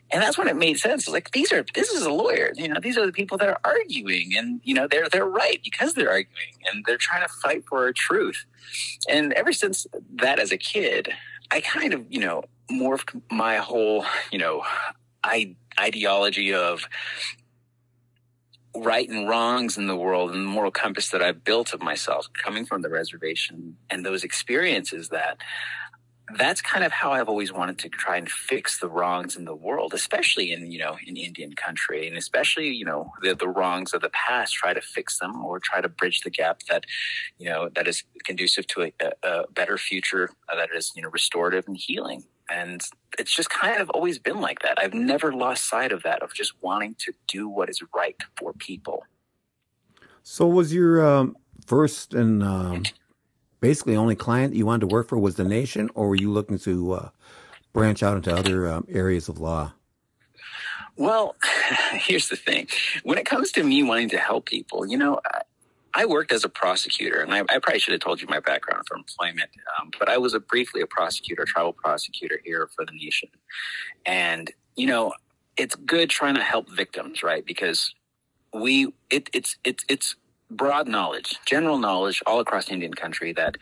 And 0.09 0.23
that's 0.23 0.35
when 0.35 0.47
it 0.47 0.55
made 0.55 0.79
sense. 0.79 1.03
It's 1.03 1.13
like 1.13 1.29
these 1.29 1.51
are 1.51 1.63
this 1.75 1.91
is 1.91 2.03
a 2.03 2.11
lawyer. 2.11 2.51
You 2.55 2.69
know 2.69 2.79
these 2.81 2.97
are 2.97 3.05
the 3.05 3.11
people 3.11 3.37
that 3.37 3.49
are 3.49 3.59
arguing 3.63 4.35
and 4.35 4.61
you 4.63 4.73
know 4.73 4.87
they're 4.87 5.09
they're 5.09 5.25
right 5.25 5.59
because 5.63 5.93
they're 5.93 6.09
arguing 6.09 6.55
and 6.71 6.83
they're 6.87 6.97
trying 6.97 7.21
to 7.21 7.33
fight 7.43 7.65
for 7.69 7.87
a 7.87 7.93
truth. 7.93 8.45
And 9.07 9.31
ever 9.33 9.53
since 9.53 9.85
that 10.15 10.39
as 10.39 10.51
a 10.51 10.57
kid 10.57 11.13
i 11.51 11.61
kind 11.61 11.93
of 11.93 12.05
you 12.09 12.19
know 12.19 12.43
morphed 12.69 13.21
my 13.31 13.57
whole 13.57 14.05
you 14.31 14.39
know 14.39 14.63
I, 15.23 15.55
ideology 15.79 16.53
of 16.53 16.87
right 18.83 19.07
and 19.09 19.27
wrongs 19.27 19.77
in 19.77 19.87
the 19.87 19.95
world 19.95 20.31
and 20.31 20.45
the 20.45 20.49
moral 20.49 20.71
compass 20.71 21.09
that 21.09 21.21
I've 21.21 21.43
built 21.43 21.73
of 21.73 21.81
myself 21.81 22.27
coming 22.43 22.65
from 22.65 22.81
the 22.81 22.89
reservation 22.89 23.77
and 23.89 24.05
those 24.05 24.23
experiences 24.23 25.09
that 25.09 25.37
that's 26.35 26.61
kind 26.61 26.83
of 26.83 26.91
how 26.91 27.13
I've 27.13 27.29
always 27.29 27.53
wanted 27.53 27.79
to 27.79 27.89
try 27.89 28.17
and 28.17 28.29
fix 28.29 28.79
the 28.79 28.89
wrongs 28.89 29.37
in 29.37 29.45
the 29.45 29.55
world, 29.55 29.93
especially 29.93 30.51
in, 30.51 30.71
you 30.71 30.79
know, 30.79 30.97
in 31.05 31.15
Indian 31.15 31.53
country 31.53 32.07
and 32.07 32.17
especially, 32.17 32.67
you 32.67 32.83
know, 32.83 33.11
the, 33.21 33.33
the 33.33 33.47
wrongs 33.47 33.93
of 33.93 34.01
the 34.01 34.09
past, 34.09 34.53
try 34.53 34.73
to 34.73 34.81
fix 34.81 35.19
them 35.19 35.45
or 35.45 35.59
try 35.59 35.79
to 35.79 35.87
bridge 35.87 36.21
the 36.21 36.29
gap 36.29 36.63
that, 36.69 36.83
you 37.37 37.49
know, 37.49 37.69
that 37.75 37.87
is 37.87 38.03
conducive 38.25 38.67
to 38.67 38.81
a, 38.83 38.93
a 39.23 39.43
better 39.51 39.77
future 39.77 40.29
uh, 40.49 40.55
that 40.55 40.69
is, 40.75 40.91
you 40.95 41.01
know, 41.01 41.09
restorative 41.09 41.65
and 41.67 41.77
healing. 41.77 42.25
And 42.49 42.81
it's 43.19 43.35
just 43.35 43.49
kind 43.49 43.81
of 43.81 43.89
always 43.89 44.19
been 44.19 44.39
like 44.39 44.59
that. 44.59 44.79
I've 44.79 44.93
never 44.93 45.33
lost 45.33 45.69
sight 45.69 45.91
of 45.91 46.03
that, 46.03 46.21
of 46.21 46.33
just 46.33 46.53
wanting 46.61 46.95
to 46.99 47.13
do 47.27 47.49
what 47.49 47.69
is 47.69 47.81
right 47.95 48.15
for 48.37 48.53
people. 48.53 49.03
So, 50.23 50.47
was 50.47 50.73
your 50.73 51.05
um, 51.05 51.37
first 51.65 52.13
and 52.13 52.43
um, 52.43 52.83
basically 53.59 53.95
only 53.95 54.15
client 54.15 54.55
you 54.55 54.65
wanted 54.65 54.81
to 54.81 54.93
work 54.93 55.07
for 55.07 55.17
was 55.17 55.35
the 55.35 55.43
nation, 55.43 55.89
or 55.95 56.09
were 56.09 56.15
you 56.15 56.31
looking 56.31 56.59
to 56.59 56.93
uh, 56.93 57.09
branch 57.73 58.03
out 58.03 58.17
into 58.17 58.35
other 58.35 58.67
um, 58.67 58.85
areas 58.89 59.29
of 59.29 59.39
law? 59.39 59.73
Well, 60.95 61.35
here's 61.93 62.29
the 62.29 62.35
thing. 62.35 62.67
When 63.03 63.17
it 63.17 63.25
comes 63.25 63.51
to 63.53 63.63
me 63.63 63.83
wanting 63.83 64.09
to 64.09 64.17
help 64.17 64.45
people, 64.45 64.85
you 64.85 64.97
know, 64.97 65.19
I 65.97 66.05
worked 66.05 66.31
as 66.31 66.43
a 66.43 66.49
prosecutor, 66.49 67.21
and 67.21 67.33
I, 67.33 67.39
I, 67.39 67.57
probably 67.57 67.79
should 67.79 67.93
have 67.93 68.01
told 68.01 68.21
you 68.21 68.27
my 68.27 68.39
background 68.39 68.83
for 68.87 68.95
employment, 68.95 69.49
um, 69.81 69.89
but 69.97 70.07
I 70.07 70.19
was 70.19 70.35
a 70.35 70.39
briefly 70.39 70.81
a 70.81 70.85
prosecutor, 70.85 71.43
tribal 71.43 71.73
prosecutor 71.73 72.39
here 72.45 72.69
for 72.75 72.85
the 72.85 72.91
nation. 72.91 73.29
And, 74.05 74.51
you 74.75 74.85
know, 74.85 75.13
it's 75.57 75.73
good 75.73 76.11
trying 76.11 76.35
to 76.35 76.43
help 76.43 76.69
victims, 76.69 77.23
right? 77.23 77.43
Because 77.43 77.95
we, 78.53 78.93
it, 79.09 79.31
it's, 79.33 79.57
it's, 79.63 79.83
it's 79.89 80.15
broad 80.51 80.87
knowledge, 80.87 81.39
general 81.47 81.79
knowledge 81.79 82.21
all 82.27 82.39
across 82.39 82.69
Indian 82.69 82.93
country 82.93 83.33
that 83.33 83.57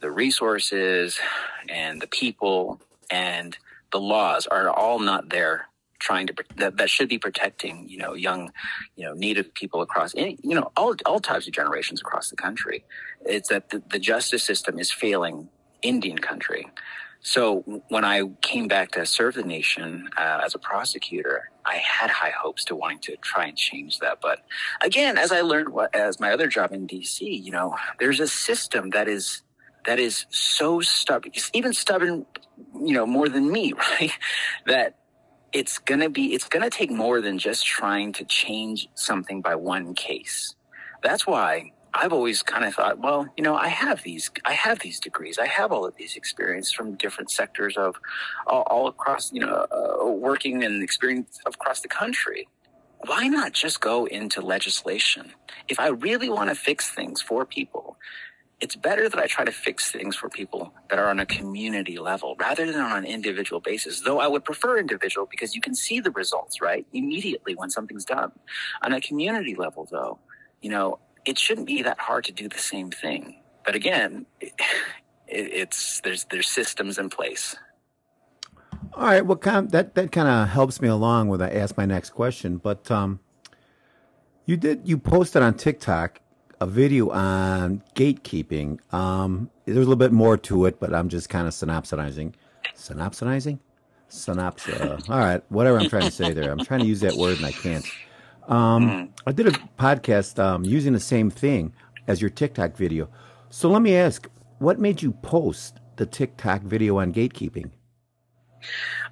the 0.00 0.10
resources 0.10 1.18
and 1.68 2.00
the 2.00 2.06
people 2.06 2.80
and 3.10 3.58
the 3.92 4.00
laws 4.00 4.46
are 4.46 4.70
all 4.70 5.00
not 5.00 5.28
there 5.28 5.66
trying 6.04 6.26
to 6.26 6.34
that, 6.56 6.76
that 6.76 6.90
should 6.90 7.08
be 7.08 7.18
protecting 7.18 7.88
you 7.88 7.96
know 7.96 8.12
young 8.14 8.52
you 8.96 9.04
know 9.06 9.14
native 9.14 9.52
people 9.54 9.80
across 9.80 10.14
any, 10.16 10.38
you 10.42 10.54
know 10.54 10.70
all 10.76 10.94
all 11.06 11.18
types 11.18 11.46
of 11.46 11.52
generations 11.52 12.00
across 12.00 12.30
the 12.30 12.36
country 12.36 12.84
it's 13.24 13.48
that 13.48 13.70
the, 13.70 13.82
the 13.90 13.98
justice 13.98 14.44
system 14.44 14.78
is 14.78 14.90
failing 14.90 15.48
indian 15.82 16.18
country 16.18 16.66
so 17.26 17.62
when 17.88 18.04
I 18.04 18.24
came 18.42 18.68
back 18.68 18.90
to 18.92 19.06
serve 19.06 19.34
the 19.34 19.42
nation 19.42 20.10
uh, 20.18 20.42
as 20.44 20.54
a 20.54 20.58
prosecutor, 20.58 21.48
I 21.64 21.76
had 21.76 22.10
high 22.10 22.34
hopes 22.38 22.66
to 22.66 22.76
wanting 22.76 22.98
to 22.98 23.16
try 23.16 23.46
and 23.46 23.56
change 23.56 23.98
that. 24.00 24.18
But 24.20 24.40
again, 24.82 25.16
as 25.16 25.32
I 25.32 25.40
learned 25.40 25.70
what, 25.70 25.94
as 25.94 26.20
my 26.20 26.34
other 26.34 26.48
job 26.48 26.70
in 26.72 26.86
DC, 26.86 27.20
you 27.20 27.50
know, 27.50 27.76
there's 27.98 28.20
a 28.20 28.28
system 28.28 28.90
that 28.90 29.08
is 29.08 29.40
that 29.86 29.98
is 29.98 30.26
so 30.28 30.80
stubborn, 30.80 31.32
even 31.54 31.72
stubborn, 31.72 32.26
you 32.74 32.92
know, 32.92 33.06
more 33.06 33.30
than 33.30 33.50
me, 33.50 33.72
right? 34.00 34.12
That 34.66 34.98
it's 35.54 35.78
to 36.00 36.10
be 36.10 36.34
it's 36.34 36.48
to 36.48 36.68
take 36.68 36.90
more 36.90 37.20
than 37.20 37.38
just 37.38 37.64
trying 37.64 38.12
to 38.12 38.24
change 38.24 38.88
something 38.94 39.40
by 39.40 39.54
one 39.54 39.94
case. 39.94 40.54
That's 41.02 41.26
why 41.26 41.70
i've 41.96 42.12
always 42.12 42.42
kind 42.42 42.64
of 42.64 42.74
thought 42.74 42.98
well 42.98 43.24
you 43.36 43.44
know 43.44 43.54
i 43.54 43.68
have 43.68 44.02
these 44.02 44.28
i 44.44 44.52
have 44.52 44.80
these 44.80 44.98
degrees. 44.98 45.38
I 45.38 45.46
have 45.46 45.70
all 45.70 45.86
of 45.86 45.94
these 45.96 46.16
experience 46.16 46.72
from 46.72 46.96
different 46.96 47.30
sectors 47.30 47.76
of 47.76 47.94
all, 48.48 48.62
all 48.62 48.88
across 48.88 49.32
you 49.32 49.40
know 49.40 49.66
uh, 49.70 50.10
working 50.10 50.64
and 50.64 50.82
experience 50.82 51.38
across 51.46 51.80
the 51.80 51.88
country. 51.88 52.48
Why 53.06 53.28
not 53.28 53.52
just 53.52 53.80
go 53.80 54.06
into 54.06 54.40
legislation? 54.40 55.32
If 55.68 55.78
i 55.78 55.88
really 55.88 56.28
want 56.28 56.50
to 56.50 56.56
fix 56.56 56.90
things 56.90 57.22
for 57.22 57.46
people 57.46 57.96
it's 58.60 58.76
better 58.76 59.08
that 59.08 59.18
I 59.18 59.26
try 59.26 59.44
to 59.44 59.52
fix 59.52 59.90
things 59.90 60.16
for 60.16 60.28
people 60.28 60.72
that 60.88 60.98
are 60.98 61.08
on 61.08 61.18
a 61.18 61.26
community 61.26 61.98
level 61.98 62.36
rather 62.38 62.70
than 62.70 62.80
on 62.80 62.98
an 62.98 63.04
individual 63.04 63.60
basis. 63.60 64.00
Though 64.00 64.20
I 64.20 64.28
would 64.28 64.44
prefer 64.44 64.78
individual 64.78 65.26
because 65.30 65.54
you 65.54 65.60
can 65.60 65.74
see 65.74 66.00
the 66.00 66.10
results, 66.10 66.60
right? 66.60 66.86
Immediately 66.92 67.54
when 67.56 67.70
something's 67.70 68.04
done. 68.04 68.32
On 68.82 68.92
a 68.92 69.00
community 69.00 69.54
level, 69.54 69.88
though, 69.90 70.18
you 70.62 70.70
know, 70.70 70.98
it 71.24 71.38
shouldn't 71.38 71.66
be 71.66 71.82
that 71.82 71.98
hard 71.98 72.24
to 72.24 72.32
do 72.32 72.48
the 72.48 72.58
same 72.58 72.90
thing. 72.90 73.40
But 73.64 73.74
again, 73.74 74.26
it, 74.40 74.52
it's 75.28 76.00
there's 76.00 76.24
there's 76.30 76.48
systems 76.48 76.98
in 76.98 77.10
place. 77.10 77.56
All 78.92 79.06
right, 79.06 79.26
well, 79.26 79.36
kind 79.36 79.66
of, 79.66 79.72
that 79.72 79.94
that 79.96 80.12
kind 80.12 80.28
of 80.28 80.48
helps 80.48 80.80
me 80.80 80.88
along 80.88 81.28
when 81.28 81.42
I 81.42 81.50
ask 81.50 81.76
my 81.76 81.86
next 81.86 82.10
question. 82.10 82.58
But 82.58 82.90
um, 82.90 83.20
you 84.46 84.56
did 84.56 84.82
you 84.84 84.98
posted 84.98 85.42
on 85.42 85.54
TikTok 85.54 86.20
a 86.64 86.66
video 86.66 87.10
on 87.10 87.82
gatekeeping. 87.94 88.78
Um, 88.92 89.50
there's 89.66 89.76
a 89.76 89.80
little 89.80 89.96
bit 89.96 90.12
more 90.12 90.38
to 90.38 90.64
it, 90.64 90.80
but 90.80 90.94
I'm 90.94 91.10
just 91.10 91.28
kind 91.28 91.46
of 91.46 91.52
synopsizing. 91.52 92.34
Synopsizing? 92.74 93.58
Synopsis. 94.08 94.80
Uh, 94.80 94.98
all 95.10 95.18
right, 95.18 95.42
whatever 95.50 95.78
I'm 95.78 95.90
trying 95.90 96.04
to 96.04 96.10
say 96.10 96.32
there. 96.32 96.50
I'm 96.50 96.64
trying 96.64 96.80
to 96.80 96.86
use 96.86 97.00
that 97.00 97.16
word 97.16 97.36
and 97.36 97.44
I 97.44 97.52
can't. 97.52 97.84
Um, 98.48 99.10
I 99.26 99.32
did 99.32 99.46
a 99.46 99.50
podcast 99.78 100.42
um, 100.42 100.64
using 100.64 100.94
the 100.94 101.00
same 101.00 101.30
thing 101.30 101.74
as 102.06 102.22
your 102.22 102.30
TikTok 102.30 102.76
video. 102.76 103.10
So 103.50 103.68
let 103.68 103.82
me 103.82 103.94
ask, 103.94 104.26
what 104.58 104.78
made 104.78 105.02
you 105.02 105.12
post 105.12 105.80
the 105.96 106.06
TikTok 106.06 106.62
video 106.62 106.98
on 106.98 107.12
gatekeeping? 107.12 107.72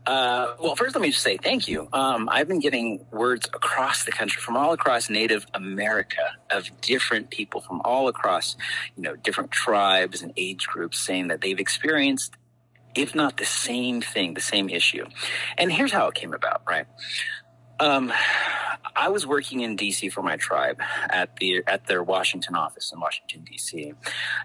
Uh, 0.04 0.54
well, 0.60 0.74
first, 0.74 0.94
let 0.94 1.02
me 1.02 1.10
just 1.10 1.22
say 1.22 1.36
thank 1.36 1.68
you. 1.68 1.88
Um, 1.92 2.28
I've 2.28 2.48
been 2.48 2.58
getting 2.58 3.06
words 3.12 3.46
across 3.46 4.04
the 4.04 4.10
country 4.10 4.40
from 4.40 4.56
all 4.56 4.72
across 4.72 5.08
Native 5.08 5.46
America 5.54 6.36
of 6.50 6.68
different 6.80 7.30
people 7.30 7.60
from 7.60 7.80
all 7.84 8.08
across, 8.08 8.56
you 8.96 9.02
know, 9.02 9.14
different 9.14 9.52
tribes 9.52 10.22
and 10.22 10.32
age 10.36 10.66
groups 10.66 10.98
saying 10.98 11.28
that 11.28 11.40
they've 11.40 11.58
experienced, 11.58 12.34
if 12.96 13.14
not 13.14 13.36
the 13.36 13.44
same 13.44 14.00
thing, 14.00 14.34
the 14.34 14.40
same 14.40 14.68
issue. 14.68 15.06
And 15.56 15.70
here's 15.72 15.92
how 15.92 16.08
it 16.08 16.14
came 16.14 16.34
about, 16.34 16.62
right? 16.66 16.86
Um, 17.82 18.12
I 18.94 19.08
was 19.08 19.26
working 19.26 19.62
in 19.62 19.76
DC 19.76 20.12
for 20.12 20.22
my 20.22 20.36
tribe 20.36 20.80
at 21.10 21.34
the 21.36 21.64
at 21.66 21.88
their 21.88 22.00
Washington 22.00 22.54
office 22.54 22.92
in 22.92 23.00
Washington 23.00 23.44
DC. 23.44 23.92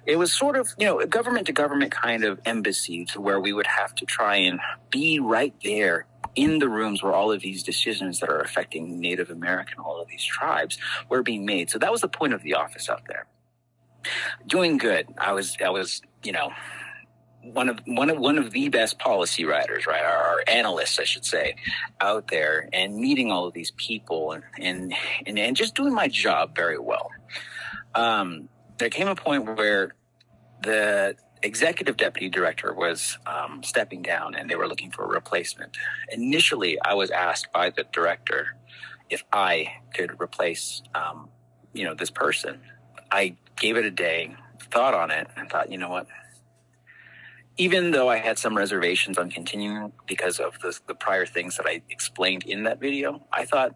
It 0.08 0.16
was 0.16 0.34
sort 0.34 0.58
of 0.58 0.74
you 0.80 0.88
know 0.88 1.00
a 1.00 1.06
government 1.06 1.46
to 1.46 1.54
government 1.54 1.92
kind 1.92 2.24
of 2.24 2.40
embassy 2.46 3.06
to 3.06 3.22
where 3.22 3.40
we 3.40 3.54
would 3.54 3.68
have 3.68 3.94
to 3.96 4.06
try 4.08 4.38
and 4.38 4.60
be 4.90 5.20
right 5.20 5.54
there 5.64 6.08
in 6.34 6.58
the 6.58 6.68
rooms 6.68 7.04
where 7.04 7.14
all 7.14 7.32
of 7.32 7.42
these 7.42 7.62
decisions 7.62 8.20
that 8.22 8.30
are 8.30 8.40
affecting 8.40 9.00
Native 9.00 9.30
American, 9.30 9.78
all 9.80 10.02
of 10.02 10.08
these 10.08 10.24
tribes, 10.24 10.80
were 11.08 11.22
being 11.22 11.46
made. 11.46 11.70
So 11.70 11.78
that 11.78 11.92
was 11.92 12.02
the 12.02 12.08
point 12.08 12.34
of 12.34 12.42
the 12.42 12.56
office 12.56 12.90
out 12.90 13.04
there. 13.08 13.28
Doing 14.48 14.80
good. 14.80 15.14
I 15.16 15.34
was 15.34 15.56
I 15.64 15.70
was 15.70 16.02
you 16.24 16.32
know 16.32 16.50
one 17.44 17.70
of 17.70 17.80
one 17.86 18.10
of 18.10 18.18
one 18.18 18.38
of 18.38 18.52
the 18.52 18.70
best 18.70 19.00
policy 19.00 19.46
writers, 19.46 19.86
right, 19.86 20.04
our, 20.04 20.38
analysts, 20.48 21.00
I 21.00 21.04
should 21.04 21.26
say, 21.26 21.56
out 22.00 22.28
there, 22.28 22.70
and 22.74 22.96
meeting 22.96 23.32
all 23.32 23.48
of 23.48 23.54
these 23.54 23.72
people 23.72 24.32
and 24.32 24.44
and 24.60 24.94
and, 25.26 25.40
and 25.40 25.56
just 25.56 25.76
doing 25.76 25.94
my 25.94 26.08
job 26.08 26.56
very 26.56 26.80
well. 26.80 27.12
Um, 27.96 28.50
there 28.78 28.90
came 28.90 29.08
a 29.08 29.16
point 29.16 29.58
where 29.58 29.94
the 30.64 31.16
executive 31.44 31.98
deputy 31.98 32.30
director 32.30 32.74
was 32.74 33.18
um, 33.26 33.62
stepping 33.64 34.02
down, 34.02 34.36
and 34.36 34.50
they 34.50 34.56
were 34.56 34.68
looking 34.68 34.92
for 34.92 35.06
a 35.06 35.08
replacement. 35.08 35.78
Initially, 36.12 36.80
I 36.82 36.94
was 36.94 37.12
asked 37.12 37.52
by 37.52 37.70
the 37.70 37.86
director 37.92 38.56
if 39.10 39.24
I 39.32 39.74
could 39.94 40.22
replace, 40.22 40.82
um, 40.94 41.30
you 41.74 41.86
know, 41.86 41.94
this 41.94 42.12
person. 42.12 42.60
I 43.12 43.36
gave 43.56 43.78
it 43.78 43.86
a 43.86 43.92
day, 43.92 44.36
thought 44.72 44.94
on 44.94 45.12
it, 45.12 45.28
and 45.38 45.50
thought, 45.50 45.72
you 45.72 45.78
know 45.78 45.90
what 45.90 46.08
even 47.58 47.92
though 47.92 48.10
I 48.10 48.18
had 48.18 48.38
some 48.38 48.56
reservations 48.56 49.18
on 49.18 49.30
continuing 49.30 49.92
because 50.08 50.40
of 50.40 50.60
the, 50.60 50.78
the 50.88 50.96
prior 50.96 51.26
things 51.26 51.58
that 51.58 51.66
I 51.66 51.82
explained 51.90 52.44
in 52.44 52.64
that 52.64 52.80
video, 52.80 53.26
I 53.32 53.46
thought 53.46 53.76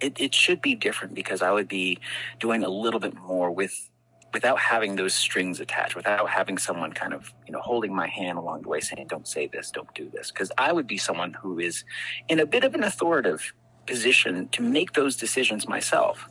it, 0.00 0.18
it 0.18 0.34
should 0.34 0.62
be 0.62 0.74
different 0.74 1.14
because 1.14 1.42
I 1.42 1.52
would 1.52 1.68
be 1.68 1.98
doing 2.40 2.64
a 2.64 2.68
little 2.68 3.00
bit 3.00 3.14
more 3.14 3.50
with 3.50 3.88
without 4.32 4.58
having 4.58 4.96
those 4.96 5.12
strings 5.12 5.60
attached, 5.60 5.94
without 5.94 6.30
having 6.30 6.56
someone 6.56 6.90
kind 6.90 7.12
of, 7.12 7.30
you 7.46 7.52
know, 7.52 7.60
holding 7.60 7.94
my 7.94 8.06
hand 8.06 8.38
along 8.38 8.62
the 8.62 8.68
way 8.68 8.80
saying, 8.80 9.06
don't 9.06 9.28
say 9.28 9.46
this, 9.46 9.70
don't 9.70 9.92
do 9.94 10.08
this. 10.08 10.30
Cause 10.30 10.50
I 10.56 10.72
would 10.72 10.86
be 10.86 10.96
someone 10.96 11.34
who 11.34 11.58
is 11.58 11.84
in 12.30 12.40
a 12.40 12.46
bit 12.46 12.64
of 12.64 12.74
an 12.74 12.82
authoritative 12.82 13.52
position 13.86 14.48
to 14.48 14.62
make 14.62 14.94
those 14.94 15.16
decisions 15.16 15.68
myself 15.68 16.26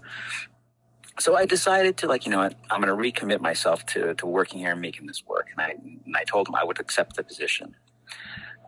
so 1.20 1.36
I 1.36 1.46
decided 1.46 1.98
to 1.98 2.08
like, 2.08 2.26
you 2.26 2.32
know 2.32 2.40
what, 2.40 2.56
I'm 2.70 2.82
going 2.82 2.96
to 2.96 3.12
recommit 3.12 3.42
myself 3.42 3.86
to, 3.88 4.14
to 4.16 4.26
working 4.26 4.60
here 4.60 4.72
and 4.72 4.82
making 4.82 5.08
this 5.08 5.24
work. 5.28 5.48
And 5.52 5.62
I, 5.62 5.76
and 6.06 6.16
I 6.16 6.24
told 6.24 6.48
him 6.48 6.56
I 6.56 6.64
would 6.64 6.80
accept 6.80 7.16
the 7.16 7.24
position. 7.24 7.76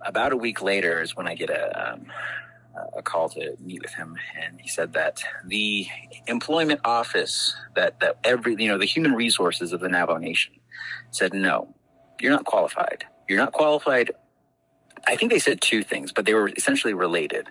About 0.05 0.33
a 0.33 0.37
week 0.37 0.61
later 0.61 1.01
is 1.01 1.15
when 1.15 1.27
I 1.27 1.35
get 1.35 1.49
a, 1.49 1.93
um, 1.93 2.07
a 2.97 3.01
call 3.01 3.29
to 3.29 3.55
meet 3.59 3.81
with 3.81 3.93
him. 3.93 4.17
And 4.41 4.59
he 4.59 4.67
said 4.67 4.93
that 4.93 5.23
the 5.45 5.87
employment 6.27 6.81
office 6.83 7.55
that, 7.75 7.99
that 8.01 8.17
every, 8.23 8.55
you 8.57 8.67
know, 8.67 8.77
the 8.77 8.85
human 8.85 9.13
resources 9.13 9.71
of 9.71 9.79
the 9.79 9.89
Navajo 9.89 10.17
Nation 10.17 10.53
said, 11.11 11.33
no, 11.33 11.73
you're 12.19 12.31
not 12.31 12.45
qualified. 12.45 13.05
You're 13.29 13.39
not 13.39 13.53
qualified. 13.53 14.11
I 15.07 15.15
think 15.15 15.31
they 15.31 15.39
said 15.39 15.61
two 15.61 15.83
things, 15.83 16.11
but 16.11 16.25
they 16.25 16.33
were 16.33 16.49
essentially 16.55 16.93
related. 16.93 17.47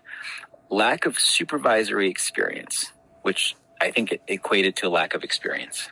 Lack 0.70 1.06
of 1.06 1.18
supervisory 1.18 2.08
experience, 2.08 2.92
which 3.22 3.54
I 3.82 3.90
think 3.90 4.12
it 4.12 4.22
equated 4.28 4.76
to 4.76 4.86
a 4.86 4.90
lack 4.90 5.12
of 5.12 5.24
experience. 5.24 5.88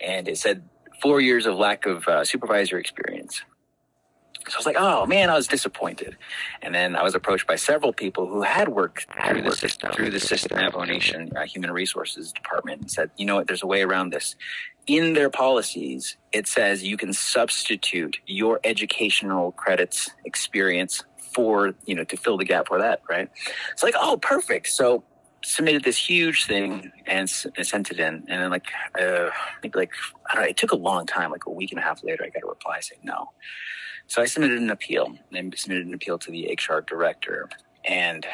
And 0.00 0.28
it 0.28 0.36
said 0.36 0.68
four 1.00 1.20
years 1.20 1.46
of 1.46 1.56
lack 1.56 1.86
of 1.86 2.06
uh, 2.06 2.24
supervisor 2.24 2.78
experience. 2.78 3.42
So 4.48 4.54
I 4.54 4.58
was 4.58 4.66
like, 4.66 4.76
oh 4.78 5.06
man, 5.06 5.30
I 5.30 5.34
was 5.34 5.48
disappointed. 5.48 6.16
And 6.62 6.74
then 6.74 6.94
I 6.94 7.02
was 7.02 7.14
approached 7.14 7.46
by 7.48 7.56
several 7.56 7.92
people 7.92 8.28
who 8.28 8.42
had 8.42 8.68
worked 8.68 9.06
through 9.26 9.42
the 9.42 9.56
system, 9.56 9.92
through 9.92 10.10
the 10.10 10.20
system 10.20 10.58
Navajo 10.58 10.84
Nation 10.84 11.32
uh, 11.34 11.42
Human 11.46 11.72
Resources 11.72 12.32
Department 12.32 12.82
and 12.82 12.90
said, 12.90 13.10
you 13.16 13.26
know 13.26 13.36
what, 13.36 13.46
there's 13.48 13.62
a 13.62 13.66
way 13.66 13.82
around 13.82 14.12
this. 14.12 14.36
In 14.86 15.14
their 15.14 15.30
policies, 15.30 16.16
it 16.32 16.46
says 16.46 16.84
you 16.84 16.96
can 16.96 17.12
substitute 17.12 18.18
your 18.26 18.60
educational 18.62 19.50
credits 19.52 20.10
experience 20.24 21.02
for, 21.34 21.74
you 21.86 21.94
know, 21.96 22.04
to 22.04 22.16
fill 22.16 22.36
the 22.36 22.44
gap 22.44 22.68
for 22.68 22.78
that, 22.78 23.02
right? 23.10 23.28
It's 23.72 23.82
like, 23.82 23.94
oh, 23.98 24.16
perfect. 24.16 24.68
So 24.68 25.02
submitted 25.46 25.84
this 25.84 25.96
huge 25.96 26.46
thing 26.46 26.90
and, 27.06 27.30
sent 27.30 27.90
it 27.90 28.00
in. 28.00 28.24
And 28.28 28.42
then 28.42 28.50
like, 28.50 28.66
uh, 29.00 29.30
maybe 29.62 29.78
like, 29.78 29.92
I 30.28 30.34
don't 30.34 30.42
know, 30.42 30.48
it 30.48 30.56
took 30.56 30.72
a 30.72 30.76
long 30.76 31.06
time, 31.06 31.30
like 31.30 31.46
a 31.46 31.50
week 31.50 31.70
and 31.70 31.78
a 31.78 31.82
half 31.82 32.02
later, 32.02 32.24
I 32.24 32.30
got 32.30 32.42
a 32.42 32.48
reply 32.48 32.80
saying 32.80 33.02
no. 33.04 33.30
So 34.08 34.20
I 34.20 34.26
submitted 34.26 34.58
an 34.58 34.70
appeal 34.70 35.16
and 35.32 35.56
submitted 35.56 35.86
an 35.86 35.94
appeal 35.94 36.18
to 36.18 36.30
the 36.30 36.58
HR 36.58 36.80
director. 36.80 37.48
And 37.84 38.26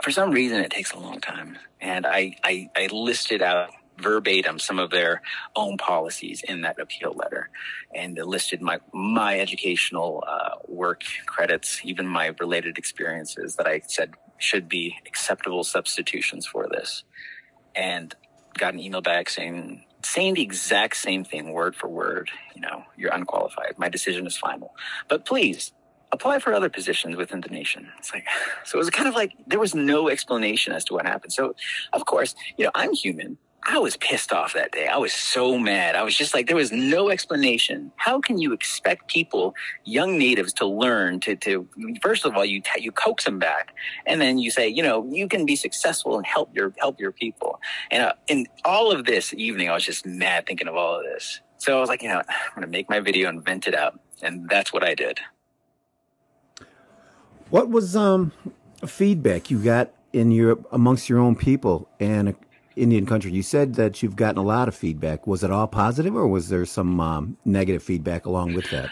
for 0.00 0.10
some 0.12 0.30
reason, 0.30 0.60
it 0.60 0.70
takes 0.70 0.92
a 0.92 0.98
long 0.98 1.20
time. 1.20 1.58
And 1.80 2.06
I, 2.06 2.36
I, 2.44 2.70
I 2.76 2.86
listed 2.92 3.42
out 3.42 3.70
verbatim 3.98 4.60
some 4.60 4.78
of 4.78 4.90
their 4.90 5.22
own 5.56 5.76
policies 5.76 6.42
in 6.46 6.60
that 6.60 6.78
appeal 6.78 7.12
letter 7.16 7.50
and 7.92 8.16
listed 8.16 8.62
my 8.62 8.78
my 8.92 9.40
educational 9.40 10.22
uh, 10.24 10.50
work 10.68 11.02
credits 11.26 11.80
even 11.82 12.06
my 12.06 12.32
related 12.38 12.78
experiences 12.78 13.56
that 13.56 13.66
i 13.66 13.80
said 13.88 14.14
should 14.38 14.68
be 14.68 14.96
acceptable 15.06 15.64
substitutions 15.64 16.46
for 16.46 16.66
this. 16.68 17.04
And 17.74 18.14
got 18.56 18.74
an 18.74 18.80
email 18.80 19.00
back 19.00 19.28
saying 19.30 19.84
saying 20.02 20.34
the 20.34 20.42
exact 20.42 20.96
same 20.96 21.24
thing 21.24 21.52
word 21.52 21.74
for 21.74 21.88
word. 21.88 22.30
You 22.54 22.62
know, 22.62 22.84
you're 22.96 23.12
unqualified. 23.12 23.74
My 23.78 23.88
decision 23.88 24.26
is 24.26 24.36
final. 24.36 24.74
But 25.08 25.24
please 25.24 25.72
apply 26.12 26.38
for 26.38 26.54
other 26.54 26.70
positions 26.70 27.16
within 27.16 27.40
the 27.40 27.48
nation. 27.48 27.88
It's 27.98 28.12
like 28.12 28.26
so 28.64 28.78
it 28.78 28.80
was 28.80 28.90
kind 28.90 29.08
of 29.08 29.14
like 29.14 29.32
there 29.46 29.60
was 29.60 29.74
no 29.74 30.08
explanation 30.08 30.72
as 30.72 30.84
to 30.86 30.94
what 30.94 31.06
happened. 31.06 31.32
So 31.32 31.54
of 31.92 32.06
course, 32.06 32.34
you 32.56 32.64
know, 32.64 32.70
I'm 32.74 32.94
human. 32.94 33.38
I 33.64 33.78
was 33.78 33.96
pissed 33.96 34.32
off 34.32 34.54
that 34.54 34.72
day. 34.72 34.86
I 34.86 34.96
was 34.96 35.12
so 35.12 35.58
mad. 35.58 35.94
I 35.94 36.02
was 36.02 36.16
just 36.16 36.32
like, 36.32 36.46
there 36.46 36.56
was 36.56 36.72
no 36.72 37.10
explanation. 37.10 37.92
How 37.96 38.20
can 38.20 38.38
you 38.38 38.52
expect 38.52 39.08
people, 39.08 39.54
young 39.84 40.16
natives, 40.16 40.52
to 40.54 40.66
learn 40.66 41.20
to, 41.20 41.36
to 41.36 41.68
first 42.00 42.24
of 42.24 42.34
all, 42.34 42.44
you, 42.44 42.62
you 42.78 42.92
coax 42.92 43.24
them 43.24 43.38
back 43.38 43.74
and 44.06 44.20
then 44.20 44.38
you 44.38 44.50
say, 44.50 44.68
you 44.68 44.82
know, 44.82 45.06
you 45.10 45.28
can 45.28 45.44
be 45.44 45.56
successful 45.56 46.16
and 46.16 46.24
help 46.24 46.54
your, 46.54 46.72
help 46.78 46.98
your 47.00 47.12
people. 47.12 47.60
And 47.90 48.04
uh, 48.04 48.12
in 48.28 48.46
all 48.64 48.92
of 48.92 49.04
this 49.04 49.34
evening, 49.34 49.68
I 49.68 49.74
was 49.74 49.84
just 49.84 50.06
mad 50.06 50.46
thinking 50.46 50.68
of 50.68 50.76
all 50.76 50.96
of 50.96 51.04
this. 51.04 51.40
So 51.58 51.76
I 51.76 51.80
was 51.80 51.88
like, 51.88 52.02
you 52.02 52.08
know, 52.08 52.22
I'm 52.28 52.54
going 52.54 52.62
to 52.62 52.68
make 52.70 52.88
my 52.88 53.00
video 53.00 53.28
and 53.28 53.44
vent 53.44 53.66
it 53.66 53.74
out. 53.74 54.00
And 54.22 54.48
that's 54.48 54.72
what 54.72 54.84
I 54.84 54.94
did. 54.94 55.18
What 57.50 57.68
was, 57.68 57.96
um, 57.96 58.32
feedback 58.86 59.50
you 59.50 59.58
got 59.58 59.90
in 60.12 60.30
your, 60.30 60.58
amongst 60.70 61.08
your 61.08 61.18
own 61.18 61.34
people 61.34 61.88
and 61.98 62.34
Indian 62.78 63.06
country. 63.06 63.32
You 63.32 63.42
said 63.42 63.74
that 63.74 64.02
you've 64.02 64.16
gotten 64.16 64.38
a 64.38 64.44
lot 64.44 64.68
of 64.68 64.74
feedback. 64.74 65.26
Was 65.26 65.44
it 65.44 65.50
all 65.50 65.66
positive, 65.66 66.16
or 66.16 66.26
was 66.26 66.48
there 66.48 66.64
some 66.64 67.00
um, 67.00 67.36
negative 67.44 67.82
feedback 67.82 68.26
along 68.26 68.54
with 68.54 68.70
that? 68.70 68.90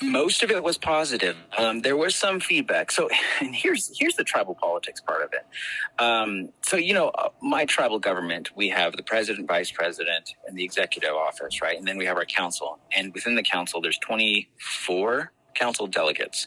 Most 0.00 0.44
of 0.44 0.50
it 0.50 0.62
was 0.62 0.78
positive. 0.78 1.36
Um, 1.56 1.80
there 1.80 1.96
was 1.96 2.14
some 2.14 2.38
feedback. 2.38 2.92
So, 2.92 3.08
and 3.40 3.54
here's 3.54 3.96
here's 3.98 4.14
the 4.14 4.24
tribal 4.24 4.54
politics 4.54 5.00
part 5.00 5.22
of 5.22 5.30
it. 5.32 6.02
Um, 6.02 6.50
so, 6.62 6.76
you 6.76 6.94
know, 6.94 7.08
uh, 7.08 7.30
my 7.42 7.64
tribal 7.64 7.98
government, 7.98 8.50
we 8.54 8.68
have 8.68 8.96
the 8.96 9.02
president, 9.02 9.48
vice 9.48 9.72
president, 9.72 10.34
and 10.46 10.56
the 10.56 10.64
executive 10.64 11.14
office, 11.14 11.60
right? 11.60 11.76
And 11.76 11.86
then 11.86 11.96
we 11.96 12.04
have 12.04 12.16
our 12.16 12.26
council. 12.26 12.78
And 12.94 13.12
within 13.12 13.34
the 13.34 13.42
council, 13.42 13.80
there's 13.80 13.98
24 13.98 15.32
council 15.54 15.88
delegates, 15.88 16.46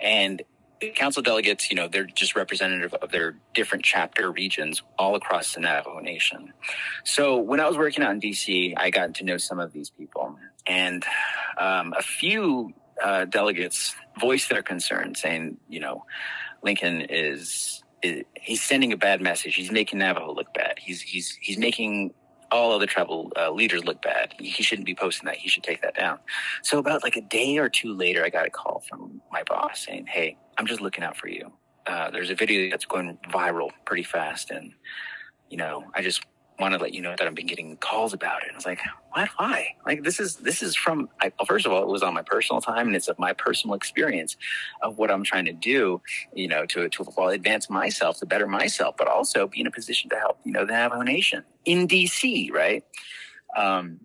and 0.00 0.42
council 0.94 1.22
delegates, 1.22 1.70
you 1.70 1.76
know, 1.76 1.88
they're 1.88 2.04
just 2.04 2.36
representative 2.36 2.94
of 2.94 3.10
their 3.10 3.36
different 3.54 3.84
chapter 3.84 4.30
regions 4.30 4.82
all 4.98 5.14
across 5.14 5.54
the 5.54 5.60
Navajo 5.60 6.00
Nation. 6.00 6.52
So 7.04 7.38
when 7.38 7.60
I 7.60 7.68
was 7.68 7.76
working 7.76 8.04
out 8.04 8.12
in 8.12 8.20
DC, 8.20 8.74
I 8.76 8.90
got 8.90 9.14
to 9.14 9.24
know 9.24 9.36
some 9.38 9.58
of 9.58 9.72
these 9.72 9.90
people, 9.90 10.38
and 10.66 11.04
um, 11.58 11.94
a 11.96 12.02
few 12.02 12.72
uh, 13.02 13.24
delegates 13.26 13.94
voiced 14.20 14.48
their 14.48 14.62
concern, 14.62 15.14
saying, 15.14 15.58
you 15.68 15.80
know, 15.80 16.04
Lincoln 16.62 17.02
is, 17.02 17.82
is 18.02 18.24
he's 18.34 18.62
sending 18.62 18.92
a 18.92 18.96
bad 18.96 19.20
message. 19.20 19.54
He's 19.54 19.70
making 19.70 19.98
Navajo 19.98 20.34
look 20.34 20.52
bad. 20.54 20.78
He's 20.78 21.00
he's 21.00 21.38
he's 21.40 21.58
making 21.58 22.12
all 22.56 22.72
other 22.72 22.86
tribal 22.86 23.32
uh, 23.36 23.50
leaders 23.50 23.84
look 23.84 24.02
bad. 24.02 24.34
He 24.38 24.62
shouldn't 24.62 24.86
be 24.86 24.94
posting 24.94 25.26
that. 25.26 25.36
He 25.36 25.48
should 25.48 25.62
take 25.62 25.82
that 25.82 25.94
down. 25.94 26.18
So 26.62 26.78
about 26.78 27.02
like 27.02 27.16
a 27.16 27.20
day 27.20 27.58
or 27.58 27.68
two 27.68 27.94
later, 27.94 28.24
I 28.24 28.30
got 28.30 28.46
a 28.46 28.50
call 28.50 28.82
from 28.88 29.20
my 29.30 29.42
boss 29.44 29.84
saying, 29.84 30.06
"Hey, 30.06 30.36
I'm 30.58 30.66
just 30.66 30.80
looking 30.80 31.04
out 31.04 31.16
for 31.16 31.28
you. 31.28 31.52
Uh, 31.86 32.10
there's 32.10 32.30
a 32.30 32.34
video 32.34 32.70
that's 32.70 32.84
going 32.84 33.18
viral 33.28 33.70
pretty 33.84 34.02
fast, 34.02 34.50
and 34.50 34.72
you 35.50 35.56
know, 35.56 35.84
I 35.94 36.02
just 36.02 36.24
want 36.58 36.74
to 36.74 36.80
let 36.80 36.94
you 36.94 37.02
know 37.02 37.14
that 37.16 37.26
I've 37.26 37.34
been 37.34 37.46
getting 37.46 37.76
calls 37.76 38.12
about 38.12 38.42
it. 38.42 38.48
And 38.48 38.52
I 38.52 38.56
was 38.56 38.66
like, 38.66 38.80
what? 39.12 39.28
Why? 39.36 39.74
Like 39.84 40.02
this 40.02 40.18
is 40.20 40.36
this 40.36 40.62
is 40.62 40.74
from. 40.74 41.08
I, 41.20 41.32
well, 41.38 41.46
first 41.46 41.66
of 41.66 41.72
all, 41.72 41.82
it 41.82 41.88
was 41.88 42.02
on 42.02 42.14
my 42.14 42.22
personal 42.22 42.60
time, 42.60 42.86
and 42.86 42.96
it's 42.96 43.08
of 43.08 43.18
my 43.18 43.32
personal 43.32 43.74
experience 43.74 44.36
of 44.82 44.98
what 44.98 45.10
I'm 45.10 45.24
trying 45.24 45.44
to 45.46 45.52
do. 45.52 46.00
You 46.34 46.48
know, 46.48 46.66
to 46.66 46.88
to 46.88 47.06
well, 47.16 47.28
advance 47.28 47.68
myself, 47.68 48.18
to 48.20 48.26
better 48.26 48.46
myself, 48.46 48.96
but 48.96 49.08
also 49.08 49.46
be 49.46 49.60
in 49.60 49.66
a 49.66 49.70
position 49.70 50.10
to 50.10 50.16
help. 50.16 50.38
You 50.44 50.52
know, 50.52 50.64
the 50.64 50.72
Navajo 50.72 51.02
Nation 51.02 51.44
in 51.64 51.86
DC, 51.86 52.52
right? 52.52 52.84
Um, 53.56 54.00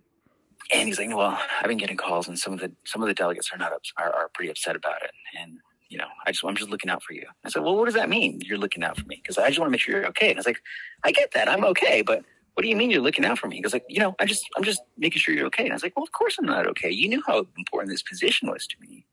and 0.73 0.87
he's 0.87 0.97
like, 0.97 1.09
well, 1.09 1.37
I've 1.59 1.67
been 1.67 1.77
getting 1.77 1.97
calls, 1.97 2.27
and 2.27 2.37
some 2.37 2.53
of 2.53 2.59
the 2.59 2.71
some 2.85 3.01
of 3.01 3.07
the 3.07 3.13
delegates 3.13 3.51
are 3.53 3.57
not 3.57 3.73
are, 3.97 4.13
are 4.13 4.29
pretty 4.33 4.49
upset 4.49 4.75
about 4.75 5.03
it, 5.03 5.11
and 5.39 5.59
you 5.91 5.97
know, 5.97 6.07
I 6.25 6.31
just 6.31 6.43
I'm 6.45 6.55
just 6.55 6.69
looking 6.69 6.89
out 6.89 7.03
for 7.03 7.13
you. 7.13 7.25
I 7.43 7.49
said, 7.49 7.63
well, 7.63 7.75
what 7.75 7.85
does 7.85 7.95
that 7.95 8.09
mean? 8.09 8.39
You're 8.43 8.57
looking 8.57 8.83
out 8.83 8.97
for 8.97 9.05
me 9.05 9.19
because 9.21 9.37
I 9.37 9.47
just 9.49 9.59
want 9.59 9.67
to 9.67 9.71
make 9.71 9.81
sure 9.81 9.97
you're 9.97 10.07
okay. 10.07 10.29
And 10.29 10.37
I 10.37 10.39
was 10.39 10.45
like, 10.45 10.61
I 11.03 11.11
get 11.11 11.31
that, 11.31 11.49
I'm 11.49 11.65
okay, 11.65 12.01
but 12.01 12.23
what 12.53 12.63
do 12.63 12.69
you 12.69 12.75
mean 12.75 12.91
you're 12.91 13.01
looking 13.01 13.25
out 13.25 13.39
for 13.39 13.47
me? 13.47 13.55
He 13.55 13.61
goes 13.61 13.73
like, 13.73 13.85
you 13.87 13.99
know, 13.99 14.15
I 14.19 14.25
just 14.25 14.45
I'm 14.57 14.63
just 14.63 14.81
making 14.97 15.19
sure 15.19 15.33
you're 15.33 15.47
okay. 15.47 15.63
And 15.63 15.71
I 15.71 15.75
was 15.75 15.83
like, 15.83 15.95
well, 15.95 16.03
of 16.03 16.11
course 16.11 16.37
I'm 16.37 16.45
not 16.45 16.67
okay. 16.67 16.89
You 16.89 17.07
knew 17.07 17.23
how 17.25 17.45
important 17.57 17.91
this 17.91 18.03
position 18.03 18.49
was 18.49 18.67
to 18.67 18.75
me. 18.79 19.05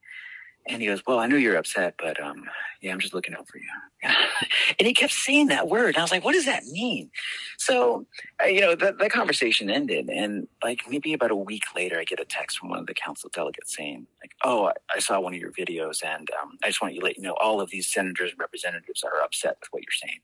And 0.69 0.83
he 0.83 0.89
goes, 0.89 1.03
well, 1.07 1.19
I 1.19 1.27
know 1.27 1.37
you're 1.37 1.57
upset, 1.57 1.95
but 1.99 2.23
um, 2.23 2.45
yeah, 2.83 2.93
I'm 2.93 3.01
just 3.01 3.15
looking 3.15 3.35
out 3.35 3.49
for 3.49 3.57
you. 3.57 3.69
and 4.79 4.87
he 4.87 4.93
kept 4.93 5.15
saying 5.15 5.47
that 5.47 5.67
word. 5.67 5.89
And 5.89 5.97
I 5.97 6.03
was 6.03 6.11
like, 6.11 6.25
what 6.25 6.35
does 6.35 6.45
that 6.45 6.65
mean? 6.67 7.11
So, 7.57 8.07
uh, 8.43 8.49
you 8.49 8.61
know, 8.61 8.75
that, 8.75 8.99
that 8.99 9.11
conversation 9.11 9.71
ended. 9.71 10.11
And 10.11 10.47
like 10.63 10.83
maybe 10.89 11.15
about 11.15 11.31
a 11.31 11.37
week 11.37 11.63
later, 11.75 11.99
I 11.99 12.05
get 12.05 12.21
a 12.21 12.25
text 12.25 12.59
from 12.59 12.69
one 12.69 12.81
of 12.81 12.87
the 12.87 12.93
council 12.93 13.31
delegates 13.33 13.75
saying, 13.75 14.07
like, 14.21 14.33
oh, 14.45 14.67
I, 14.67 14.73
I 14.97 14.99
saw 14.99 15.19
one 15.21 15.33
of 15.33 15.41
your 15.41 15.53
videos 15.53 16.05
and 16.05 16.29
um, 16.43 16.59
I 16.63 16.69
just 16.69 16.83
want 16.83 16.93
you 16.93 17.01
to 17.01 17.07
let 17.07 17.17
you 17.17 17.23
know 17.23 17.37
all 17.41 17.63
of 17.63 17.71
these 17.71 17.91
senators 17.91 18.33
and 18.33 18.41
representatives 18.41 19.03
are 19.05 19.23
upset 19.23 19.57
with 19.61 19.69
what 19.71 19.83
you're 19.83 19.93
saying. 19.93 20.21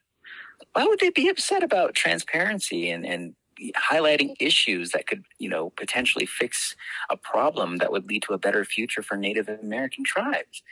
Why 0.72 0.84
would 0.84 1.00
they 1.00 1.10
be 1.10 1.28
upset 1.28 1.62
about 1.62 1.94
transparency 1.94 2.90
and, 2.90 3.06
and 3.06 3.34
highlighting 3.76 4.34
issues 4.40 4.90
that 4.90 5.06
could, 5.06 5.24
you 5.38 5.48
know, 5.48 5.70
potentially 5.70 6.26
fix 6.26 6.74
a 7.10 7.16
problem 7.16 7.78
that 7.78 7.92
would 7.92 8.08
lead 8.08 8.22
to 8.24 8.34
a 8.34 8.38
better 8.38 8.64
future 8.64 9.02
for 9.02 9.16
Native 9.16 9.48
American 9.48 10.04
tribes. 10.04 10.62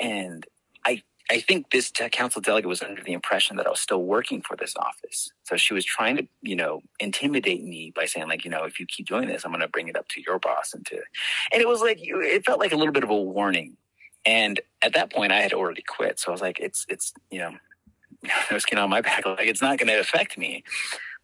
And 0.00 0.46
I, 0.84 1.02
I 1.30 1.40
think 1.40 1.70
this 1.70 1.90
council 2.12 2.40
delegate 2.40 2.68
was 2.68 2.82
under 2.82 3.02
the 3.02 3.12
impression 3.12 3.56
that 3.56 3.66
I 3.66 3.70
was 3.70 3.80
still 3.80 4.02
working 4.02 4.40
for 4.40 4.56
this 4.56 4.74
office. 4.76 5.30
So 5.44 5.56
she 5.56 5.74
was 5.74 5.84
trying 5.84 6.16
to, 6.16 6.28
you 6.42 6.56
know, 6.56 6.80
intimidate 7.00 7.64
me 7.64 7.92
by 7.94 8.06
saying 8.06 8.28
like, 8.28 8.44
you 8.44 8.50
know, 8.50 8.64
if 8.64 8.78
you 8.80 8.86
keep 8.86 9.08
doing 9.08 9.28
this, 9.28 9.44
I'm 9.44 9.50
going 9.50 9.60
to 9.60 9.68
bring 9.68 9.88
it 9.88 9.96
up 9.96 10.08
to 10.08 10.22
your 10.22 10.38
boss 10.38 10.72
and 10.72 10.86
to, 10.86 11.00
and 11.52 11.60
it 11.60 11.68
was 11.68 11.80
like, 11.80 11.98
it 12.00 12.46
felt 12.46 12.60
like 12.60 12.72
a 12.72 12.76
little 12.76 12.94
bit 12.94 13.04
of 13.04 13.10
a 13.10 13.16
warning. 13.16 13.76
And 14.24 14.60
at 14.80 14.94
that 14.94 15.12
point 15.12 15.32
I 15.32 15.40
had 15.40 15.52
already 15.52 15.82
quit. 15.82 16.18
So 16.20 16.28
I 16.28 16.32
was 16.32 16.40
like, 16.40 16.60
it's, 16.60 16.86
it's, 16.88 17.12
you 17.30 17.40
know, 17.40 17.56
no 18.50 18.58
skin 18.58 18.78
on 18.78 18.90
my 18.90 19.00
back. 19.00 19.24
Like 19.26 19.46
it's 19.46 19.62
not 19.62 19.78
going 19.78 19.88
to 19.88 20.00
affect 20.00 20.38
me. 20.38 20.64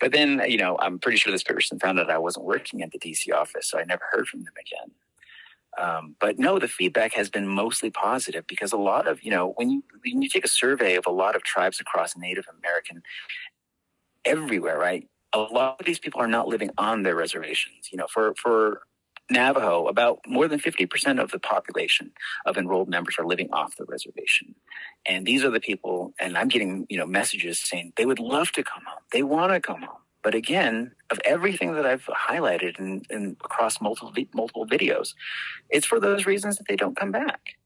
But 0.01 0.13
then, 0.13 0.43
you 0.47 0.59
know, 0.59 0.77
I'm 0.81 0.99
pretty 0.99 1.19
sure 1.19 1.33
this 1.33 1.43
person 1.43 1.79
found 1.79 1.99
out 1.99 2.11
I 2.11 2.19
wasn't 2.19 2.47
working 2.47 2.83
at 2.83 2.91
the 2.91 2.99
DC 2.99 3.33
office, 3.33 3.71
so 3.71 3.79
I 3.79 3.85
never 3.85 4.03
heard 4.11 4.27
from 4.27 4.43
them 4.45 4.53
again. 4.61 4.95
Um, 5.77 6.17
but 6.21 6.39
no, 6.39 6.59
the 6.59 6.69
feedback 6.69 7.15
has 7.15 7.31
been 7.31 7.49
mostly 7.49 7.91
positive 7.91 8.47
because 8.47 8.73
a 8.73 8.77
lot 8.77 9.09
of, 9.09 9.23
you 9.23 9.31
know, 9.31 9.53
when 9.57 9.71
you 9.71 9.83
when 10.05 10.23
you 10.23 10.29
take 10.29 10.45
a 10.45 10.49
survey 10.49 10.97
of 10.97 11.07
a 11.07 11.11
lot 11.11 11.35
of 11.35 11.43
tribes 11.43 11.81
across 11.81 12.17
Native 12.17 12.45
American 12.59 13.03
everywhere, 14.25 14.79
right? 14.79 15.09
A 15.33 15.41
lot 15.41 15.81
of 15.81 15.87
these 15.87 15.99
people 15.99 16.21
are 16.21 16.29
not 16.29 16.47
living 16.47 16.71
on 16.79 17.03
their 17.03 17.17
reservations. 17.17 17.89
You 17.91 17.99
know, 17.99 18.07
for 18.09 18.35
for 18.41 18.83
Navajo, 19.31 19.87
about 19.87 20.21
more 20.27 20.49
than 20.49 20.61
50% 20.61 21.21
of 21.21 21.31
the 21.31 21.39
population 21.39 22.13
of 22.45 22.57
enrolled 22.57 22.89
members 22.89 23.17
are 23.19 23.27
living 23.27 23.49
off 23.53 23.77
the 23.77 23.85
reservation. 23.87 24.55
And 25.07 25.27
these 25.27 25.45
are 25.45 25.51
the 25.51 25.61
people, 25.61 26.13
and 26.21 26.37
I'm 26.37 26.49
getting, 26.49 26.87
you 26.91 26.99
know, 26.99 27.07
messages 27.07 27.59
saying 27.59 27.95
they 27.97 28.07
would 28.07 28.19
love 28.19 28.53
to 28.53 28.63
come 28.63 28.83
home. 28.87 29.03
They 29.13 29.23
want 29.23 29.53
to 29.53 29.61
come 29.61 29.83
home. 29.83 29.99
But 30.23 30.35
again, 30.35 30.93
of 31.11 31.21
everything 31.25 31.75
that 31.75 31.85
I've 31.85 32.07
highlighted 32.07 32.79
and, 32.79 33.37
across 33.45 33.81
multiple 33.81 34.13
multiple 34.35 34.67
videos, 34.67 35.15
it's 35.69 35.87
for 35.87 36.01
those 36.01 36.25
reasons 36.27 36.57
that 36.57 36.67
they 36.67 36.77
don't 36.77 36.97
come 36.97 37.13
back. 37.13 37.57